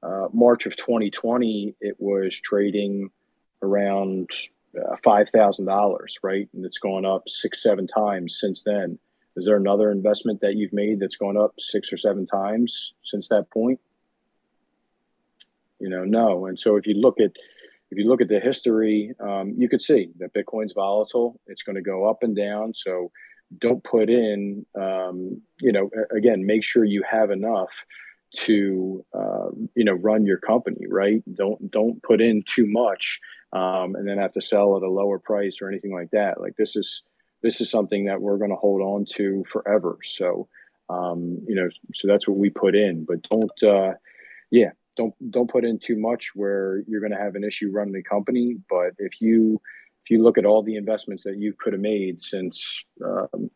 [0.03, 3.11] uh, March of 2020, it was trading
[3.63, 4.31] around
[4.77, 6.49] uh, five thousand dollars, right?
[6.53, 8.99] And it's gone up six, seven times since then.
[9.37, 13.29] Is there another investment that you've made that's gone up six or seven times since
[13.29, 13.81] that point?
[15.81, 16.47] You know, no.
[16.47, 17.33] And so if you look at
[17.91, 21.41] if you look at the history, um, you could see that Bitcoin's volatile.
[21.47, 22.75] It's going to go up and down.
[22.75, 23.11] So
[23.59, 27.85] don't put in, um, you know, again, make sure you have enough
[28.37, 31.23] to, uh, you know, run your company, right?
[31.35, 33.21] Don't don't put in too much
[33.53, 36.41] um, and then have to sell at a lower price or anything like that.
[36.41, 37.03] Like this is
[37.43, 39.99] this is something that we're going to hold on to forever.
[40.03, 40.49] So,
[40.89, 43.05] um, you know, so that's what we put in.
[43.05, 43.95] But don't, uh,
[44.51, 47.93] yeah, don't don't put in too much where you're going to have an issue running
[47.93, 48.57] the company.
[48.69, 49.61] But if you
[50.05, 53.51] if you look at all the investments that you could have made since um,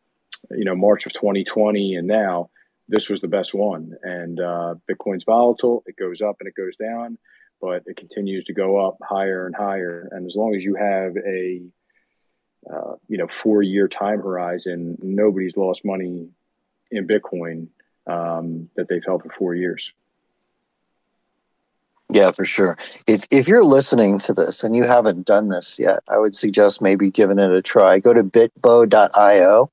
[0.51, 2.49] you know March of 2020 and now,
[2.87, 3.93] this was the best one.
[4.01, 7.17] And uh, Bitcoin's volatile; it goes up and it goes down,
[7.61, 10.09] but it continues to go up higher and higher.
[10.11, 11.61] And as long as you have a
[12.71, 16.29] uh, you know four year time horizon, nobody's lost money
[16.89, 17.67] in Bitcoin
[18.07, 19.93] um, that they've held for four years.
[22.11, 22.77] Yeah, for sure.
[23.07, 26.81] If if you're listening to this and you haven't done this yet, I would suggest
[26.81, 27.99] maybe giving it a try.
[27.99, 29.71] Go to bitbo.io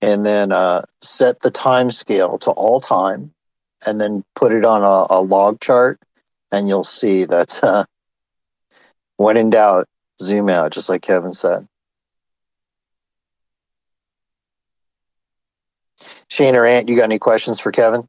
[0.00, 3.32] and then uh, set the time scale to all time
[3.86, 6.00] and then put it on a, a log chart
[6.52, 7.84] and you'll see that uh,
[9.16, 9.86] when in doubt,
[10.22, 11.66] zoom out, just like Kevin said.
[16.28, 18.06] Shane or Ant, you got any questions for Kevin?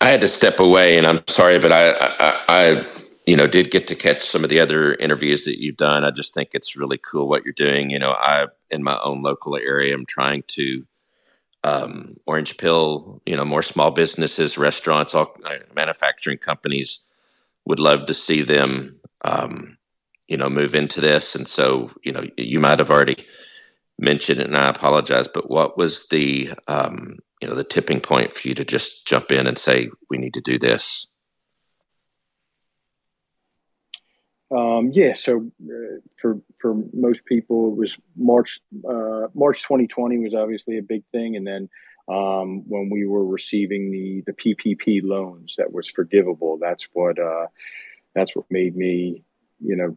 [0.00, 2.84] I had to step away, and I'm sorry, but I, I, I,
[3.26, 6.04] you know, did get to catch some of the other interviews that you've done.
[6.04, 7.90] I just think it's really cool what you're doing.
[7.90, 10.86] You know, I, in my own local area, I am trying to
[11.64, 17.00] um, orange pill, you know, more small businesses, restaurants, all uh, manufacturing companies
[17.66, 19.76] would love to see them, um,
[20.28, 21.34] you know, move into this.
[21.34, 23.26] And so, you know, you might have already
[23.98, 28.32] mentioned it, and I apologize, but what was the um, you know the tipping point
[28.32, 31.06] for you to just jump in and say we need to do this.
[34.52, 40.34] Um, yeah so uh, for for most people it was march uh, march 2020 was
[40.34, 41.36] obviously a big thing.
[41.36, 41.68] And then
[42.08, 47.46] um, when we were receiving the the ppp loans that was forgivable that's what uh,
[48.14, 49.22] that's what made me
[49.60, 49.96] you know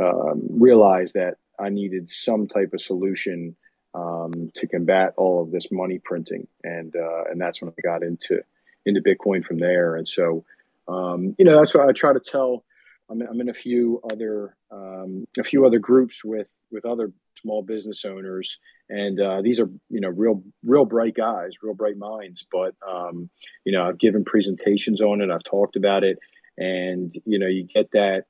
[0.00, 3.56] um, realize that i needed some type of solution
[3.94, 8.02] um, to combat all of this money printing, and uh, and that's when I got
[8.02, 8.42] into
[8.84, 9.96] into Bitcoin from there.
[9.96, 10.44] And so,
[10.86, 12.64] um, you know, that's what I try to tell.
[13.10, 17.62] I'm, I'm in a few other um, a few other groups with with other small
[17.62, 18.58] business owners,
[18.88, 22.46] and uh, these are you know real real bright guys, real bright minds.
[22.50, 23.30] But um,
[23.64, 26.18] you know, I've given presentations on it, I've talked about it,
[26.56, 28.24] and you know, you get that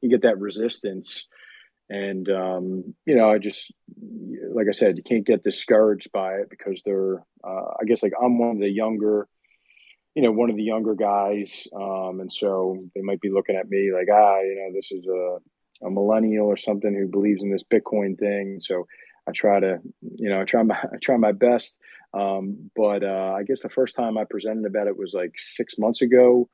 [0.00, 1.26] you get that resistance
[1.90, 3.72] and um, you know, I just
[4.52, 7.24] like I said, you can't get discouraged by it because they're.
[7.46, 9.28] Uh, I guess like I'm one of the younger,
[10.14, 13.68] you know, one of the younger guys, um, and so they might be looking at
[13.68, 17.52] me like, ah, you know, this is a, a millennial or something who believes in
[17.52, 18.58] this Bitcoin thing.
[18.60, 18.86] So
[19.28, 19.78] I try to,
[20.16, 21.76] you know, I try my I try my best.
[22.14, 25.78] Um, but uh, I guess the first time I presented about it was like six
[25.78, 26.48] months ago,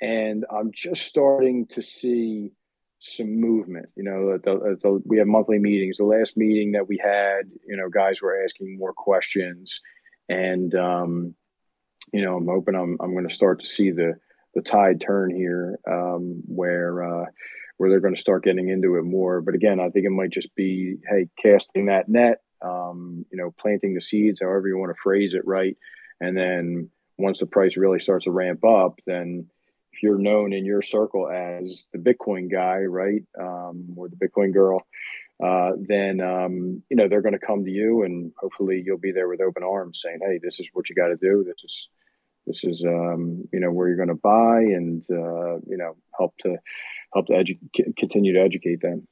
[0.00, 2.52] and I'm just starting to see
[3.00, 3.88] some movement.
[3.96, 5.96] You know, the, the, we have monthly meetings.
[5.96, 9.80] The last meeting that we had, you know, guys were asking more questions,
[10.28, 11.34] and um,
[12.12, 14.14] you know, I'm hoping I'm I'm going to start to see the
[14.54, 17.26] the tide turn here, um, where uh,
[17.78, 19.40] where they're going to start getting into it more.
[19.40, 23.54] But again, I think it might just be, hey, casting that net, um, you know,
[23.58, 25.76] planting the seeds, however you want to phrase it, right,
[26.20, 29.46] and then once the price really starts to ramp up, then
[30.00, 34.50] if you're known in your circle as the Bitcoin guy, right, um, or the Bitcoin
[34.50, 34.80] girl,
[35.44, 39.12] uh, then um, you know they're going to come to you, and hopefully you'll be
[39.12, 41.44] there with open arms, saying, "Hey, this is what you got to do.
[41.44, 41.88] This is
[42.46, 46.34] this is um, you know where you're going to buy, and uh, you know help
[46.38, 46.56] to
[47.12, 49.06] help to edu- continue to educate them."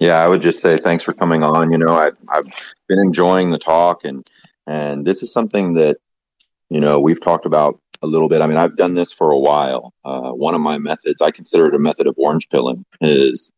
[0.00, 1.72] Yeah, I would just say thanks for coming on.
[1.72, 2.46] You know, I, I've
[2.88, 4.26] been enjoying the talk, and
[4.66, 5.98] and this is something that
[6.70, 8.42] you know we've talked about a little bit.
[8.42, 9.92] I mean, I've done this for a while.
[10.04, 13.52] Uh, one of my methods, I consider it a method of orange pilling, is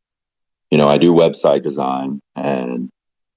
[0.71, 2.91] you know I do website design, and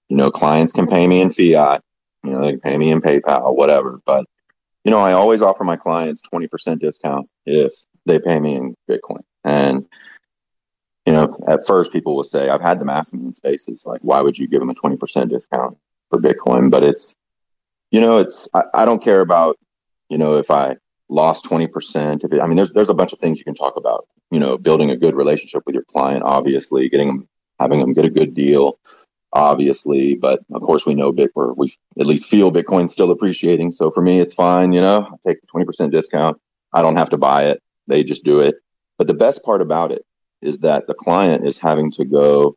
[0.09, 1.81] you know clients can pay me in fiat,
[2.23, 4.01] you know they can pay me in PayPal, whatever.
[4.05, 4.25] But
[4.83, 7.73] you know I always offer my clients twenty percent discount if
[8.05, 9.85] they pay me in Bitcoin, and
[11.05, 14.01] you know, at first people will say, I've had them ask me in spaces, like,
[14.01, 15.77] why would you give them a 20% discount
[16.09, 16.69] for Bitcoin?
[16.69, 17.15] But it's,
[17.89, 19.57] you know, it's, I, I don't care about,
[20.09, 20.77] you know, if I
[21.11, 22.23] lost 20%.
[22.23, 24.39] If it, I mean, there's, there's a bunch of things you can talk about, you
[24.39, 27.27] know, building a good relationship with your client, obviously, getting them,
[27.59, 28.79] having them get a good deal,
[29.33, 30.15] obviously.
[30.15, 33.71] But of course, we know Bitcoin, we at least feel Bitcoin's still appreciating.
[33.71, 36.39] So for me, it's fine, you know, I take the 20% discount.
[36.73, 37.61] I don't have to buy it.
[37.87, 38.55] They just do it.
[38.97, 40.05] But the best part about it
[40.41, 42.55] is that the client is having to go,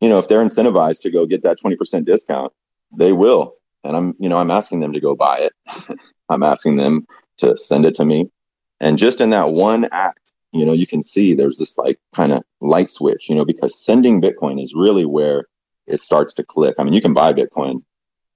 [0.00, 2.52] you know, if they're incentivized to go get that 20% discount,
[2.96, 3.54] they will.
[3.84, 5.98] And I'm, you know, I'm asking them to go buy it.
[6.28, 7.06] I'm asking them
[7.42, 8.30] to send it to me.
[8.80, 12.32] And just in that one act, you know, you can see there's this like kind
[12.32, 15.46] of light switch, you know, because sending Bitcoin is really where
[15.86, 16.76] it starts to click.
[16.78, 17.82] I mean, you can buy Bitcoin,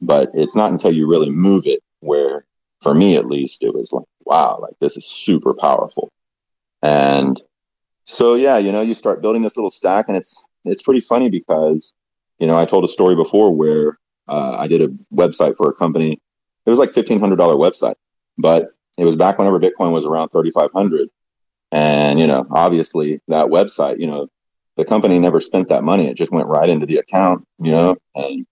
[0.01, 2.47] but it's not until you really move it where,
[2.83, 6.13] for me at least, it was like, wow, like this is super powerful.
[6.83, 7.41] And
[8.05, 11.29] so yeah, you know, you start building this little stack, and it's it's pretty funny
[11.31, 11.93] because
[12.39, 15.75] you know I told a story before where uh, I did a website for a
[15.75, 16.21] company.
[16.65, 17.97] It was like fifteen hundred dollar website,
[18.39, 21.09] but it was back whenever Bitcoin was around thirty five hundred,
[21.73, 24.29] and you know, obviously that website, you know,
[24.77, 27.97] the company never spent that money; it just went right into the account, you know,
[28.15, 28.47] and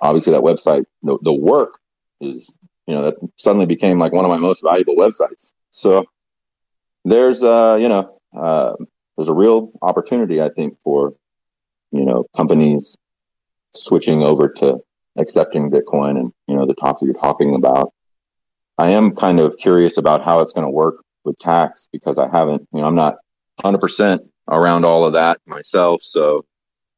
[0.00, 1.78] obviously that website, the, the work
[2.20, 2.50] is,
[2.86, 5.52] you know, that suddenly became like one of my most valuable websites.
[5.70, 6.06] So
[7.04, 8.76] there's, uh, you know, uh,
[9.16, 11.14] there's a real opportunity, I think, for
[11.92, 12.96] you know companies
[13.72, 14.78] switching over to
[15.16, 17.92] accepting Bitcoin and you know the that you're talking about.
[18.78, 22.28] I am kind of curious about how it's going to work with tax because I
[22.28, 23.16] haven't, you know, I'm not
[23.60, 26.02] 100% around all of that myself.
[26.02, 26.44] So,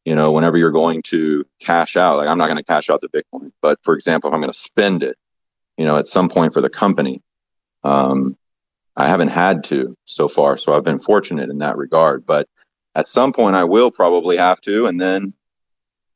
[0.05, 3.01] you know, whenever you're going to cash out, like I'm not going to cash out
[3.01, 5.17] the Bitcoin, but for example, if I'm going to spend it,
[5.77, 7.23] you know, at some point for the company,
[7.85, 8.37] um,
[8.97, 12.27] I haven't had to so far, so I've been fortunate in that regard.
[12.27, 12.49] But
[12.97, 15.35] at some point, I will probably have to, and then,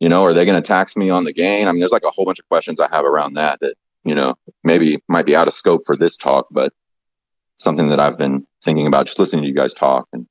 [0.00, 1.68] you know, are they going to tax me on the gain?
[1.68, 4.14] I mean, there's like a whole bunch of questions I have around that that you
[4.14, 4.34] know
[4.64, 6.72] maybe might be out of scope for this talk, but
[7.56, 10.26] something that I've been thinking about just listening to you guys talk and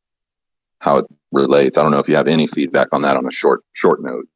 [0.79, 1.77] how it relates.
[1.77, 4.27] I don't know if you have any feedback on that on a short short note.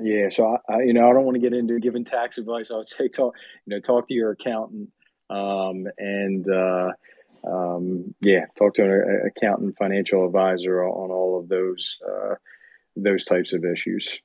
[0.00, 2.70] Yeah, so I, I, you know I don't want to get into giving tax advice.
[2.70, 3.34] I would say talk
[3.66, 4.90] you know talk to your accountant
[5.32, 6.92] um, and uh,
[7.44, 12.34] um, yeah, talk to an accountant, financial advisor on all of those uh,
[12.96, 14.18] those types of issues.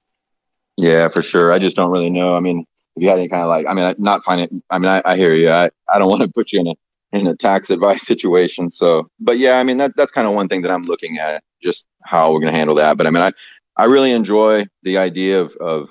[0.78, 1.52] Yeah, for sure.
[1.52, 2.36] I just don't really know.
[2.36, 4.90] I mean, if you had any kind of like, I mean, not find I mean,
[4.90, 5.50] I, I hear you.
[5.50, 6.76] I, I don't want to put you in a
[7.14, 8.72] in a tax advice situation.
[8.72, 11.44] So, but yeah, I mean, that that's kind of one thing that I'm looking at,
[11.62, 12.98] just how we're going to handle that.
[12.98, 13.32] But I mean, I
[13.76, 15.90] I really enjoy the idea of of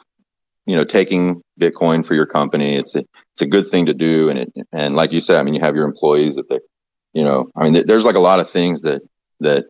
[0.66, 2.76] you know taking Bitcoin for your company.
[2.76, 3.00] It's a
[3.32, 5.60] it's a good thing to do, and it and like you said, I mean, you
[5.60, 6.60] have your employees that they,
[7.12, 9.02] you know, I mean, th- there's like a lot of things that
[9.40, 9.66] that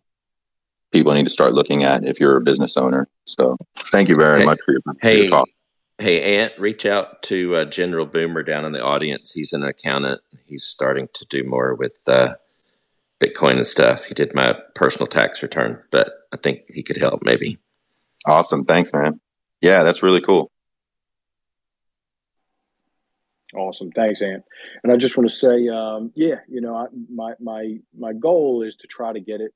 [0.91, 3.07] people need to start looking at if you're a business owner.
[3.25, 5.49] So, thank you very hey, much for your, hey, for your talk.
[5.99, 9.31] Hey, Ant, reach out to uh, General Boomer down in the audience.
[9.31, 10.21] He's an accountant.
[10.45, 12.35] He's starting to do more with uh,
[13.19, 14.05] Bitcoin and stuff.
[14.05, 17.57] He did my personal tax return, but I think he could help maybe.
[18.27, 18.63] Awesome.
[18.63, 19.19] Thanks, man.
[19.61, 20.51] Yeah, that's really cool.
[23.55, 24.43] Awesome, thanks, Ant.
[24.83, 28.61] And I just want to say, um, yeah, you know, I, my my my goal
[28.61, 29.53] is to try to get it,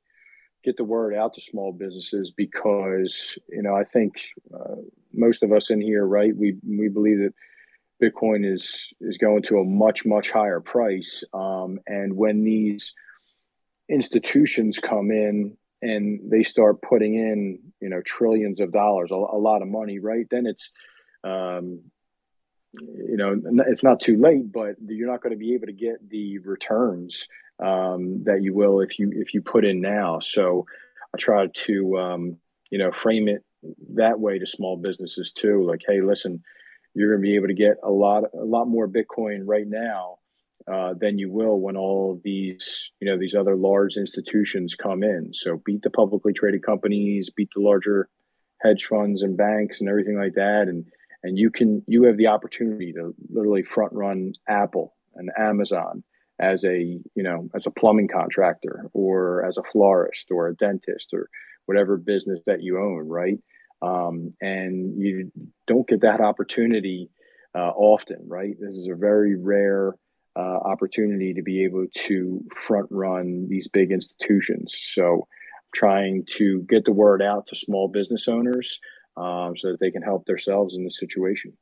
[0.64, 4.16] get the word out to small businesses because you know I think
[4.54, 4.76] uh,
[5.14, 7.34] most of us in here, right, we we believe that
[8.02, 12.94] Bitcoin is is going to a much much higher price, um, and when these
[13.90, 19.40] institutions come in and they start putting in you know trillions of dollars, a, a
[19.40, 20.72] lot of money, right, then it's
[21.24, 21.82] um,
[22.74, 26.10] you know it's not too late but you're not going to be able to get
[26.10, 27.28] the returns
[27.62, 30.20] um, that you will if you if you put in now.
[30.20, 30.66] So
[31.14, 32.38] i try to um,
[32.70, 33.44] you know frame it
[33.96, 35.64] that way to small businesses too.
[35.66, 36.44] Like hey listen
[36.94, 40.18] you're going to be able to get a lot a lot more Bitcoin right now
[40.72, 45.04] uh, than you will when all of these you know these other large institutions come
[45.04, 45.34] in.
[45.34, 48.10] So beat the publicly traded companies, beat the larger
[48.62, 50.86] hedge funds and banks and everything like that, and
[51.24, 56.04] and you can you have the opportunity to literally front run Apple and Amazon
[56.42, 61.10] as a you know as a plumbing contractor or as a florist or a dentist
[61.14, 61.30] or
[61.66, 63.38] whatever business that you own, right?
[63.82, 65.32] Um, and you
[65.68, 67.10] don't get that opportunity
[67.56, 68.56] uh, often, right?
[68.60, 69.96] This is a very rare
[70.36, 74.76] uh, opportunity to be able to front run these big institutions.
[74.78, 75.28] So,
[75.74, 78.80] trying to get the word out to small business owners
[79.16, 81.54] um, so that they can help themselves in this situation.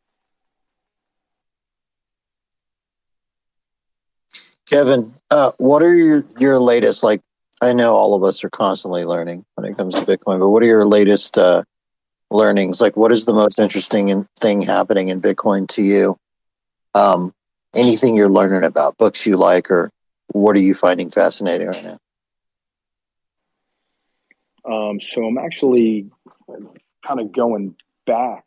[4.69, 7.01] Kevin, uh, what are your, your latest?
[7.01, 7.21] Like,
[7.59, 10.61] I know all of us are constantly learning when it comes to Bitcoin, but what
[10.61, 11.63] are your latest uh,
[12.29, 12.79] learnings?
[12.79, 16.17] Like, what is the most interesting thing happening in Bitcoin to you?
[16.93, 17.33] Um,
[17.75, 19.89] anything you're learning about, books you like, or
[20.33, 21.97] what are you finding fascinating right now?
[24.71, 26.11] Um, so I'm actually
[27.03, 27.75] kind of going
[28.05, 28.45] back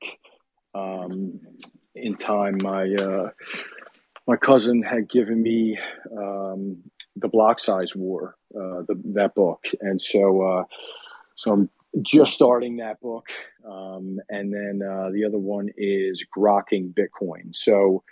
[0.73, 1.40] um,
[1.97, 2.59] in time.
[2.62, 3.31] My uh,
[4.27, 5.78] my cousin had given me
[6.16, 6.78] um,
[7.16, 10.65] the Block Size War, uh, the, that book, and so uh,
[11.35, 11.70] so I'm
[12.03, 13.28] just starting that book,
[13.69, 17.55] um, and then uh, the other one is Grokking Bitcoin.
[17.55, 18.03] So.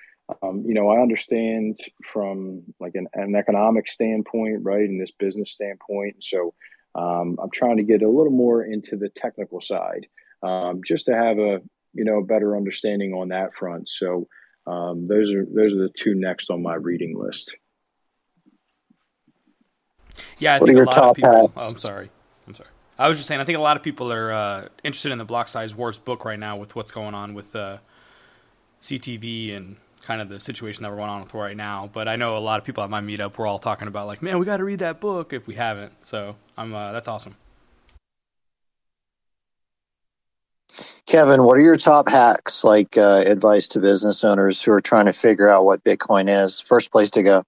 [0.45, 5.51] Um, you know, I understand from like an, an economic standpoint, right, and this business
[5.51, 6.23] standpoint.
[6.23, 6.55] So,
[6.95, 10.07] um, I'm trying to get a little more into the technical side,
[10.45, 11.61] um, just to have a
[11.95, 13.89] you know better understanding on that front.
[13.89, 14.29] So
[14.71, 17.55] um, those are those are the two next on my reading list.
[20.39, 21.53] Yeah, I what think are a your lot top of people.
[21.57, 22.11] Oh, I'm sorry.
[22.47, 22.69] I'm sorry.
[22.99, 23.41] I was just saying.
[23.41, 26.25] I think a lot of people are uh, interested in the Block Size Wars book
[26.25, 27.79] right now with what's going on with uh,
[28.83, 31.91] CTV and kind of the situation that we're going on with right now.
[31.93, 34.23] But I know a lot of people at my meetup were all talking about like,
[34.23, 36.05] man, we got to read that book if we haven't.
[36.05, 37.35] So I'm uh, that's awesome.
[41.07, 45.07] Kevin, what are your top hacks, like uh, advice to business owners who are trying
[45.07, 46.61] to figure out what Bitcoin is?
[46.61, 47.45] First place to go.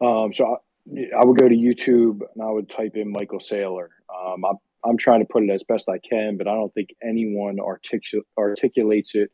[0.00, 3.88] Um, so I, I would go to YouTube and I would type in Michael Saylor.
[4.14, 6.90] Um, I'm, I'm trying to put it as best I can, but I don't think
[7.02, 9.30] anyone articul- articulates it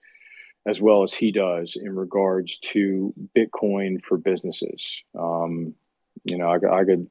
[0.66, 5.02] as well as he does in regards to Bitcoin for businesses.
[5.18, 5.74] Um,
[6.24, 7.08] you know, I, I could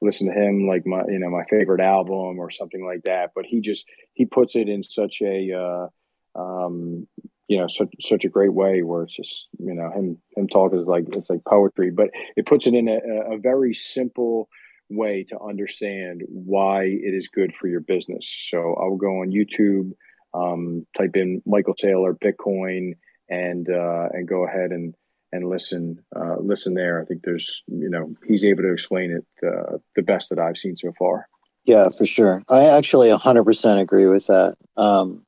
[0.00, 3.44] listen to him like my, you know, my favorite album or something like that, but
[3.44, 3.84] he just,
[4.14, 7.06] he puts it in such a, uh, um,
[7.48, 10.74] you know, such, such a great way where it's just, you know, him, him talk
[10.74, 14.48] is like, it's like poetry, but it puts it in a, a very simple
[14.90, 18.28] way to understand why it is good for your business.
[18.50, 19.92] So I will go on YouTube,
[20.34, 22.92] um, type in Michael Saylor Bitcoin,
[23.30, 24.94] and uh, and go ahead and
[25.32, 27.00] and listen uh, listen there.
[27.00, 30.58] I think there's you know he's able to explain it uh, the best that I've
[30.58, 31.26] seen so far.
[31.64, 32.42] Yeah, for sure.
[32.48, 34.56] I actually 100% agree with that.
[34.78, 35.26] Um,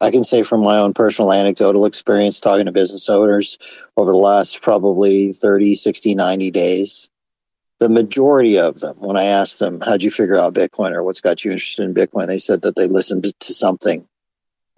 [0.00, 3.58] I can say from my own personal anecdotal experience talking to business owners
[3.98, 7.10] over the last probably 30, 60, 90 days,
[7.78, 11.20] the majority of them, when I asked them, how'd you figure out Bitcoin or what's
[11.20, 12.26] got you interested in Bitcoin?
[12.26, 14.06] They said that they listened to, to something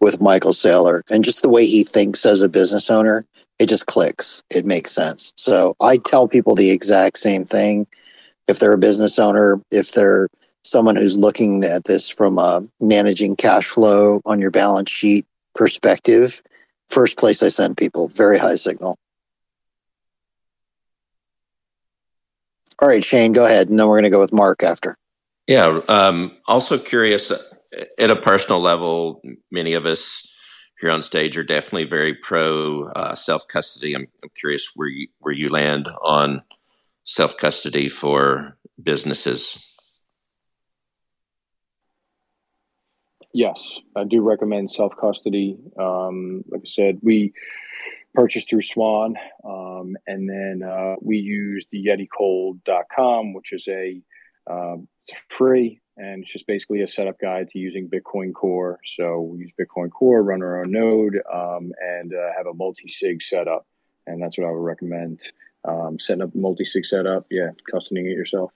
[0.02, 3.24] with Michael Saylor and just the way he thinks as a business owner,
[3.60, 4.42] it just clicks.
[4.50, 5.32] It makes sense.
[5.36, 7.86] So I tell people the exact same thing.
[8.48, 10.28] If they're a business owner, if they're
[10.64, 15.24] someone who's looking at this from a managing cash flow on your balance sheet
[15.54, 16.42] perspective,
[16.90, 18.98] first place I send people, very high signal.
[22.80, 23.68] All right, Shane, go ahead.
[23.68, 24.96] And then we're going to go with Mark after.
[25.46, 25.80] Yeah.
[25.88, 27.38] Um, also curious uh,
[27.98, 30.28] at a personal level, many of us
[30.80, 33.94] here on stage are definitely very pro uh, self custody.
[33.94, 36.42] I'm, I'm curious where you where you land on
[37.04, 39.58] self custody for businesses.
[43.34, 45.56] Yes, I do recommend self custody.
[45.78, 47.32] Um, like I said, we
[48.14, 54.02] purchased through Swan, um, and then uh, we use the YetiCold.com, which is a
[54.50, 58.80] um, it's free and it's just basically a setup guide to using Bitcoin Core.
[58.84, 62.88] So we use Bitcoin Core, run our own node, um, and uh, have a multi
[62.88, 63.66] sig setup,
[64.06, 65.20] and that's what I would recommend.
[65.64, 68.50] Um, setting up multi sig setup, yeah, custodying it yourself.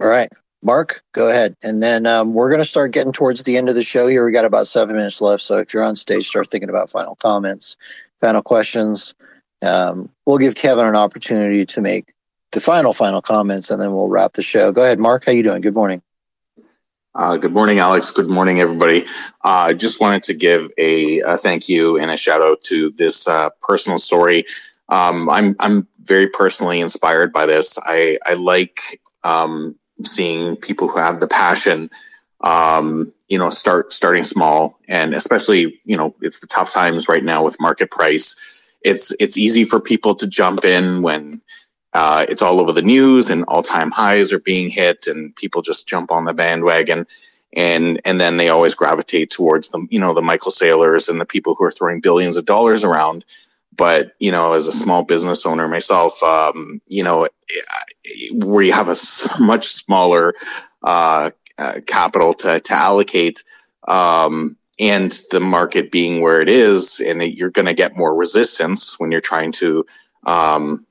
[0.00, 0.30] All right,
[0.62, 1.56] Mark, go ahead.
[1.64, 4.24] And then um, we're going to start getting towards the end of the show here.
[4.24, 5.42] We got about seven minutes left.
[5.42, 7.76] So if you're on stage, start thinking about final comments,
[8.20, 9.16] final questions.
[9.62, 12.12] Um, we'll give Kevin an opportunity to make
[12.52, 14.72] the final, final comments, and then we'll wrap the show.
[14.72, 15.24] Go ahead, Mark.
[15.26, 15.60] How you doing?
[15.60, 16.02] Good morning.
[17.14, 18.10] Uh, good morning, Alex.
[18.10, 19.04] Good morning, everybody.
[19.42, 22.90] I uh, just wanted to give a, a, thank you and a shout out to
[22.90, 24.44] this uh, personal story.
[24.88, 27.78] Um, I'm I'm very personally inspired by this.
[27.82, 28.80] I I like
[29.24, 31.90] um, seeing people who have the passion,
[32.42, 37.24] um, you know, start starting small, and especially you know it's the tough times right
[37.24, 38.38] now with market price.
[38.82, 41.42] It's it's easy for people to jump in when
[41.94, 45.62] uh, it's all over the news and all time highs are being hit and people
[45.62, 47.06] just jump on the bandwagon.
[47.54, 51.26] And, and then they always gravitate towards the, you know, the Michael Saylors and the
[51.26, 53.24] people who are throwing billions of dollars around.
[53.74, 57.26] But, you know, as a small business owner myself, um, you know,
[58.32, 58.96] where you have a
[59.40, 60.34] much smaller,
[60.82, 63.42] uh, uh, capital to, to allocate,
[63.86, 68.98] um, and the market being where it is, and you're going to get more resistance
[69.00, 69.84] when you're trying to,
[70.24, 70.86] um,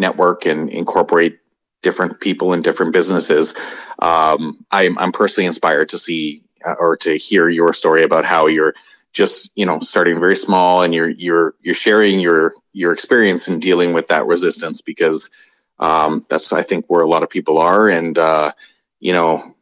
[0.00, 1.38] network and incorporate
[1.82, 3.54] different people and different businesses.
[4.00, 8.46] Um, I'm, I'm personally inspired to see uh, or to hear your story about how
[8.46, 8.74] you're
[9.12, 13.58] just you know starting very small and you're you're you're sharing your your experience in
[13.58, 15.30] dealing with that resistance because
[15.78, 18.52] um, that's I think where a lot of people are and uh,
[19.00, 19.56] you know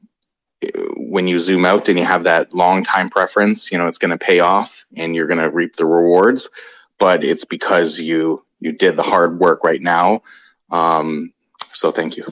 [0.96, 4.10] when you zoom out and you have that long time preference you know it's going
[4.10, 6.50] to pay off and you're going to reap the rewards
[6.98, 10.22] but it's because you you did the hard work right now.
[10.70, 11.32] Um,
[11.72, 12.24] so thank you.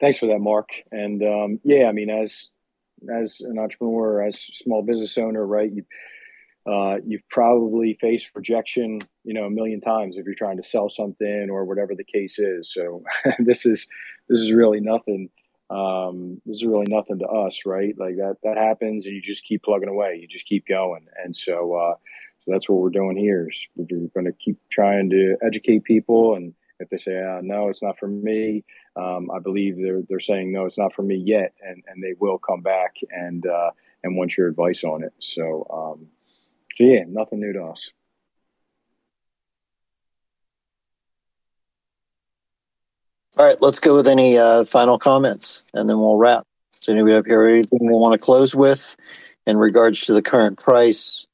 [0.00, 0.70] Thanks for that, Mark.
[0.90, 2.50] And um, yeah, I mean, as
[3.12, 5.70] as an entrepreneur, as small business owner, right?
[5.72, 5.84] You
[6.64, 10.88] uh, you've probably faced rejection, you know, a million times if you're trying to sell
[10.88, 12.72] something or whatever the case is.
[12.72, 13.02] So
[13.38, 13.88] this is
[14.28, 15.28] this is really nothing.
[15.70, 17.94] Um, this is really nothing to us, right?
[17.96, 20.18] Like that that happens, and you just keep plugging away.
[20.20, 21.74] You just keep going, and so.
[21.74, 21.94] Uh,
[22.44, 23.48] so that's what we're doing here.
[23.48, 27.68] Is we're going to keep trying to educate people, and if they say, oh, "No,
[27.68, 28.64] it's not for me,"
[28.96, 32.14] um, I believe they're they're saying, "No, it's not for me yet," and and they
[32.18, 33.70] will come back and uh,
[34.02, 35.12] and want your advice on it.
[35.20, 36.08] So, um,
[36.74, 37.92] so yeah, nothing new to us.
[43.38, 46.44] All right, let's go with any uh, final comments, and then we'll wrap.
[46.72, 48.96] Does anybody up here anything they want to close with
[49.46, 51.26] in regards to the current price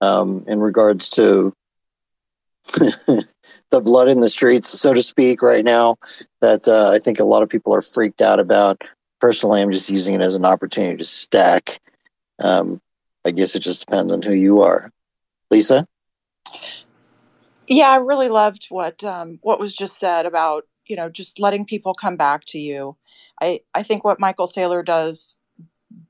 [0.00, 1.52] um, in regards to
[2.74, 5.96] the blood in the streets, so to speak, right now,
[6.40, 8.82] that uh, I think a lot of people are freaked out about.
[9.20, 11.78] Personally, I'm just using it as an opportunity to stack.
[12.42, 12.80] Um,
[13.24, 14.90] I guess it just depends on who you are.
[15.50, 15.86] Lisa?
[17.68, 21.64] Yeah, I really loved what um, what was just said about you know just letting
[21.64, 22.96] people come back to you.
[23.40, 25.36] I I think what Michael Saylor does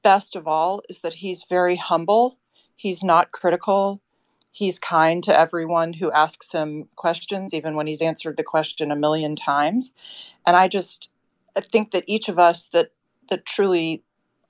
[0.03, 2.39] best of all is that he's very humble
[2.77, 4.01] He's not critical.
[4.51, 8.97] He's kind to everyone who asks him questions, even when he's answered the question a
[8.97, 9.93] million times.
[10.47, 11.11] And I just
[11.57, 12.91] I think that each of us that
[13.29, 14.03] that truly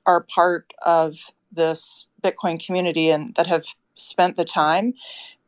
[0.04, 3.66] are part of this Bitcoin community and that have
[3.96, 4.94] spent the time,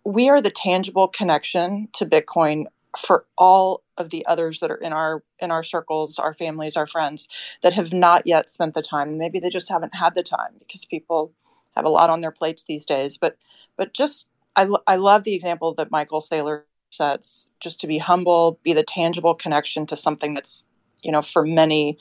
[0.05, 2.64] we are the tangible connection to Bitcoin
[2.96, 6.86] for all of the others that are in our in our circles, our families, our
[6.86, 7.28] friends
[7.62, 9.18] that have not yet spent the time.
[9.18, 11.32] Maybe they just haven't had the time because people
[11.78, 13.16] have a lot on their plates these days.
[13.16, 13.36] But
[13.76, 17.50] but just I, I love the example that Michael Saylor sets.
[17.60, 20.64] Just to be humble, be the tangible connection to something that's
[21.02, 21.98] you know for many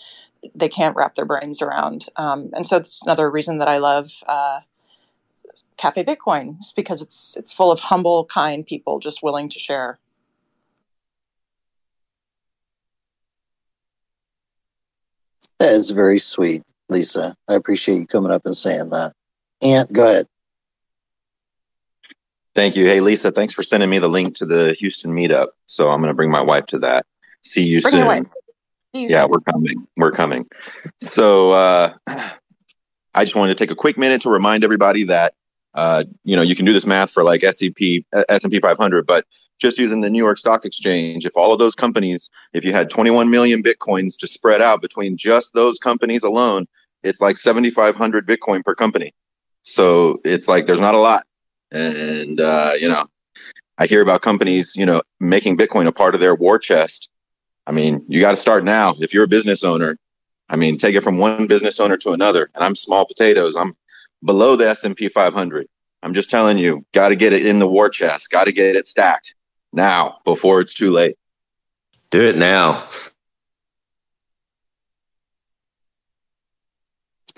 [0.55, 2.05] they can't wrap their brains around.
[2.15, 4.59] Um, and so it's another reason that I love uh,
[5.77, 9.99] Cafe Bitcoin, is because it's it's full of humble, kind people just willing to share.
[15.59, 17.35] That is very sweet, Lisa.
[17.47, 19.13] I appreciate you coming up and saying that.
[19.61, 20.27] Ant, go ahead.
[22.55, 22.85] Thank you.
[22.85, 25.49] Hey, Lisa, thanks for sending me the link to the Houston meetup.
[25.67, 27.05] So I'm going to bring my wife to that.
[27.43, 28.25] See you bring soon.
[28.95, 29.31] See you yeah, soon.
[29.31, 29.87] we're coming.
[29.95, 30.47] We're coming.
[30.99, 31.93] So uh,
[33.13, 35.35] I just wanted to take a quick minute to remind everybody that
[35.75, 39.25] uh, you know you can do this math for like S&P S&P 500, but
[39.59, 42.89] just using the New York Stock Exchange, if all of those companies, if you had
[42.89, 46.67] 21 million bitcoins to spread out between just those companies alone,
[47.03, 49.13] it's like 7,500 Bitcoin per company.
[49.67, 51.25] So it's like there's not a lot.
[51.71, 53.05] And, uh, you know,
[53.77, 57.09] I hear about companies, you know, making Bitcoin a part of their war chest.
[57.67, 58.95] I mean, you got to start now.
[59.01, 59.97] If you're a business owner,
[60.47, 62.49] I mean, take it from one business owner to another.
[62.55, 63.57] And I'm small potatoes.
[63.57, 63.75] I'm
[64.23, 65.67] below the S&P 500.
[66.01, 68.29] I'm just telling you, got to get it in the war chest.
[68.29, 69.35] Got to get it stacked
[69.73, 71.17] now before it's too late.
[72.09, 72.87] Do it now.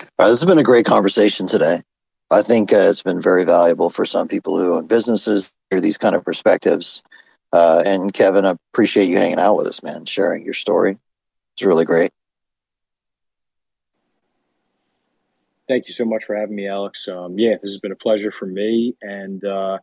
[0.00, 1.82] All right, this has been a great conversation today.
[2.30, 5.98] I think uh, it's been very valuable for some people who own businesses hear these
[5.98, 7.02] kind of perspectives.
[7.52, 10.98] Uh, and Kevin, I appreciate you hanging out with us, man, sharing your story.
[11.54, 12.12] It's really great.
[15.70, 17.06] thank you so much for having me, Alex.
[17.06, 18.96] Um, yeah, this has been a pleasure for me.
[19.02, 19.78] And, uh,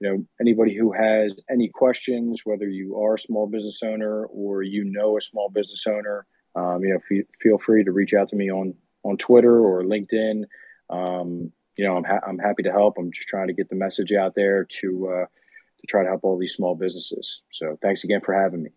[0.00, 4.62] you know, anybody who has any questions, whether you are a small business owner or
[4.62, 6.26] you know a small business owner,
[6.56, 9.84] um, you know, f- feel free to reach out to me on, on Twitter or
[9.84, 10.44] LinkedIn.
[10.90, 12.98] Um, you know, I'm, ha- I'm happy to help.
[12.98, 16.24] I'm just trying to get the message out there to, uh, to try to help
[16.24, 17.40] all these small businesses.
[17.48, 18.70] So thanks again for having me.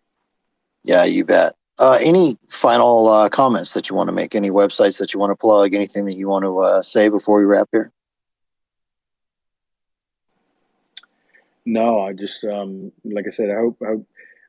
[0.85, 1.53] Yeah, you bet.
[1.77, 4.35] Uh, any final uh, comments that you want to make?
[4.35, 5.75] Any websites that you want to plug?
[5.75, 7.91] Anything that you want to uh, say before we wrap here?
[11.65, 14.07] No, I just um, like I said, I hope, I hope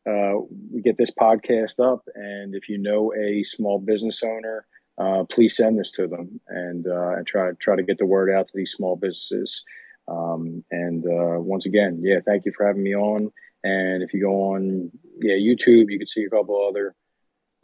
[0.09, 4.65] uh, we get this podcast up, and if you know a small business owner,
[4.99, 8.31] uh, please send this to them and uh, and try try to get the word
[8.31, 9.65] out to these small businesses.
[10.07, 13.33] Um, and once again, yeah, thank you for having me on.
[13.65, 14.91] And if you go on,
[15.21, 16.95] yeah, YouTube, you can see a couple other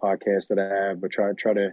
[0.02, 1.73] podcasts that I have, but try try to.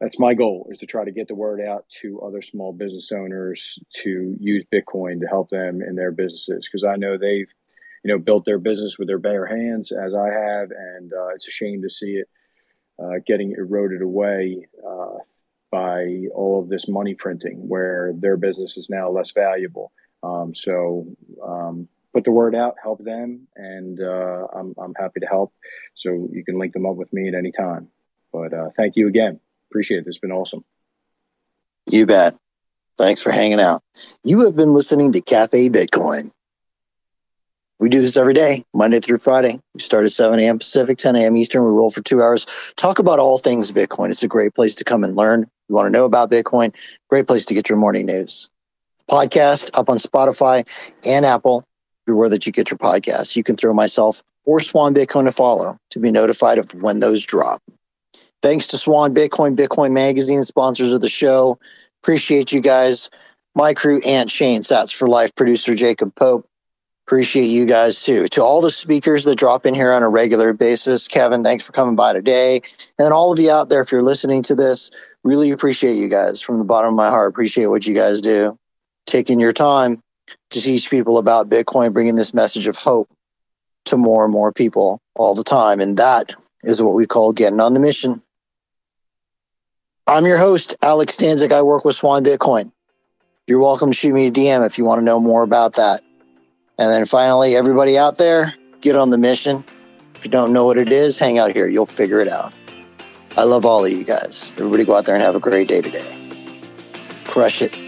[0.00, 3.10] That's my goal is to try to get the word out to other small business
[3.12, 7.48] owners to use Bitcoin to help them in their businesses because I know they've,
[8.04, 11.48] you know, built their business with their bare hands as I have, and uh, it's
[11.48, 12.28] a shame to see it
[13.02, 15.18] uh, getting eroded away uh,
[15.70, 19.92] by all of this money printing, where their business is now less valuable.
[20.22, 21.06] Um, so
[21.44, 25.52] um, put the word out, help them, and uh, I'm, I'm happy to help.
[25.94, 27.88] So you can link them up with me at any time.
[28.32, 29.40] But uh, thank you again.
[29.70, 30.06] Appreciate it.
[30.06, 30.64] It's been awesome.
[31.90, 32.36] You bet.
[32.96, 33.82] Thanks for hanging out.
[34.22, 36.30] You have been listening to Cafe Bitcoin.
[37.84, 39.60] We do this every day, Monday through Friday.
[39.74, 40.58] We start at 7 a.m.
[40.58, 41.36] Pacific, 10 a.m.
[41.36, 41.64] Eastern.
[41.64, 42.46] We roll for two hours,
[42.76, 44.10] talk about all things Bitcoin.
[44.10, 45.50] It's a great place to come and learn.
[45.68, 46.74] You want to know about Bitcoin?
[47.10, 48.48] Great place to get your morning news.
[49.10, 50.66] Podcast up on Spotify
[51.04, 51.62] and Apple
[52.08, 53.36] everywhere that you get your podcasts.
[53.36, 57.22] You can throw myself or Swan Bitcoin to follow to be notified of when those
[57.22, 57.60] drop.
[58.40, 61.58] Thanks to Swan Bitcoin, Bitcoin Magazine, sponsors of the show.
[62.02, 63.10] Appreciate you guys.
[63.54, 66.48] My crew, Ant Shane, Sats for Life, producer Jacob Pope.
[67.06, 68.28] Appreciate you guys too.
[68.28, 71.72] To all the speakers that drop in here on a regular basis, Kevin, thanks for
[71.72, 72.62] coming by today.
[72.98, 74.90] And all of you out there, if you're listening to this,
[75.22, 77.28] really appreciate you guys from the bottom of my heart.
[77.28, 78.58] Appreciate what you guys do.
[79.06, 80.00] Taking your time
[80.50, 83.10] to teach people about Bitcoin, bringing this message of hope
[83.84, 85.80] to more and more people all the time.
[85.80, 88.22] And that is what we call getting on the mission.
[90.06, 91.52] I'm your host, Alex Stanczyk.
[91.52, 92.72] I work with Swan Bitcoin.
[93.46, 96.00] You're welcome to shoot me a DM if you want to know more about that.
[96.78, 99.64] And then finally, everybody out there, get on the mission.
[100.14, 101.68] If you don't know what it is, hang out here.
[101.68, 102.52] You'll figure it out.
[103.36, 104.52] I love all of you guys.
[104.56, 106.18] Everybody go out there and have a great day today.
[107.24, 107.83] Crush it.